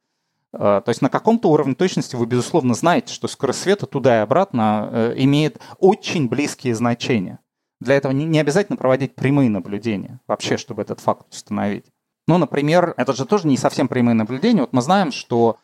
А, 0.54 0.82
то 0.82 0.90
есть 0.90 1.02
на 1.02 1.10
каком-то 1.10 1.50
уровне 1.50 1.76
точности 1.76 2.16
вы, 2.16 2.26
безусловно, 2.26 2.74
знаете, 2.74 3.14
что 3.14 3.28
скорость 3.28 3.62
света 3.62 3.86
туда 3.86 4.18
и 4.18 4.22
обратно 4.22 4.90
э, 4.92 5.14
имеет 5.18 5.60
очень 5.80 6.28
близкие 6.28 6.76
значения. 6.76 7.40
Для 7.80 7.96
этого 7.96 8.12
не 8.12 8.40
обязательно 8.40 8.78
проводить 8.78 9.16
прямые 9.16 9.50
наблюдения 9.50 10.20
вообще, 10.28 10.58
чтобы 10.58 10.84
этот 10.84 11.00
факт 11.00 11.26
установить. 11.32 11.86
Ну, 12.28 12.38
например, 12.38 12.94
это 12.96 13.14
же 13.14 13.26
тоже 13.26 13.48
не 13.48 13.58
совсем 13.58 13.88
прямые 13.88 14.14
наблюдения. 14.14 14.62
Вот 14.62 14.74
мы 14.74 14.82
знаем, 14.84 15.12
что 15.12 15.58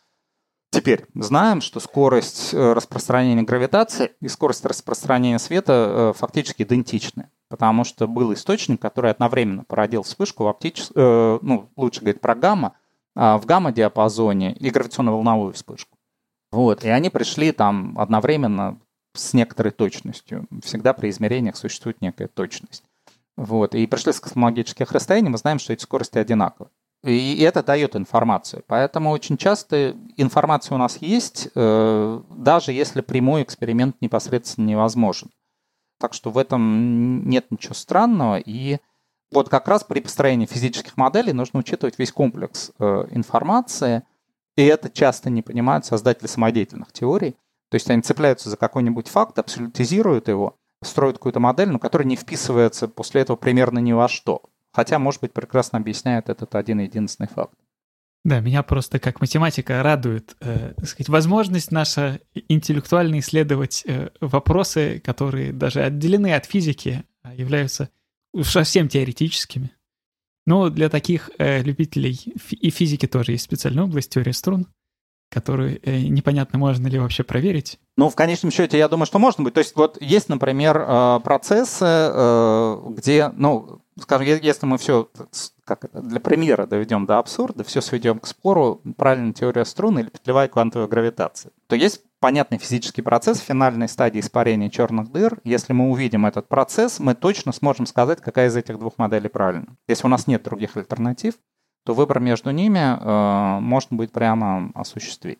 Теперь 0.70 1.06
знаем, 1.14 1.60
что 1.60 1.80
скорость 1.80 2.52
э, 2.52 2.72
распространения 2.72 3.42
гравитации 3.42 4.12
и 4.20 4.28
скорость 4.28 4.64
распространения 4.64 5.38
света 5.38 6.12
э, 6.14 6.18
фактически 6.18 6.62
идентичны 6.62 7.30
потому 7.48 7.84
что 7.84 8.06
был 8.06 8.32
источник, 8.32 8.80
который 8.80 9.10
одновременно 9.10 9.64
породил 9.64 10.02
вспышку 10.02 10.44
в 10.44 10.48
оптическом, 10.48 10.94
э, 10.96 11.38
ну, 11.42 11.70
лучше 11.76 12.00
говорить 12.00 12.20
про 12.20 12.34
гамма, 12.34 12.74
э, 13.16 13.36
в 13.36 13.46
гамма-диапазоне 13.46 14.54
и 14.54 14.70
гравитационно-волновую 14.70 15.52
вспышку. 15.54 15.96
Вот, 16.50 16.84
и 16.84 16.88
они 16.88 17.10
пришли 17.10 17.52
там 17.52 17.98
одновременно 17.98 18.80
с 19.14 19.34
некоторой 19.34 19.72
точностью. 19.72 20.46
Всегда 20.62 20.92
при 20.92 21.10
измерениях 21.10 21.56
существует 21.56 22.00
некая 22.00 22.28
точность. 22.28 22.84
Вот, 23.36 23.74
и 23.74 23.86
пришли 23.86 24.12
с 24.12 24.20
космологических 24.20 24.90
расстояний, 24.92 25.30
мы 25.30 25.38
знаем, 25.38 25.58
что 25.58 25.72
эти 25.72 25.82
скорости 25.82 26.18
одинаковы. 26.18 26.70
И 27.04 27.40
это 27.42 27.62
дает 27.62 27.94
информацию. 27.94 28.64
Поэтому 28.66 29.10
очень 29.10 29.36
часто 29.36 29.96
информация 30.16 30.74
у 30.74 30.78
нас 30.78 30.96
есть, 31.00 31.48
э, 31.54 32.20
даже 32.30 32.72
если 32.72 33.02
прямой 33.02 33.44
эксперимент 33.44 33.96
непосредственно 34.00 34.66
невозможен. 34.66 35.30
Так 36.00 36.12
что 36.12 36.30
в 36.30 36.38
этом 36.38 37.28
нет 37.28 37.46
ничего 37.50 37.74
странного. 37.74 38.38
И 38.38 38.78
вот 39.30 39.48
как 39.48 39.68
раз 39.68 39.84
при 39.84 40.00
построении 40.00 40.46
физических 40.46 40.96
моделей 40.96 41.32
нужно 41.32 41.60
учитывать 41.60 41.98
весь 41.98 42.10
комплекс 42.10 42.72
э, 42.78 43.06
информации. 43.10 44.02
И 44.56 44.64
это 44.64 44.90
часто 44.90 45.30
не 45.30 45.42
понимают 45.42 45.84
создатели 45.84 46.26
самодеятельных 46.26 46.92
теорий. 46.92 47.36
То 47.70 47.74
есть 47.74 47.88
они 47.90 48.02
цепляются 48.02 48.50
за 48.50 48.56
какой-нибудь 48.56 49.06
факт, 49.06 49.38
абсолютизируют 49.38 50.26
его, 50.26 50.56
строят 50.82 51.18
какую-то 51.18 51.38
модель, 51.38 51.68
но 51.68 51.78
которая 51.78 52.08
не 52.08 52.16
вписывается 52.16 52.88
после 52.88 53.20
этого 53.20 53.36
примерно 53.36 53.78
ни 53.78 53.92
во 53.92 54.08
что. 54.08 54.42
Хотя, 54.72 54.98
может 54.98 55.20
быть, 55.20 55.32
прекрасно 55.32 55.78
объясняет 55.78 56.28
этот 56.28 56.54
один 56.54 56.80
единственный 56.80 57.28
факт. 57.28 57.54
Да, 58.24 58.40
меня 58.40 58.62
просто 58.62 58.98
как 58.98 59.20
математика 59.20 59.82
радует, 59.82 60.36
э, 60.40 60.74
сказать, 60.84 61.08
возможность 61.08 61.70
наша 61.70 62.20
интеллектуально 62.48 63.20
исследовать 63.20 63.84
э, 63.86 64.10
вопросы, 64.20 65.00
которые 65.04 65.52
даже 65.52 65.82
отделены 65.82 66.34
от 66.34 66.44
физики, 66.44 67.04
а 67.22 67.34
являются 67.34 67.90
уж 68.32 68.48
совсем 68.50 68.88
теоретическими. 68.88 69.70
Но 70.46 70.68
для 70.68 70.88
таких 70.88 71.30
э, 71.38 71.62
любителей 71.62 72.18
и 72.50 72.70
физики 72.70 73.06
тоже 73.06 73.32
есть 73.32 73.44
специальная 73.44 73.84
область 73.84 74.10
теории 74.10 74.32
струн, 74.32 74.66
которую 75.30 75.78
э, 75.82 76.00
непонятно, 76.00 76.58
можно 76.58 76.86
ли 76.88 76.98
вообще 76.98 77.22
проверить. 77.22 77.78
Ну, 77.96 78.08
в 78.08 78.14
конечном 78.14 78.50
счете, 78.50 78.78
я 78.78 78.88
думаю, 78.88 79.06
что 79.06 79.18
можно 79.18 79.44
быть. 79.44 79.54
То 79.54 79.58
есть 79.58 79.76
вот 79.76 80.00
есть, 80.00 80.28
например, 80.28 80.84
э, 80.86 81.20
процессы, 81.22 81.84
э, 81.84 82.82
где, 82.90 83.30
ну, 83.36 83.82
скажем, 84.00 84.38
если 84.40 84.66
мы 84.66 84.78
все 84.78 85.08
как 85.64 85.84
это, 85.84 86.00
для 86.00 86.20
примера 86.20 86.66
доведем 86.66 87.06
до 87.06 87.18
абсурда, 87.18 87.64
все 87.64 87.80
сведем 87.80 88.18
к 88.18 88.26
спору, 88.26 88.80
правильная 88.96 89.32
теория 89.32 89.64
струн 89.64 89.98
или 89.98 90.08
петлевая 90.08 90.48
квантовая 90.48 90.88
гравитация, 90.88 91.52
то 91.66 91.76
есть 91.76 92.02
понятный 92.20 92.58
физический 92.58 93.02
процесс 93.02 93.38
в 93.38 93.44
финальной 93.44 93.88
стадии 93.88 94.20
испарения 94.20 94.70
черных 94.70 95.12
дыр. 95.12 95.38
Если 95.44 95.72
мы 95.72 95.90
увидим 95.90 96.26
этот 96.26 96.48
процесс, 96.48 96.98
мы 96.98 97.14
точно 97.14 97.52
сможем 97.52 97.86
сказать, 97.86 98.20
какая 98.20 98.48
из 98.48 98.56
этих 98.56 98.78
двух 98.78 98.98
моделей 98.98 99.28
правильна. 99.28 99.76
Если 99.86 100.06
у 100.06 100.10
нас 100.10 100.26
нет 100.26 100.42
других 100.42 100.76
альтернатив, 100.76 101.34
то 101.84 101.94
выбор 101.94 102.20
между 102.20 102.50
ними 102.50 102.78
э, 102.78 103.60
можно 103.60 103.96
будет 103.96 104.12
прямо 104.12 104.70
осуществить. 104.74 105.38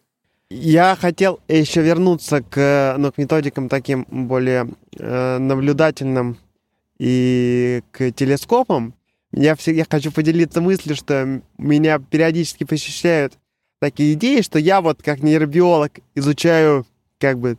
Я 0.51 0.97
хотел 0.99 1.41
еще 1.47 1.83
вернуться 1.83 2.43
к, 2.43 2.95
ну, 2.97 3.13
к 3.13 3.19
методикам 3.19 3.69
таким 3.69 4.07
более 4.09 4.69
э, 4.99 5.39
наблюдательным 5.39 6.39
и 6.99 7.83
к 7.93 8.11
телескопам, 8.13 8.95
я, 9.33 9.55
все, 9.55 9.75
я 9.75 9.87
хочу 9.89 10.11
поделиться 10.11 10.61
мыслью, 10.61 10.97
что 10.97 11.43
меня 11.59 11.99
периодически 11.99 12.65
посещают 12.65 13.35
такие 13.81 14.15
идеи, 14.15 14.41
что 14.41 14.59
я 14.59 14.81
вот 14.81 15.03
как 15.03 15.23
нейробиолог 15.23 15.93
изучаю 16.15 16.87
как 17.19 17.39
бы 17.39 17.59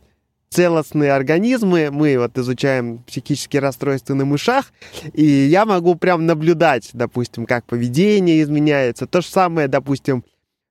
целостные 0.50 1.12
организмы, 1.12 1.90
мы 1.92 2.18
вот 2.18 2.36
изучаем 2.36 2.98
психические 3.04 3.60
расстройства 3.60 4.14
на 4.14 4.24
мышах, 4.24 4.72
и 5.12 5.24
я 5.24 5.64
могу 5.64 5.94
прям 5.94 6.26
наблюдать, 6.26 6.90
допустим, 6.92 7.46
как 7.46 7.64
поведение 7.64 8.42
изменяется. 8.42 9.06
То 9.06 9.20
же 9.20 9.28
самое, 9.28 9.68
допустим, 9.68 10.24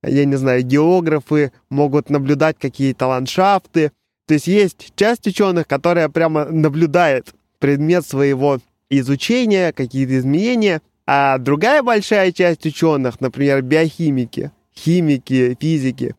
я 0.04 0.26
не 0.26 0.36
знаю, 0.36 0.64
географы 0.64 1.54
могут 1.70 2.10
наблюдать 2.10 2.58
какие-то 2.60 3.08
ландшафты. 3.08 3.92
То 4.28 4.34
есть 4.34 4.48
есть 4.48 4.94
часть 4.96 5.26
ученых, 5.28 5.66
которая 5.66 6.10
прямо 6.10 6.46
наблюдает 6.46 7.34
предмет 7.60 8.06
своего 8.06 8.60
изучения, 8.90 9.72
какие-то 9.72 10.18
изменения, 10.18 10.82
а 11.06 11.38
другая 11.38 11.84
большая 11.84 12.32
часть 12.32 12.66
ученых, 12.66 13.20
например, 13.20 13.62
биохимики, 13.62 14.52
химики, 14.76 15.58
физики, 15.60 16.16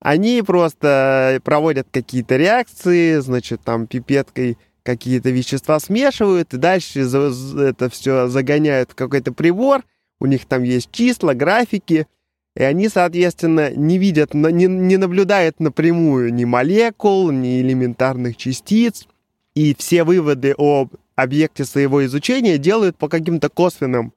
они 0.00 0.42
просто 0.42 1.40
проводят 1.44 1.86
какие-то 1.90 2.36
реакции, 2.36 3.20
значит, 3.20 3.60
там 3.64 3.86
пипеткой 3.86 4.58
какие-то 4.82 5.30
вещества 5.30 5.78
смешивают, 5.78 6.54
и 6.54 6.56
дальше 6.56 7.00
это 7.02 7.88
все 7.88 8.26
загоняют 8.26 8.90
в 8.90 8.94
какой-то 8.96 9.32
прибор, 9.32 9.84
у 10.18 10.26
них 10.26 10.44
там 10.46 10.64
есть 10.64 10.90
числа, 10.90 11.34
графики, 11.34 12.08
и 12.56 12.62
они, 12.64 12.88
соответственно, 12.88 13.70
не 13.70 13.98
видят, 13.98 14.34
не, 14.34 14.66
не 14.66 14.96
наблюдают 14.96 15.60
напрямую 15.60 16.34
ни 16.34 16.44
молекул, 16.44 17.30
ни 17.30 17.60
элементарных 17.60 18.36
частиц, 18.36 19.06
и 19.54 19.74
все 19.74 20.04
выводы 20.04 20.54
об 20.56 20.94
объекте 21.14 21.64
своего 21.64 22.04
изучения 22.06 22.58
делают 22.58 22.96
по 22.96 23.08
каким-то 23.08 23.48
косвенным, 23.48 24.12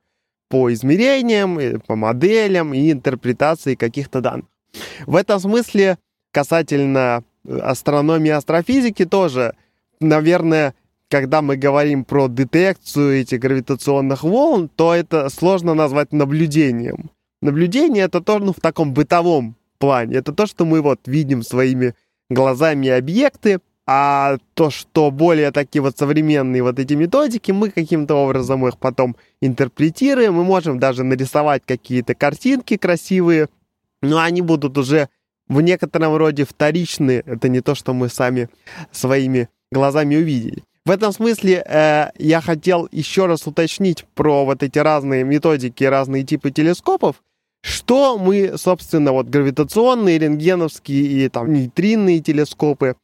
по 0.50 0.72
измерениям, 0.72 1.82
по 1.82 1.96
моделям 1.96 2.74
и 2.74 2.92
интерпретации 2.92 3.76
каких-то 3.76 4.22
данных. 4.22 4.46
В 5.06 5.16
этом 5.16 5.40
смысле 5.40 5.98
касательно 6.32 7.24
э, 7.46 7.58
астрономии 7.58 8.30
и 8.30 8.32
астрофизики 8.32 9.06
тоже, 9.06 9.56
наверное, 10.00 10.76
когда 11.10 11.42
мы 11.42 11.56
говорим 11.56 12.04
про 12.04 12.28
детекцию 12.28 13.22
этих 13.22 13.40
гравитационных 13.40 14.24
волн, 14.24 14.70
то 14.70 14.94
это 14.94 15.30
сложно 15.30 15.74
назвать 15.74 16.12
наблюдением. 16.12 17.12
Наблюдение 17.42 18.06
это 18.06 18.22
тоже 18.22 18.46
ну, 18.46 18.54
в 18.54 18.60
таком 18.60 18.94
бытовом 18.94 19.56
плане. 19.78 20.18
Это 20.18 20.34
то, 20.34 20.46
что 20.46 20.66
мы 20.66 20.82
вот 20.82 21.02
видим 21.06 21.44
своими 21.44 21.94
глазами 22.30 22.90
объекты, 22.90 23.60
а 23.88 24.38
то, 24.56 24.72
что 24.72 25.12
более 25.12 25.52
такие 25.52 25.82
вот 25.82 25.98
современные 25.98 26.64
вот 26.64 26.80
эти 26.80 26.94
методики, 26.94 27.52
мы 27.52 27.70
каким-то 27.70 28.16
образом 28.16 28.68
их 28.68 28.78
потом 28.78 29.16
интерпретируем, 29.42 30.34
мы 30.34 30.44
можем 30.44 30.80
даже 30.80 31.04
нарисовать 31.04 31.64
какие-то 31.66 32.16
картинки 32.16 32.78
красивые, 32.78 33.48
но 34.02 34.20
они 34.20 34.42
будут 34.42 34.78
уже 34.78 35.10
в 35.48 35.62
некотором 35.62 36.16
роде 36.16 36.46
вторичны. 36.46 37.22
Это 37.26 37.48
не 37.50 37.62
то, 37.62 37.76
что 37.76 37.94
мы 37.94 38.10
сами 38.10 38.50
своими 38.92 39.50
глазами 39.72 40.16
увидели. 40.16 40.64
В 40.86 40.92
этом 40.92 41.12
смысле 41.12 41.64
э, 41.66 42.12
я 42.18 42.42
хотел 42.42 42.88
еще 42.92 43.26
раз 43.26 43.48
уточнить 43.48 44.06
про 44.14 44.46
вот 44.46 44.62
эти 44.62 44.78
разные 44.78 45.24
методики, 45.24 45.84
разные 45.84 46.24
типы 46.24 46.52
телескопов. 46.52 47.24
Что 47.64 48.20
мы, 48.20 48.54
собственно, 48.58 49.12
вот 49.12 49.28
гравитационные, 49.28 50.20
рентгеновские 50.20 51.26
и 51.26 51.30
там 51.30 51.52
нейтринные 51.52 52.20
телескопы, 52.20 52.96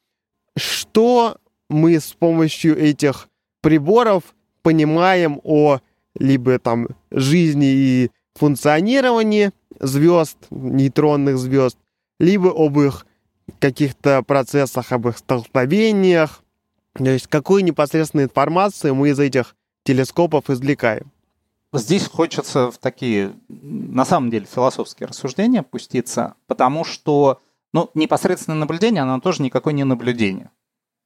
что 0.57 1.37
мы 1.69 1.99
с 1.99 2.13
помощью 2.13 2.77
этих 2.77 3.29
приборов 3.61 4.35
понимаем 4.61 5.39
о 5.43 5.79
либо 6.15 6.59
там 6.59 6.89
жизни 7.09 7.67
и 7.67 8.11
функционировании 8.35 9.51
звезд, 9.79 10.37
нейтронных 10.49 11.37
звезд, 11.37 11.77
либо 12.19 12.49
об 12.49 12.79
их 12.79 13.05
каких-то 13.59 14.21
процессах, 14.23 14.91
об 14.91 15.07
их 15.07 15.17
столкновениях, 15.17 16.43
То 16.93 17.09
есть 17.09 17.27
какую 17.27 17.63
непосредственную 17.63 18.27
информацию 18.27 18.95
мы 18.95 19.09
из 19.09 19.19
этих 19.19 19.55
телескопов 19.83 20.49
извлекаем? 20.49 21.11
Здесь 21.73 22.07
хочется 22.07 22.69
в 22.69 22.77
такие, 22.77 23.33
на 23.47 24.03
самом 24.03 24.29
деле, 24.29 24.45
философские 24.45 25.07
рассуждения 25.07 25.63
пуститься, 25.63 26.35
потому 26.47 26.83
что 26.83 27.39
ну, 27.73 27.89
непосредственное 27.93 28.59
наблюдение, 28.59 29.03
оно 29.03 29.19
тоже 29.19 29.41
никакое 29.41 29.73
не 29.73 29.83
наблюдение. 29.83 30.51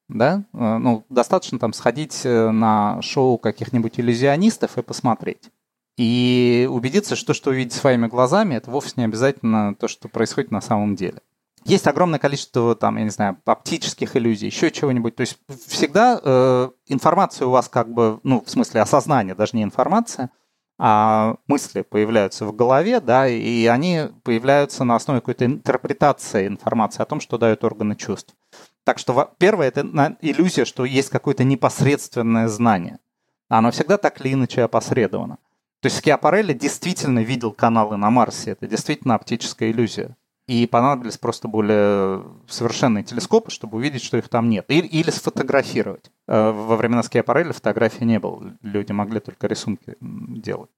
Да? 0.07 0.43
Э, 0.53 0.78
ну, 0.78 1.05
достаточно 1.09 1.59
там 1.59 1.74
сходить 1.74 2.22
э, 2.26 2.51
на 2.51 3.01
шоу 3.01 3.38
каких-нибудь 3.38 3.99
иллюзионистов 3.99 4.78
и 4.78 4.82
посмотреть. 4.82 5.51
И 5.97 6.68
убедиться, 6.70 7.16
что 7.16 7.34
что 7.34 7.51
увидеть 7.51 7.74
своими 7.74 8.07
глазами, 8.07 8.55
это 8.55 8.70
вовсе 8.70 8.93
не 8.97 9.05
обязательно 9.05 9.76
то, 9.76 9.88
что 9.88 10.09
происходит 10.09 10.51
на 10.51 10.61
самом 10.61 10.95
деле. 10.95 11.22
Есть 11.63 11.88
огромное 11.88 12.20
количество, 12.20 12.76
там, 12.76 12.97
я 12.97 13.03
не 13.03 13.09
знаю, 13.09 13.38
оптических 13.45 14.16
иллюзий, 14.16 14.45
еще 14.47 14.70
чего-нибудь. 14.70 15.16
То 15.16 15.22
есть 15.22 15.39
всегда 15.68 16.20
э, 16.22 16.70
информация 16.88 17.47
у 17.47 17.51
вас 17.51 17.70
как 17.70 17.91
бы, 17.91 18.20
ну, 18.24 18.43
в 18.45 18.49
смысле 18.49 18.82
осознания, 18.82 19.36
даже 19.36 19.55
не 19.55 19.63
информация– 19.63 20.30
а 20.78 21.38
мысли 21.47 21.82
появляются 21.82 22.45
в 22.45 22.55
голове, 22.55 22.99
да, 22.99 23.28
и 23.28 23.65
они 23.65 24.09
появляются 24.23 24.84
на 24.84 24.95
основе 24.95 25.21
какой-то 25.21 25.45
интерпретации 25.45 26.47
информации 26.47 27.01
о 27.01 27.05
том, 27.05 27.21
что 27.21 27.38
дают 27.38 27.63
органы 27.63 27.95
чувств. 27.95 28.36
Так 28.84 28.99
что 28.99 29.34
первое– 29.38 29.67
это 29.69 29.82
иллюзия, 30.21 30.65
что 30.65 30.86
есть 30.86 31.09
какое-то 31.09 31.43
непосредственное 31.43 32.47
знание. 32.47 32.99
Оно 33.47 33.71
всегда 33.71 33.97
так 33.97 34.19
или 34.21 34.34
иначе 34.34 34.63
опосредовано. 34.63 35.38
То 35.80 35.88
есть 35.88 35.97
Скиапарелли 35.97 36.53
действительно 36.53 37.19
видел 37.19 37.51
каналы 37.51 37.95
на 37.95 38.09
Марсе. 38.09 38.51
Это 38.51 38.67
действительно 38.67 39.15
оптическая 39.15 39.71
иллюзия. 39.71 40.15
И 40.48 40.68
понадобились 40.68 41.18
просто 41.18 41.48
более 41.48 42.24
совершенные 42.48 43.04
телескопы, 43.04 43.50
чтобы 43.50 43.78
увидеть, 43.78 44.04
что 44.04 44.18
их 44.18 44.30
там 44.30 44.48
нет. 44.48 44.66
Или, 44.68 44.86
или 44.86 45.10
сфотографировать. 45.10 46.12
Э, 46.28 46.52
во 46.52 46.76
времена 46.76 47.02
Скиапарелли 47.02 47.52
фотографии 47.52 48.04
не 48.04 48.20
было. 48.20 48.54
Люди 48.62 48.91
могли 48.91 49.20
только 49.20 49.48
рисунки 49.48 49.96
делать. 50.00 50.70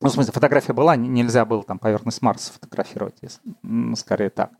Ну, 0.00 0.08
в 0.08 0.12
смысле, 0.12 0.32
фотография 0.32 0.74
была, 0.74 0.94
нельзя 0.94 1.44
было 1.44 1.62
там 1.62 1.78
поверхность 1.78 2.20
Марса 2.20 2.52
фотографировать, 2.52 3.14
скорее 3.96 4.30
так. 4.30 4.50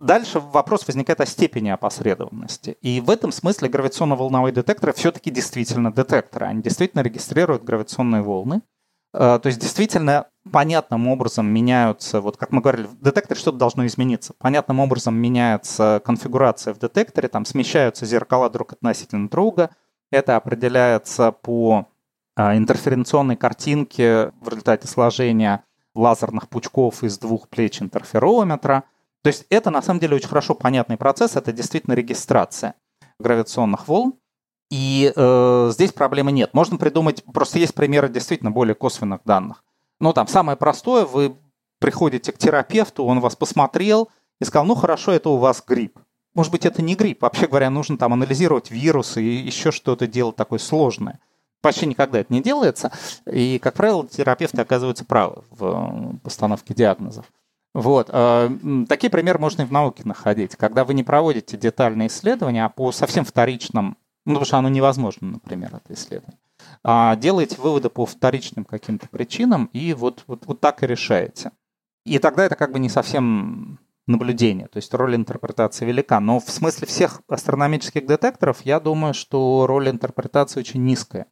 Дальше 0.00 0.40
вопрос 0.40 0.86
возникает 0.86 1.20
о 1.20 1.26
степени 1.26 1.68
опосредованности. 1.68 2.76
И 2.80 3.00
в 3.00 3.10
этом 3.10 3.32
смысле 3.32 3.68
гравитационно-волновые 3.68 4.52
детекторы 4.52 4.92
все-таки 4.92 5.30
действительно 5.30 5.92
детекторы. 5.92 6.46
Они 6.46 6.62
действительно 6.62 7.02
регистрируют 7.02 7.64
гравитационные 7.64 8.22
волны. 8.22 8.62
Э, 9.12 9.38
то 9.42 9.46
есть 9.46 9.58
действительно 9.60 10.26
понятным 10.50 11.08
образом 11.08 11.46
меняются, 11.46 12.20
вот 12.20 12.36
как 12.36 12.52
мы 12.52 12.60
говорили, 12.60 12.86
в 12.86 13.00
детекторе 13.00 13.38
что-то 13.38 13.58
должно 13.58 13.86
измениться. 13.86 14.34
Понятным 14.38 14.80
образом 14.80 15.14
меняется 15.14 16.00
конфигурация 16.04 16.74
в 16.74 16.78
детекторе, 16.78 17.28
там 17.28 17.44
смещаются 17.44 18.06
зеркала 18.06 18.50
друг 18.50 18.72
относительно 18.72 19.28
друга. 19.28 19.70
Это 20.10 20.36
определяется 20.36 21.32
по 21.32 21.86
а, 22.36 22.56
интерференционной 22.56 23.36
картинке 23.36 24.32
в 24.40 24.48
результате 24.48 24.88
сложения 24.88 25.64
лазерных 25.94 26.48
пучков 26.48 27.02
из 27.04 27.18
двух 27.18 27.48
плеч 27.48 27.82
интерферометра. 27.82 28.84
То 29.22 29.28
есть 29.28 29.46
это 29.50 29.70
на 29.70 29.82
самом 29.82 30.00
деле 30.00 30.16
очень 30.16 30.28
хорошо 30.28 30.54
понятный 30.54 30.96
процесс, 30.96 31.36
это 31.36 31.52
действительно 31.52 31.94
регистрация 31.94 32.74
гравитационных 33.18 33.86
волн. 33.86 34.14
И 34.70 35.12
э, 35.14 35.70
здесь 35.72 35.92
проблемы 35.92 36.30
нет. 36.32 36.54
Можно 36.54 36.76
придумать, 36.78 37.24
просто 37.24 37.58
есть 37.58 37.74
примеры 37.74 38.08
действительно 38.08 38.52
более 38.52 38.74
косвенных 38.74 39.20
данных. 39.24 39.64
Ну, 39.98 40.12
там 40.12 40.28
самое 40.28 40.56
простое, 40.56 41.04
вы 41.04 41.36
приходите 41.80 42.30
к 42.32 42.38
терапевту, 42.38 43.04
он 43.04 43.20
вас 43.20 43.34
посмотрел 43.34 44.08
и 44.40 44.44
сказал, 44.44 44.66
ну 44.66 44.74
хорошо, 44.74 45.12
это 45.12 45.30
у 45.30 45.36
вас 45.38 45.62
грипп. 45.66 45.98
Может 46.34 46.52
быть, 46.52 46.64
это 46.64 46.82
не 46.82 46.94
грипп. 46.94 47.22
Вообще 47.22 47.48
говоря, 47.48 47.70
нужно 47.70 47.98
там 47.98 48.12
анализировать 48.12 48.70
вирусы 48.70 49.22
и 49.22 49.36
еще 49.36 49.72
что-то 49.72 50.06
делать 50.06 50.36
такое 50.36 50.60
сложное. 50.60 51.18
Почти 51.60 51.86
никогда 51.86 52.20
это 52.20 52.32
не 52.32 52.40
делается. 52.40 52.92
И, 53.26 53.58
как 53.58 53.74
правило, 53.74 54.06
терапевты 54.06 54.62
оказываются 54.62 55.04
правы 55.04 55.42
в 55.50 55.64
э, 55.64 56.18
постановке 56.22 56.72
диагнозов. 56.72 57.26
Вот. 57.74 58.08
Э, 58.10 58.48
такие 58.88 59.10
примеры 59.10 59.38
можно 59.38 59.62
и 59.62 59.66
в 59.66 59.72
науке 59.72 60.02
находить, 60.04 60.56
когда 60.56 60.84
вы 60.84 60.94
не 60.94 61.02
проводите 61.02 61.56
детальные 61.56 62.08
исследования, 62.08 62.64
а 62.64 62.68
по 62.68 62.92
совсем 62.92 63.24
вторичным, 63.24 63.98
ну, 64.24 64.34
потому 64.34 64.44
что 64.44 64.58
оно 64.58 64.68
невозможно, 64.68 65.28
например, 65.32 65.74
это 65.74 65.94
исследование, 65.94 66.38
а 66.82 67.16
делаете 67.16 67.56
выводы 67.60 67.88
по 67.88 68.06
вторичным 68.06 68.64
каким-то 68.64 69.08
причинам 69.08 69.70
и 69.72 69.94
вот, 69.94 70.24
вот, 70.26 70.46
вот 70.46 70.60
так 70.60 70.82
и 70.82 70.86
решаете. 70.86 71.52
И 72.04 72.18
тогда 72.18 72.44
это 72.44 72.56
как 72.56 72.72
бы 72.72 72.78
не 72.78 72.88
совсем 72.88 73.78
наблюдение, 74.06 74.66
то 74.66 74.78
есть 74.78 74.92
роль 74.94 75.14
интерпретации 75.14 75.84
велика. 75.84 76.20
Но 76.20 76.40
в 76.40 76.50
смысле 76.50 76.86
всех 76.86 77.22
астрономических 77.28 78.06
детекторов 78.06 78.62
я 78.62 78.80
думаю, 78.80 79.14
что 79.14 79.66
роль 79.66 79.88
интерпретации 79.88 80.60
очень 80.60 80.84
низкая. 80.84 81.26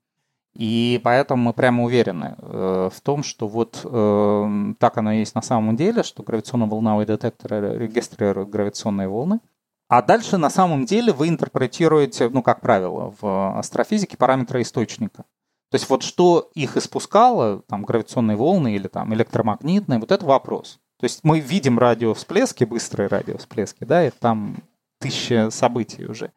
И 0.54 1.00
поэтому 1.04 1.42
мы 1.42 1.52
прямо 1.52 1.84
уверены 1.84 2.34
э, 2.36 2.90
в 2.92 3.00
том, 3.02 3.22
что 3.22 3.46
вот 3.46 3.80
э, 3.84 4.74
так 4.78 4.98
оно 4.98 5.12
есть 5.12 5.34
на 5.34 5.42
самом 5.42 5.76
деле, 5.76 6.02
что 6.02 6.22
гравитационно-волновые 6.22 7.06
детекторы 7.06 7.78
регистрируют 7.78 8.48
гравитационные 8.48 9.08
волны. 9.08 9.40
А 9.88 10.02
дальше 10.02 10.36
на 10.36 10.50
самом 10.50 10.84
деле 10.84 11.12
вы 11.12 11.28
интерпретируете, 11.28 12.28
ну, 12.28 12.42
как 12.42 12.60
правило, 12.60 13.14
в 13.20 13.58
астрофизике 13.58 14.16
параметры 14.16 14.62
источника. 14.62 15.24
То 15.70 15.74
есть 15.74 15.88
вот 15.88 16.02
что 16.02 16.50
их 16.54 16.76
испускало, 16.76 17.62
там, 17.68 17.82
гравитационные 17.82 18.36
волны 18.36 18.74
или 18.74 18.88
там 18.88 19.12
электромагнитные, 19.14 19.98
вот 19.98 20.12
это 20.12 20.24
вопрос. 20.24 20.78
То 20.98 21.04
есть 21.04 21.20
мы 21.22 21.40
видим 21.40 21.78
радиовсплески, 21.78 22.64
быстрые 22.64 23.08
радиовсплески, 23.08 23.84
да, 23.84 24.06
и 24.06 24.10
там 24.10 24.56
тысяча 24.98 25.50
событий 25.50 26.06
уже 26.06 26.32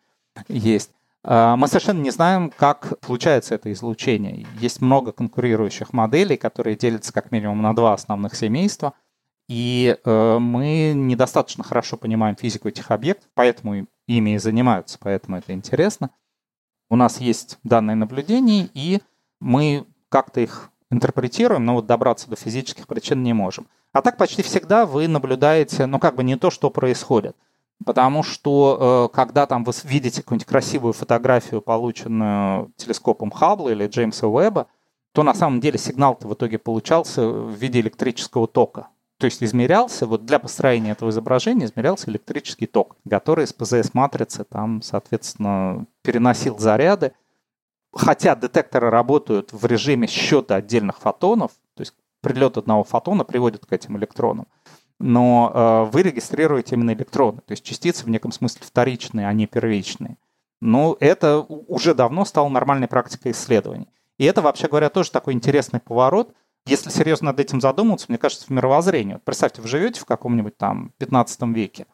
есть. 0.48 0.92
А, 1.24 1.56
мы 1.56 1.68
совершенно 1.68 2.02
не 2.02 2.12
знаем, 2.12 2.52
как 2.56 3.00
получается 3.00 3.56
это 3.56 3.72
излучение. 3.72 4.46
Есть 4.60 4.82
много 4.82 5.12
конкурирующих 5.12 5.94
моделей, 5.94 6.38
которые 6.38 6.76
делятся 6.76 7.14
как 7.14 7.32
минимум 7.32 7.62
на 7.62 7.76
два 7.76 7.94
основных 7.94 8.36
семейства. 8.36 8.94
И 9.52 9.98
э, 10.06 10.38
мы 10.40 10.94
недостаточно 10.96 11.62
хорошо 11.62 11.98
понимаем 11.98 12.38
физику 12.38 12.70
этих 12.70 12.90
объектов, 12.90 13.30
поэтому 13.34 13.86
ими 14.08 14.36
и 14.36 14.38
занимаются, 14.38 14.98
поэтому 14.98 15.36
это 15.36 15.52
интересно. 15.52 16.10
У 16.90 16.96
нас 16.96 17.20
есть 17.20 17.60
данные 17.66 17.96
наблюдений, 17.96 18.72
и 18.74 19.02
мы 19.42 19.86
как-то 20.08 20.40
их 20.40 20.70
интерпретируем, 20.90 21.66
но 21.66 21.74
вот 21.74 21.86
добраться 21.86 22.30
до 22.30 22.38
физических 22.38 22.88
причин 22.88 23.24
не 23.24 23.34
можем. 23.34 23.68
А 23.92 24.02
так 24.02 24.16
почти 24.16 24.42
всегда 24.42 24.86
вы 24.86 25.10
наблюдаете, 25.10 25.86
ну 25.86 26.00
как 26.00 26.16
бы 26.16 26.24
не 26.24 26.38
то, 26.38 26.50
что 26.50 26.70
происходит. 26.70 27.36
Потому 27.86 28.24
что 28.24 29.10
э, 29.12 29.14
когда 29.14 29.48
там 29.48 29.66
вы 29.66 29.74
видите 29.84 30.22
какую-нибудь 30.22 30.48
красивую 30.48 30.94
фотографию, 30.94 31.62
полученную 31.62 32.72
телескопом 32.78 33.32
Хаббла 33.32 33.68
или 33.68 33.86
Джеймса 33.88 34.28
Уэбба, 34.28 34.68
то 35.12 35.24
на 35.24 35.34
самом 35.34 35.60
деле 35.60 35.78
сигнал-то 35.78 36.30
в 36.30 36.36
итоге 36.36 36.58
получался 36.58 37.28
в 37.28 37.52
виде 37.52 37.82
электрического 37.82 38.48
тока. 38.48 38.88
То 39.22 39.26
есть 39.26 39.44
измерялся, 39.44 40.08
вот 40.08 40.26
для 40.26 40.40
построения 40.40 40.94
этого 40.94 41.12
изображения 41.12 41.66
измерялся 41.66 42.10
электрический 42.10 42.66
ток, 42.66 42.98
который 43.08 43.46
из 43.46 43.54
ПЗС-матрицы 43.54 44.46
там, 44.46 44.82
соответственно, 44.82 45.86
переносил 46.02 46.58
заряды. 46.58 47.12
Хотя 47.94 48.36
детекторы 48.36 48.90
работают 48.90 49.54
в 49.54 49.64
режиме 49.68 50.08
счета 50.08 50.56
отдельных 50.56 50.98
фотонов, 50.98 51.52
то 51.76 51.82
есть 51.82 51.94
прилет 52.22 52.58
одного 52.58 52.84
фотона 52.84 53.24
приводит 53.24 53.64
к 53.68 53.72
этим 53.72 53.96
электронам, 53.96 54.48
но 54.98 55.52
э, 55.54 55.92
вы 55.92 56.02
регистрируете 56.02 56.74
именно 56.74 56.94
электроны, 56.94 57.42
то 57.46 57.52
есть 57.52 57.64
частицы 57.64 58.06
в 58.06 58.10
неком 58.10 58.32
смысле 58.32 58.66
вторичные, 58.66 59.28
а 59.28 59.34
не 59.34 59.46
первичные. 59.46 60.18
Но 60.62 60.98
это 61.00 61.42
уже 61.42 61.94
давно 61.94 62.26
стало 62.26 62.50
нормальной 62.50 62.88
практикой 62.88 63.34
исследований. 63.34 63.88
И 64.18 64.26
это, 64.26 64.42
вообще 64.42 64.68
говоря, 64.68 64.90
тоже 64.90 65.12
такой 65.12 65.34
интересный 65.34 65.80
поворот. 65.80 66.34
Если 66.66 66.90
серьезно 66.90 67.28
над 67.28 67.40
этим 67.40 67.60
задуматься, 67.60 68.06
мне 68.10 68.18
кажется, 68.18 68.46
в 68.46 68.50
мировоззрении. 68.50 69.14
Вот 69.14 69.24
представьте, 69.24 69.62
вы 69.62 69.68
живете 69.68 70.00
в 70.00 70.06
каком-нибудь 70.06 70.58
там 70.58 70.94
15 71.00 71.42
веке, 71.56 71.88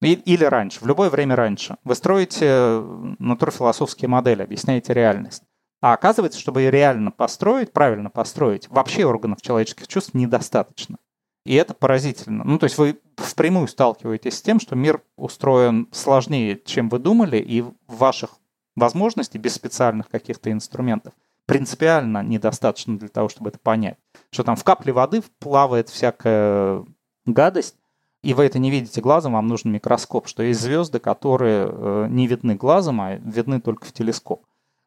или 0.00 0.44
раньше, 0.44 0.80
в 0.80 0.86
любое 0.86 1.10
время 1.10 1.34
раньше. 1.36 1.76
Вы 1.84 1.94
строите 1.94 2.82
натурфилософские 3.18 4.08
модели, 4.08 4.42
объясняете 4.42 4.92
реальность. 4.92 5.42
А 5.80 5.92
оказывается, 5.92 6.38
чтобы 6.38 6.70
реально 6.70 7.10
построить, 7.10 7.72
правильно 7.72 8.10
построить, 8.10 8.68
вообще 8.68 9.04
органов 9.04 9.42
человеческих 9.42 9.88
чувств 9.88 10.14
недостаточно. 10.14 10.96
И 11.44 11.54
это 11.54 11.74
поразительно. 11.74 12.42
Ну, 12.44 12.58
то 12.58 12.64
есть 12.64 12.78
вы 12.78 12.98
впрямую 13.16 13.68
сталкиваетесь 13.68 14.38
с 14.38 14.42
тем, 14.42 14.60
что 14.60 14.76
мир 14.76 15.02
устроен 15.16 15.88
сложнее, 15.92 16.58
чем 16.64 16.88
вы 16.88 16.98
думали, 16.98 17.36
и 17.36 17.64
ваших 17.86 18.38
возможностей 18.76 19.38
без 19.38 19.54
специальных 19.54 20.08
каких-то 20.08 20.50
инструментов 20.50 21.12
принципиально 21.46 22.22
недостаточно 22.22 22.98
для 22.98 23.08
того, 23.08 23.28
чтобы 23.28 23.50
это 23.50 23.58
понять. 23.58 23.98
Что 24.30 24.44
там 24.44 24.56
в 24.56 24.64
капле 24.64 24.92
воды 24.92 25.22
плавает 25.38 25.88
всякая 25.88 26.84
гадость, 27.26 27.76
и 28.22 28.32
вы 28.32 28.44
это 28.44 28.58
не 28.58 28.70
видите 28.70 29.02
глазом, 29.02 29.34
вам 29.34 29.46
нужен 29.48 29.70
микроскоп, 29.72 30.28
что 30.28 30.42
есть 30.42 30.60
звезды, 30.60 30.98
которые 30.98 31.68
э, 31.70 32.06
не 32.08 32.26
видны 32.26 32.54
глазом, 32.54 33.00
а 33.02 33.16
видны 33.16 33.60
только 33.60 33.84
в 33.84 33.92
телескоп, 33.92 34.46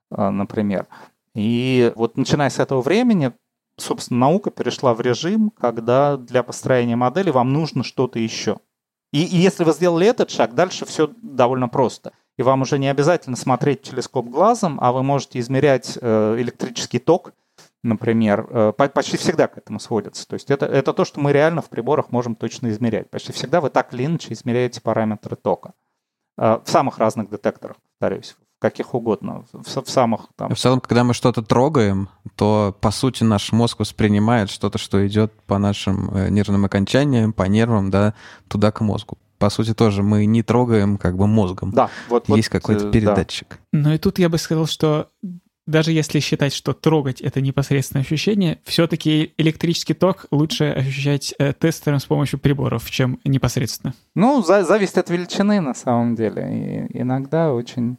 э, 0.09 0.29
например. 0.29 0.87
И 1.35 1.93
вот 1.95 2.17
начиная 2.17 2.49
с 2.49 2.57
этого 2.57 2.81
времени, 2.81 3.31
собственно, 3.77 4.21
наука 4.21 4.49
перешла 4.49 4.95
в 4.95 5.01
режим, 5.01 5.51
когда 5.51 6.17
для 6.17 6.41
построения 6.41 6.95
модели 6.95 7.29
вам 7.29 7.53
нужно 7.53 7.83
что-то 7.83 8.17
еще. 8.17 8.57
И, 9.13 9.23
и 9.23 9.37
если 9.37 9.63
вы 9.63 9.71
сделали 9.71 10.07
этот 10.07 10.31
шаг, 10.31 10.55
дальше 10.55 10.85
все 10.85 11.11
довольно 11.21 11.69
просто. 11.69 12.13
И 12.37 12.43
вам 12.43 12.61
уже 12.61 12.77
не 12.77 12.87
обязательно 12.87 13.35
смотреть 13.35 13.81
телескоп 13.81 14.27
глазом, 14.27 14.77
а 14.81 14.91
вы 14.91 15.03
можете 15.03 15.39
измерять 15.39 15.97
э, 15.99 16.35
электрический 16.39 16.99
ток, 16.99 17.33
например, 17.83 18.47
э, 18.49 18.73
почти 18.73 19.17
всегда 19.17 19.47
к 19.47 19.57
этому 19.57 19.79
сводится. 19.79 20.27
То 20.27 20.35
есть 20.35 20.51
это, 20.51 20.67
это 20.67 20.93
то, 20.93 21.03
что 21.03 21.19
мы 21.19 21.33
реально 21.33 21.61
в 21.61 21.69
приборах 21.69 22.11
можем 22.11 22.35
точно 22.35 22.69
измерять. 22.69 23.09
Почти 23.09 23.33
всегда 23.33 23.59
вы 23.59 23.69
так 23.69 23.93
или 23.93 24.05
иначе 24.05 24.33
измеряете 24.33 24.81
параметры 24.81 25.35
тока. 25.35 25.73
Э, 26.37 26.59
в 26.63 26.69
самых 26.69 26.99
разных 26.99 27.31
детекторах, 27.31 27.77
повторюсь, 27.99 28.35
в 28.59 28.61
каких 28.61 28.93
угодно, 28.93 29.45
в, 29.51 29.81
в 29.81 29.89
самых 29.89 30.27
там... 30.35 30.53
В 30.53 30.59
целом, 30.59 30.79
когда 30.79 31.03
мы 31.03 31.15
что-то 31.15 31.41
трогаем, 31.41 32.09
то, 32.35 32.75
по 32.81 32.91
сути, 32.91 33.23
наш 33.23 33.51
мозг 33.51 33.79
воспринимает 33.79 34.51
что-то, 34.51 34.77
что 34.77 35.05
идет 35.07 35.33
по 35.47 35.57
нашим 35.57 36.11
нервным 36.31 36.65
окончаниям, 36.65 37.33
по 37.33 37.43
нервам, 37.43 37.89
да, 37.89 38.13
туда 38.47 38.71
к 38.71 38.81
мозгу 38.81 39.17
по 39.37 39.49
сути, 39.49 39.73
тоже 39.73 40.03
мы 40.03 40.25
не 40.25 40.43
трогаем 40.43 40.97
как 40.97 41.17
бы 41.17 41.27
мозгом. 41.27 41.71
Да, 41.71 41.89
вот 42.09 42.27
есть 42.29 42.49
вот, 42.51 42.61
какой-то 42.61 42.91
передатчик. 42.91 43.59
Да. 43.71 43.79
Ну 43.79 43.93
и 43.93 43.97
тут 43.97 44.19
я 44.19 44.29
бы 44.29 44.37
сказал, 44.37 44.65
что 44.67 45.09
даже 45.67 45.91
если 45.91 46.19
считать, 46.19 46.53
что 46.53 46.73
трогать 46.73 47.21
это 47.21 47.41
непосредственное 47.41 48.03
ощущение, 48.03 48.59
все-таки 48.63 49.33
электрический 49.37 49.93
ток 49.93 50.25
лучше 50.31 50.65
ощущать 50.71 51.35
э, 51.37 51.53
тестером 51.53 51.99
с 51.99 52.05
помощью 52.05 52.39
приборов, 52.39 52.89
чем 52.89 53.19
непосредственно. 53.25 53.93
Ну, 54.15 54.41
за, 54.41 54.63
зависит 54.63 54.97
от 54.97 55.09
величины 55.09 55.59
на 55.59 55.73
самом 55.73 56.15
деле. 56.15 56.87
И 56.91 57.01
иногда 57.01 57.53
очень 57.53 57.97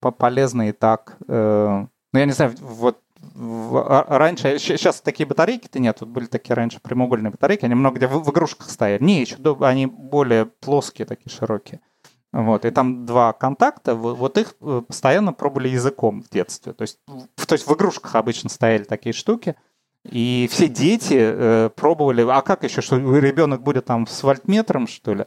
полезно 0.00 0.68
и 0.68 0.72
так. 0.72 1.16
Э, 1.28 1.86
ну, 2.12 2.18
я 2.18 2.24
не 2.24 2.32
знаю, 2.32 2.54
вот 2.60 2.98
раньше, 3.34 4.58
сейчас 4.58 5.00
такие 5.00 5.26
батарейки-то 5.26 5.78
нет, 5.78 5.98
тут 5.98 6.08
были 6.08 6.26
такие 6.26 6.54
раньше 6.54 6.80
прямоугольные 6.80 7.30
батарейки, 7.30 7.64
они 7.64 7.74
много 7.74 7.96
где 7.96 8.06
в, 8.06 8.22
в 8.22 8.30
игрушках 8.30 8.70
стояли. 8.70 9.02
Не, 9.02 9.20
еще 9.20 9.36
они 9.60 9.86
более 9.86 10.46
плоские, 10.46 11.06
такие 11.06 11.30
широкие. 11.34 11.80
Вот, 12.32 12.64
и 12.64 12.70
там 12.70 13.04
два 13.04 13.34
контакта, 13.34 13.94
вот 13.94 14.38
их 14.38 14.54
э, 14.62 14.82
постоянно 14.86 15.34
пробовали 15.34 15.68
языком 15.68 16.22
в 16.22 16.30
детстве. 16.30 16.72
То 16.72 16.82
есть, 16.82 16.98
то 17.06 17.52
есть 17.52 17.66
в 17.66 17.74
игрушках 17.74 18.14
обычно 18.14 18.48
стояли 18.48 18.84
такие 18.84 19.12
штуки, 19.12 19.54
и 20.04 20.48
все 20.50 20.66
дети 20.66 21.16
э, 21.18 21.70
пробовали, 21.76 22.26
а 22.28 22.40
как 22.40 22.64
еще, 22.64 22.80
что 22.80 22.96
ребенок 22.96 23.62
будет 23.62 23.84
там 23.84 24.06
с 24.06 24.22
вольтметром, 24.22 24.86
что 24.86 25.14
ли? 25.14 25.26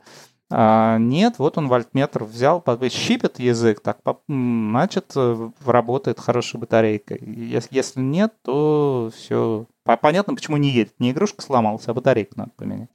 А, 0.51 0.97
нет, 0.99 1.35
вот 1.39 1.57
он 1.57 1.67
вольтметр 1.67 2.23
взял, 2.23 2.63
щипет 2.89 3.39
язык, 3.39 3.79
так, 3.81 3.97
значит, 4.27 5.11
э, 5.15 5.49
работает 5.65 6.19
хорошая 6.19 6.59
батарейка. 6.59 7.15
Если, 7.15 7.75
если 7.75 8.01
нет, 8.01 8.33
то 8.43 9.11
все. 9.15 9.65
Понятно, 9.83 10.35
почему 10.35 10.57
не 10.57 10.69
едет. 10.69 10.93
Не 10.99 11.11
игрушка 11.11 11.41
сломалась, 11.41 11.87
а 11.87 11.93
батарейку 11.93 12.33
надо 12.35 12.51
поменять. 12.55 12.89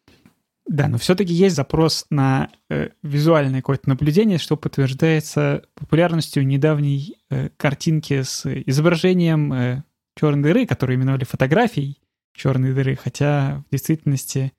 Да, 0.66 0.86
но 0.86 0.98
все-таки 0.98 1.32
есть 1.32 1.56
запрос 1.56 2.06
на 2.10 2.48
э, 2.68 2.90
визуальное 3.02 3.60
какое-то 3.60 3.88
наблюдение, 3.88 4.38
что 4.38 4.56
подтверждается 4.56 5.64
популярностью 5.74 6.46
недавней 6.46 7.16
э, 7.28 7.48
картинки 7.56 8.22
с 8.22 8.46
изображением 8.46 9.52
э, 9.52 9.82
черной 10.16 10.44
дыры, 10.44 10.66
которую 10.66 10.96
именовали 10.96 11.24
фотографией 11.24 11.98
черной 12.34 12.72
дыры, 12.72 12.94
хотя 12.94 13.64
в 13.66 13.72
действительности 13.72 14.52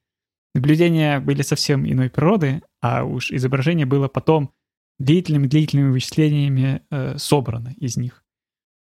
наблюдения 0.53 1.19
были 1.19 1.41
совсем 1.41 1.89
иной 1.89 2.09
природы, 2.09 2.61
а 2.81 3.03
уж 3.03 3.31
изображение 3.31 3.85
было 3.85 4.07
потом 4.07 4.53
длительными-длительными 4.99 5.91
вычислениями 5.91 6.83
э, 6.91 7.17
собрано 7.17 7.73
из 7.77 7.97
них. 7.97 8.23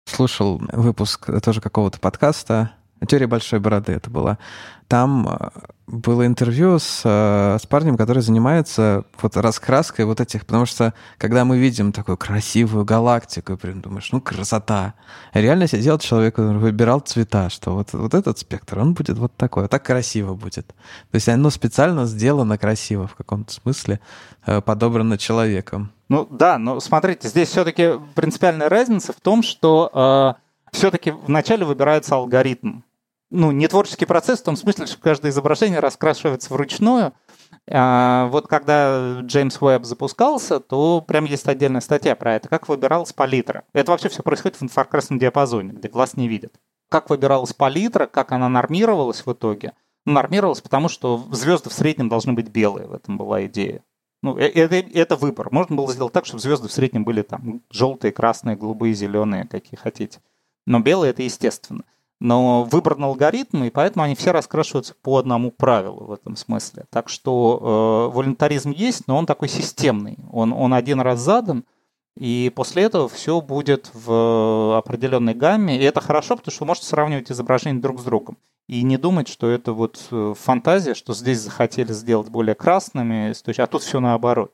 Слушал 0.06 0.60
выпуск 0.72 1.30
тоже 1.42 1.60
какого-то 1.60 2.00
подкаста 2.00 2.72
Теория 3.06 3.26
большой 3.26 3.58
бороды 3.58 3.92
это 3.92 4.10
была. 4.10 4.38
Там 4.86 5.28
э, 5.28 5.50
было 5.86 6.26
интервью 6.26 6.78
с, 6.78 7.00
э, 7.04 7.58
с 7.60 7.66
парнем, 7.66 7.96
который 7.96 8.22
занимается 8.22 9.04
вот 9.20 9.36
раскраской 9.36 10.04
вот 10.04 10.20
этих, 10.20 10.46
потому 10.46 10.66
что 10.66 10.94
когда 11.18 11.44
мы 11.44 11.58
видим 11.58 11.92
такую 11.92 12.16
красивую 12.16 12.84
галактику, 12.84 13.56
прям 13.56 13.80
думаешь, 13.80 14.12
ну 14.12 14.20
красота. 14.20 14.94
Реально 15.32 15.66
сидел 15.66 15.98
человек, 15.98 16.36
который 16.36 16.58
выбирал 16.58 17.00
цвета, 17.00 17.50
что 17.50 17.74
вот, 17.74 17.92
вот 17.92 18.14
этот 18.14 18.38
спектр, 18.38 18.78
он 18.78 18.94
будет 18.94 19.18
вот 19.18 19.34
такой, 19.36 19.64
вот 19.64 19.70
так 19.70 19.82
красиво 19.82 20.34
будет. 20.34 20.68
То 20.68 21.14
есть 21.14 21.28
оно 21.28 21.50
специально 21.50 22.06
сделано 22.06 22.58
красиво 22.58 23.06
в 23.06 23.14
каком-то 23.14 23.52
смысле, 23.52 23.98
э, 24.46 24.60
подобрано 24.60 25.18
человеком. 25.18 25.90
Ну 26.08 26.28
да, 26.30 26.58
но 26.58 26.78
смотрите, 26.78 27.28
здесь 27.28 27.48
все-таки 27.48 27.92
принципиальная 28.14 28.68
разница 28.68 29.12
в 29.12 29.20
том, 29.20 29.42
что 29.42 30.36
э, 30.36 30.76
все-таки 30.76 31.10
вначале 31.10 31.64
выбирается 31.64 32.14
алгоритм 32.14 32.80
ну, 33.32 33.50
не 33.50 33.66
творческий 33.66 34.04
процесс 34.04 34.40
в 34.40 34.44
том 34.44 34.56
смысле, 34.56 34.86
что 34.86 35.00
каждое 35.00 35.30
изображение 35.30 35.80
раскрашивается 35.80 36.52
вручную. 36.52 37.14
А 37.70 38.26
вот 38.26 38.46
когда 38.46 39.20
Джеймс 39.20 39.60
Уэбб 39.60 39.84
запускался, 39.84 40.60
то 40.60 41.00
прям 41.00 41.24
есть 41.24 41.48
отдельная 41.48 41.80
статья 41.80 42.14
про 42.14 42.34
это, 42.34 42.48
как 42.48 42.68
выбиралась 42.68 43.12
палитра. 43.12 43.64
Это 43.72 43.90
вообще 43.90 44.10
все 44.10 44.22
происходит 44.22 44.58
в 44.58 44.62
инфракрасном 44.62 45.18
диапазоне, 45.18 45.72
где 45.72 45.88
глаз 45.88 46.16
не 46.16 46.28
видит. 46.28 46.54
Как 46.90 47.08
выбиралась 47.08 47.54
палитра, 47.54 48.06
как 48.06 48.32
она 48.32 48.50
нормировалась 48.50 49.24
в 49.24 49.32
итоге. 49.32 49.72
Ну, 50.04 50.12
нормировалась, 50.12 50.60
потому 50.60 50.88
что 50.88 51.24
звезды 51.30 51.70
в 51.70 51.72
среднем 51.72 52.10
должны 52.10 52.34
быть 52.34 52.48
белые, 52.48 52.86
в 52.86 52.92
этом 52.92 53.16
была 53.16 53.46
идея. 53.46 53.82
Ну, 54.22 54.36
э, 54.36 54.48
это, 54.48 54.76
это 54.76 55.16
выбор. 55.16 55.50
Можно 55.50 55.76
было 55.76 55.90
сделать 55.90 56.12
так, 56.12 56.26
чтобы 56.26 56.40
звезды 56.42 56.68
в 56.68 56.72
среднем 56.72 57.04
были 57.04 57.22
там 57.22 57.62
желтые, 57.70 58.12
красные, 58.12 58.56
голубые, 58.56 58.92
зеленые, 58.92 59.46
какие 59.46 59.78
хотите. 59.78 60.20
Но 60.66 60.80
белые 60.80 61.10
это 61.10 61.22
естественно 61.22 61.84
но 62.22 62.62
выбран 62.62 63.02
алгоритм, 63.02 63.64
и 63.64 63.70
поэтому 63.70 64.04
они 64.04 64.14
все 64.14 64.30
раскрашиваются 64.30 64.94
по 65.02 65.18
одному 65.18 65.50
правилу 65.50 66.04
в 66.04 66.12
этом 66.12 66.36
смысле. 66.36 66.84
Так 66.88 67.08
что 67.08 68.10
э, 68.10 68.14
волонтаризм 68.14 68.70
есть, 68.70 69.08
но 69.08 69.16
он 69.16 69.26
такой 69.26 69.48
системный. 69.48 70.16
Он, 70.30 70.52
он 70.52 70.72
один 70.72 71.00
раз 71.00 71.18
задан, 71.18 71.64
и 72.16 72.52
после 72.54 72.84
этого 72.84 73.08
все 73.08 73.40
будет 73.40 73.90
в 73.92 74.78
определенной 74.78 75.34
гамме. 75.34 75.76
И 75.80 75.82
это 75.82 76.00
хорошо, 76.00 76.36
потому 76.36 76.52
что 76.52 76.62
вы 76.62 76.68
можете 76.68 76.86
сравнивать 76.86 77.32
изображения 77.32 77.80
друг 77.80 78.00
с 78.00 78.04
другом. 78.04 78.38
И 78.68 78.84
не 78.84 78.98
думать, 78.98 79.26
что 79.26 79.50
это 79.50 79.72
вот 79.72 80.06
э, 80.12 80.34
фантазия, 80.38 80.94
что 80.94 81.14
здесь 81.14 81.40
захотели 81.40 81.92
сделать 81.92 82.28
более 82.28 82.54
красными, 82.54 83.34
а 83.60 83.66
тут 83.66 83.82
все 83.82 83.98
наоборот. 83.98 84.52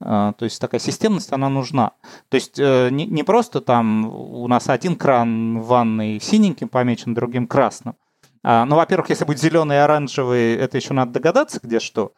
А, 0.00 0.32
то 0.32 0.44
есть 0.44 0.60
такая 0.60 0.80
системность, 0.80 1.32
она 1.32 1.48
нужна. 1.48 1.92
То 2.28 2.36
есть 2.36 2.58
э, 2.58 2.90
не, 2.90 3.22
просто 3.22 3.60
там 3.60 4.06
у 4.06 4.46
нас 4.48 4.68
один 4.68 4.96
кран 4.96 5.60
в 5.60 5.66
ванной 5.66 6.20
синеньким 6.20 6.68
помечен, 6.68 7.14
другим 7.14 7.46
красным. 7.46 7.96
А, 8.42 8.64
ну, 8.64 8.76
во-первых, 8.76 9.10
если 9.10 9.24
будет 9.24 9.40
зеленый 9.40 9.76
и 9.76 9.80
оранжевый, 9.80 10.54
это 10.54 10.76
еще 10.76 10.92
надо 10.94 11.12
догадаться, 11.12 11.60
где 11.62 11.80
что. 11.80 12.12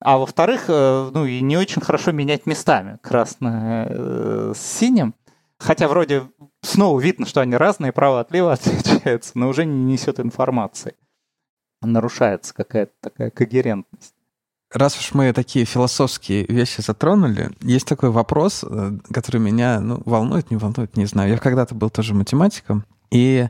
А 0.00 0.18
во-вторых, 0.18 0.64
э, 0.68 1.10
ну 1.12 1.24
и 1.24 1.40
не 1.40 1.56
очень 1.56 1.82
хорошо 1.82 2.12
менять 2.12 2.46
местами 2.46 2.98
красное 3.02 3.86
э, 3.88 4.52
с 4.56 4.60
синим. 4.60 5.14
Хотя 5.58 5.88
вроде 5.88 6.24
снова 6.62 6.98
видно, 7.00 7.26
что 7.26 7.42
они 7.42 7.54
разные, 7.54 7.92
право-отлево 7.92 8.52
отличаются, 8.54 9.32
но 9.34 9.48
уже 9.48 9.64
не 9.64 9.92
несет 9.92 10.18
информации. 10.18 10.94
Нарушается 11.82 12.54
какая-то 12.54 12.92
такая 13.00 13.30
когерентность 13.30 14.14
раз 14.72 14.98
уж 14.98 15.14
мы 15.14 15.32
такие 15.32 15.64
философские 15.64 16.44
вещи 16.46 16.80
затронули, 16.80 17.50
есть 17.60 17.86
такой 17.86 18.10
вопрос, 18.10 18.64
э, 18.66 18.98
который 19.12 19.40
меня 19.40 19.80
ну, 19.80 20.02
волнует, 20.04 20.50
не 20.50 20.56
волнует, 20.56 20.96
не 20.96 21.06
знаю. 21.06 21.30
Я 21.30 21.38
когда-то 21.38 21.74
был 21.74 21.90
тоже 21.90 22.14
математиком, 22.14 22.84
и 23.10 23.48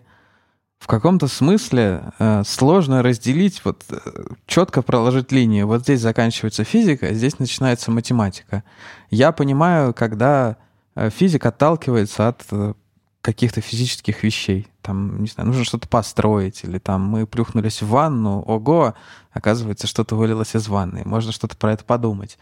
в 0.80 0.86
каком-то 0.86 1.28
смысле 1.28 2.04
э, 2.18 2.42
сложно 2.46 3.02
разделить, 3.02 3.62
вот 3.64 3.84
э, 3.90 3.98
четко 4.46 4.80
проложить 4.80 5.30
линию. 5.30 5.66
Вот 5.66 5.82
здесь 5.82 6.00
заканчивается 6.00 6.64
физика, 6.64 7.06
а 7.08 7.12
здесь 7.12 7.38
начинается 7.38 7.90
математика. 7.90 8.64
Я 9.10 9.30
понимаю, 9.32 9.92
когда 9.92 10.56
э, 10.94 11.10
физик 11.10 11.44
отталкивается 11.44 12.28
от 12.28 12.76
каких-то 13.20 13.60
физических 13.60 14.22
вещей. 14.22 14.68
Там, 14.82 15.22
не 15.22 15.28
знаю, 15.28 15.48
нужно 15.48 15.64
что-то 15.64 15.88
построить, 15.88 16.64
или 16.64 16.78
там 16.78 17.02
мы 17.02 17.26
плюхнулись 17.26 17.82
в 17.82 17.88
ванну, 17.88 18.40
ого, 18.40 18.94
оказывается, 19.32 19.86
что-то 19.86 20.16
вылилось 20.16 20.54
из 20.56 20.68
ванны. 20.68 21.02
Можно 21.04 21.32
что-то 21.32 21.56
про 21.56 21.72
это 21.72 21.84
подумать. 21.84 22.38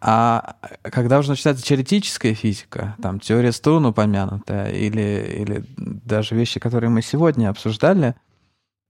А 0.00 0.56
когда 0.82 1.20
уже 1.20 1.30
начинается 1.30 1.64
теоретическая 1.64 2.34
физика, 2.34 2.96
там 3.00 3.20
теория 3.20 3.52
струн 3.52 3.86
упомянутая, 3.86 4.72
или, 4.72 5.36
или 5.38 5.64
даже 5.76 6.34
вещи, 6.34 6.58
которые 6.58 6.90
мы 6.90 7.02
сегодня 7.02 7.48
обсуждали, 7.48 8.16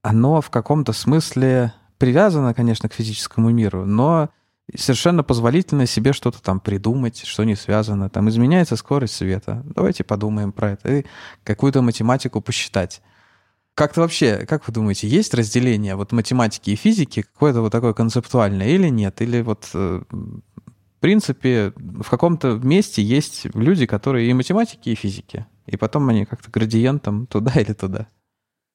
оно 0.03 0.41
в 0.41 0.49
каком-то 0.49 0.95
смысле 0.95 1.75
привязано, 1.99 2.55
конечно, 2.55 2.89
к 2.89 2.95
физическому 2.95 3.51
миру, 3.51 3.85
но 3.85 4.31
совершенно 4.75 5.23
позволительно 5.23 5.87
себе 5.87 6.13
что-то 6.13 6.43
там 6.43 6.61
придумать, 6.61 7.25
что 7.25 7.45
не 7.45 7.55
связано. 7.55 8.09
Там 8.09 8.29
изменяется 8.29 8.77
скорость 8.77 9.15
света. 9.15 9.63
Давайте 9.75 10.05
подумаем 10.05 10.53
про 10.53 10.73
это. 10.73 10.93
И 10.93 11.05
какую-то 11.45 11.83
математику 11.83 12.41
посчитать. 12.41 13.03
Как-то 13.75 14.03
вообще, 14.03 14.45
как 14.47 14.67
вы 14.67 14.75
думаете, 14.75 15.09
есть 15.09 15.33
разделение 15.33 15.97
вот 15.97 16.13
математики 16.13 16.71
и 16.71 16.77
физики, 16.77 17.23
какое-то 17.23 17.63
вот 17.63 17.73
такое 17.73 17.95
концептуальное 17.95 18.69
или 18.69 18.89
нет? 18.89 19.23
Или 19.23 19.41
вот 19.41 19.71
э, 19.73 20.03
в 20.11 21.01
принципе 21.01 21.73
в 21.77 22.09
каком-то 22.09 22.61
месте 22.63 23.03
есть 23.03 23.47
люди, 23.55 23.87
которые 23.87 24.29
и 24.29 24.35
математики, 24.35 24.91
и 24.91 24.95
физики, 24.95 25.47
и 25.67 25.77
потом 25.79 26.09
они 26.11 26.27
как-то 26.27 26.51
градиентом 26.51 27.27
туда 27.27 27.53
или 27.57 27.73
туда? 27.73 28.09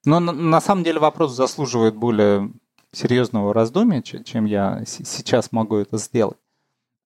Но 0.04 0.20
на, 0.20 0.32
на 0.32 0.62
самом 0.62 0.84
деле 0.84 1.00
вопрос 1.00 1.36
заслуживает 1.36 1.96
более 1.96 2.52
серьезного 2.98 3.54
раздумья, 3.54 4.02
чем 4.02 4.46
я 4.46 4.84
сейчас 4.86 5.52
могу 5.52 5.78
это 5.78 5.98
сделать. 5.98 6.38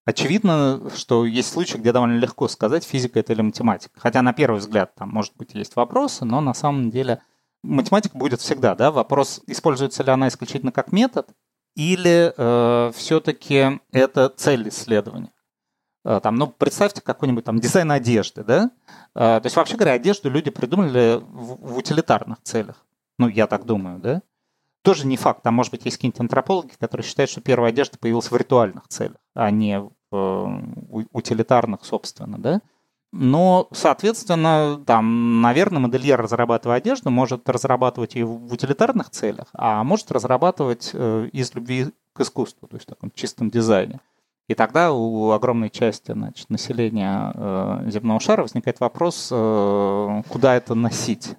Очевидно, 0.05 0.89
что 0.95 1.25
есть 1.25 1.51
случаи, 1.51 1.77
где 1.77 1.91
довольно 1.91 2.17
легко 2.17 2.47
сказать, 2.47 2.83
физика 2.83 3.19
это 3.19 3.33
или 3.33 3.41
математика. 3.41 3.99
Хотя 3.99 4.21
на 4.21 4.33
первый 4.33 4.57
взгляд 4.57 4.95
там, 4.95 5.09
может 5.09 5.35
быть, 5.35 5.53
есть 5.53 5.75
вопросы, 5.75 6.25
но 6.25 6.41
на 6.41 6.55
самом 6.55 6.89
деле 6.89 7.21
математика 7.61 8.17
будет 8.17 8.41
всегда, 8.41 8.73
да? 8.73 8.91
Вопрос, 8.91 9.41
используется 9.45 10.01
ли 10.03 10.09
она 10.09 10.27
исключительно 10.27 10.71
как 10.71 10.91
метод, 10.91 11.29
или 11.75 12.33
э, 12.35 12.91
все-таки 12.93 13.79
это 13.91 14.29
цель 14.29 14.69
исследования. 14.69 15.31
Э, 16.03 16.19
там, 16.21 16.35
ну, 16.35 16.47
представьте 16.47 17.01
какой-нибудь 17.01 17.45
там 17.45 17.59
дизайн 17.59 17.91
одежды, 17.91 18.43
да? 18.43 18.71
Э, 19.13 19.39
то 19.39 19.41
есть, 19.43 19.55
вообще 19.55 19.77
говоря, 19.77 19.93
одежду 19.93 20.29
люди 20.29 20.49
придумали 20.49 21.21
в, 21.21 21.73
в 21.73 21.77
утилитарных 21.77 22.41
целях. 22.41 22.85
Ну, 23.19 23.27
я 23.27 23.45
так 23.45 23.65
думаю, 23.65 23.99
да? 23.99 24.21
Тоже 24.83 25.05
не 25.05 25.15
факт. 25.17 25.43
Там, 25.43 25.53
может 25.53 25.71
быть, 25.71 25.85
есть 25.85 25.97
какие-нибудь 25.97 26.21
антропологи, 26.21 26.71
которые 26.79 27.05
считают, 27.05 27.29
что 27.29 27.41
первая 27.41 27.71
одежда 27.71 27.97
появилась 27.99 28.31
в 28.31 28.35
ритуальных 28.35 28.87
целях, 28.87 29.17
а 29.35 29.51
не 29.51 29.79
в 29.79 29.91
э, 30.11 31.05
утилитарных, 31.11 31.85
собственно, 31.85 32.39
да? 32.39 32.61
Но, 33.13 33.67
соответственно, 33.73 34.81
там, 34.85 35.41
наверное, 35.41 35.81
модельер, 35.81 36.19
разрабатывая 36.19 36.77
одежду, 36.77 37.11
может 37.11 37.47
разрабатывать 37.49 38.15
ее 38.15 38.25
в 38.25 38.51
утилитарных 38.51 39.09
целях, 39.09 39.47
а 39.53 39.83
может 39.83 40.11
разрабатывать 40.11 40.91
э, 40.93 41.29
из 41.31 41.53
любви 41.53 41.87
к 42.13 42.21
искусству, 42.21 42.67
то 42.67 42.77
есть 42.77 42.87
в 42.87 42.89
таком 42.89 43.11
чистом 43.11 43.49
дизайне. 43.49 43.99
И 44.47 44.55
тогда 44.55 44.91
у 44.91 45.31
огромной 45.31 45.69
части 45.69 46.11
значит, 46.11 46.49
населения 46.49 47.31
э, 47.35 47.89
земного 47.91 48.19
шара 48.19 48.41
возникает 48.41 48.79
вопрос, 48.79 49.27
куда 49.27 50.55
это 50.55 50.73
носить. 50.73 51.35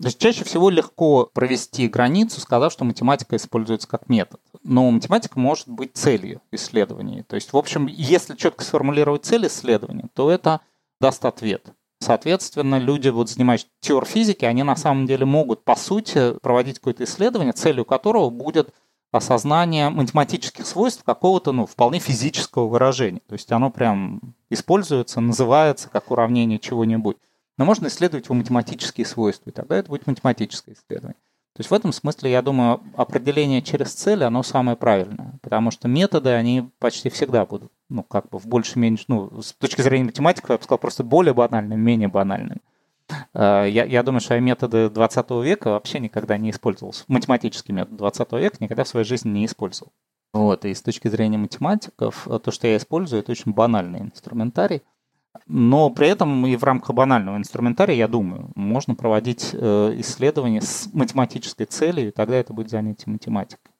То 0.00 0.08
есть 0.08 0.18
чаще 0.18 0.44
всего 0.44 0.68
легко 0.68 1.30
провести 1.32 1.88
границу, 1.88 2.40
сказав, 2.40 2.72
что 2.72 2.84
математика 2.84 3.36
используется 3.36 3.88
как 3.88 4.08
метод. 4.08 4.40
Но 4.62 4.90
математика 4.90 5.38
может 5.38 5.68
быть 5.68 5.92
целью 5.94 6.42
исследований. 6.52 7.22
То 7.22 7.36
есть, 7.36 7.52
в 7.52 7.56
общем, 7.56 7.86
если 7.86 8.34
четко 8.34 8.62
сформулировать 8.62 9.24
цель 9.24 9.46
исследования, 9.46 10.08
то 10.14 10.30
это 10.30 10.60
даст 11.00 11.24
ответ. 11.24 11.72
Соответственно, 11.98 12.78
люди, 12.78 13.08
вот 13.08 13.30
занимающиеся 13.30 13.70
теорией 13.80 14.10
физики, 14.10 14.44
они 14.44 14.62
на 14.62 14.76
самом 14.76 15.06
деле 15.06 15.24
могут, 15.24 15.64
по 15.64 15.76
сути, 15.76 16.38
проводить 16.40 16.78
какое-то 16.78 17.04
исследование, 17.04 17.54
целью 17.54 17.86
которого 17.86 18.28
будет 18.28 18.74
осознание 19.12 19.88
математических 19.88 20.66
свойств 20.66 21.04
какого-то, 21.04 21.52
ну, 21.52 21.64
вполне 21.64 21.98
физического 21.98 22.66
выражения. 22.66 23.22
То 23.26 23.32
есть 23.32 23.50
оно 23.50 23.70
прям 23.70 24.20
используется, 24.50 25.20
называется 25.20 25.88
как 25.88 26.10
уравнение 26.10 26.58
чего-нибудь. 26.58 27.16
Но 27.58 27.64
можно 27.64 27.86
исследовать 27.86 28.26
его 28.26 28.34
математические 28.34 29.06
свойства, 29.06 29.50
и 29.50 29.52
тогда 29.52 29.76
это 29.76 29.88
будет 29.88 30.06
математическое 30.06 30.74
исследование. 30.74 31.16
То 31.54 31.60
есть 31.60 31.70
в 31.70 31.74
этом 31.74 31.90
смысле, 31.90 32.30
я 32.30 32.42
думаю, 32.42 32.82
определение 32.96 33.62
через 33.62 33.94
цель, 33.94 34.24
оно 34.24 34.42
самое 34.42 34.76
правильное, 34.76 35.38
потому 35.40 35.70
что 35.70 35.88
методы, 35.88 36.28
они 36.30 36.68
почти 36.78 37.08
всегда 37.08 37.46
будут, 37.46 37.72
ну, 37.88 38.02
как 38.02 38.28
бы 38.28 38.38
в 38.38 38.46
больше 38.46 38.78
меньше, 38.78 39.06
ну, 39.08 39.40
с 39.40 39.54
точки 39.54 39.80
зрения 39.80 40.04
математики, 40.04 40.44
я 40.50 40.58
бы 40.58 40.62
сказал, 40.62 40.78
просто 40.78 41.02
более 41.02 41.32
банальными, 41.32 41.80
менее 41.80 42.08
банальными. 42.08 42.60
А, 43.32 43.64
я, 43.64 43.84
я 43.84 44.02
думаю, 44.02 44.20
что 44.20 44.38
методы 44.38 44.90
20 44.90 45.30
века 45.42 45.68
вообще 45.68 45.98
никогда 45.98 46.36
не 46.36 46.50
использовался. 46.50 47.04
Математический 47.08 47.72
метод 47.72 47.96
20 47.96 48.32
века 48.32 48.56
никогда 48.60 48.84
в 48.84 48.88
своей 48.88 49.06
жизни 49.06 49.30
не 49.30 49.46
использовал. 49.46 49.92
Вот, 50.34 50.66
и 50.66 50.74
с 50.74 50.82
точки 50.82 51.08
зрения 51.08 51.38
математиков, 51.38 52.28
то, 52.42 52.50
что 52.50 52.66
я 52.66 52.76
использую, 52.76 53.20
это 53.20 53.32
очень 53.32 53.52
банальный 53.52 54.00
инструментарий. 54.00 54.82
Но 55.46 55.90
при 55.90 56.08
этом 56.08 56.46
и 56.46 56.56
в 56.56 56.64
рамках 56.64 56.94
банального 56.94 57.36
инструментария, 57.36 57.96
я 57.96 58.08
думаю, 58.08 58.50
можно 58.54 58.94
проводить 58.94 59.50
э, 59.52 59.94
исследования 59.98 60.60
с 60.60 60.88
математической 60.92 61.64
целью, 61.64 62.08
и 62.08 62.10
тогда 62.10 62.36
это 62.36 62.52
будет 62.52 62.70
занятие 62.70 63.10
математикой. 63.10 63.72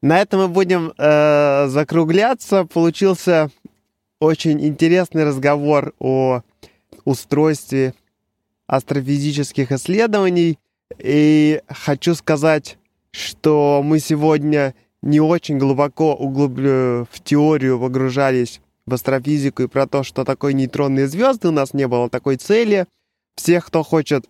На 0.00 0.20
этом 0.20 0.40
мы 0.40 0.48
будем 0.48 0.92
э, 0.96 1.66
закругляться. 1.68 2.64
Получился 2.64 3.50
очень 4.20 4.64
интересный 4.64 5.24
разговор 5.24 5.92
о 5.98 6.42
устройстве 7.04 7.94
астрофизических 8.66 9.72
исследований. 9.72 10.58
И 10.98 11.62
хочу 11.68 12.14
сказать, 12.14 12.78
что 13.10 13.82
мы 13.84 13.98
сегодня 13.98 14.74
не 15.02 15.20
очень 15.20 15.58
глубоко 15.58 16.14
углубля... 16.14 17.04
в 17.10 17.20
теорию 17.22 17.80
погружались 17.80 18.60
в 18.88 18.94
астрофизику 18.94 19.62
и 19.62 19.68
про 19.68 19.86
то, 19.86 20.02
что 20.02 20.24
такое 20.24 20.52
нейтронные 20.52 21.06
звезды, 21.06 21.48
у 21.48 21.52
нас 21.52 21.74
не 21.74 21.86
было 21.86 22.10
такой 22.10 22.36
цели. 22.36 22.86
Всех, 23.36 23.66
кто 23.66 23.82
хочет 23.82 24.26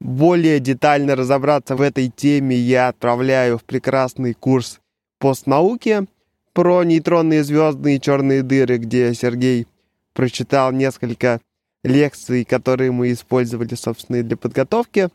более 0.00 0.60
детально 0.60 1.16
разобраться 1.16 1.76
в 1.76 1.80
этой 1.80 2.08
теме, 2.08 2.56
я 2.56 2.88
отправляю 2.88 3.58
в 3.58 3.64
прекрасный 3.64 4.34
курс 4.34 4.80
постнауки 5.18 6.06
про 6.52 6.82
нейтронные 6.82 7.44
звезды 7.44 7.96
и 7.96 8.00
черные 8.00 8.42
дыры, 8.42 8.78
где 8.78 9.14
Сергей 9.14 9.66
прочитал 10.12 10.72
несколько 10.72 11.40
лекций, 11.84 12.44
которые 12.44 12.92
мы 12.92 13.12
использовали, 13.12 13.74
собственно, 13.74 14.22
для 14.22 14.36
подготовки 14.36 15.08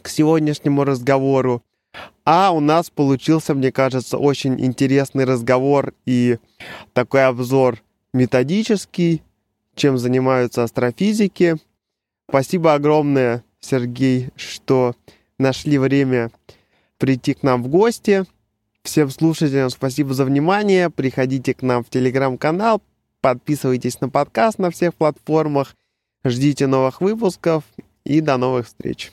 к 0.00 0.08
сегодняшнему 0.08 0.84
разговору. 0.84 1.62
А 2.24 2.52
у 2.52 2.60
нас 2.60 2.88
получился, 2.88 3.54
мне 3.54 3.72
кажется, 3.72 4.16
очень 4.18 4.60
интересный 4.64 5.24
разговор 5.24 5.92
и 6.06 6.38
такой 6.92 7.26
обзор 7.26 7.82
методический, 8.12 9.22
чем 9.74 9.98
занимаются 9.98 10.62
астрофизики. 10.62 11.56
Спасибо 12.28 12.74
огромное, 12.74 13.44
Сергей, 13.60 14.30
что 14.36 14.94
нашли 15.38 15.78
время 15.78 16.30
прийти 16.98 17.34
к 17.34 17.42
нам 17.42 17.62
в 17.62 17.68
гости. 17.68 18.24
Всем 18.82 19.10
слушателям 19.10 19.70
спасибо 19.70 20.14
за 20.14 20.24
внимание. 20.24 20.90
Приходите 20.90 21.54
к 21.54 21.62
нам 21.62 21.84
в 21.84 21.90
телеграм-канал, 21.90 22.82
подписывайтесь 23.20 24.00
на 24.00 24.08
подкаст 24.08 24.58
на 24.58 24.70
всех 24.70 24.94
платформах, 24.94 25.76
ждите 26.24 26.66
новых 26.66 27.00
выпусков 27.00 27.64
и 28.04 28.20
до 28.20 28.36
новых 28.36 28.66
встреч. 28.66 29.12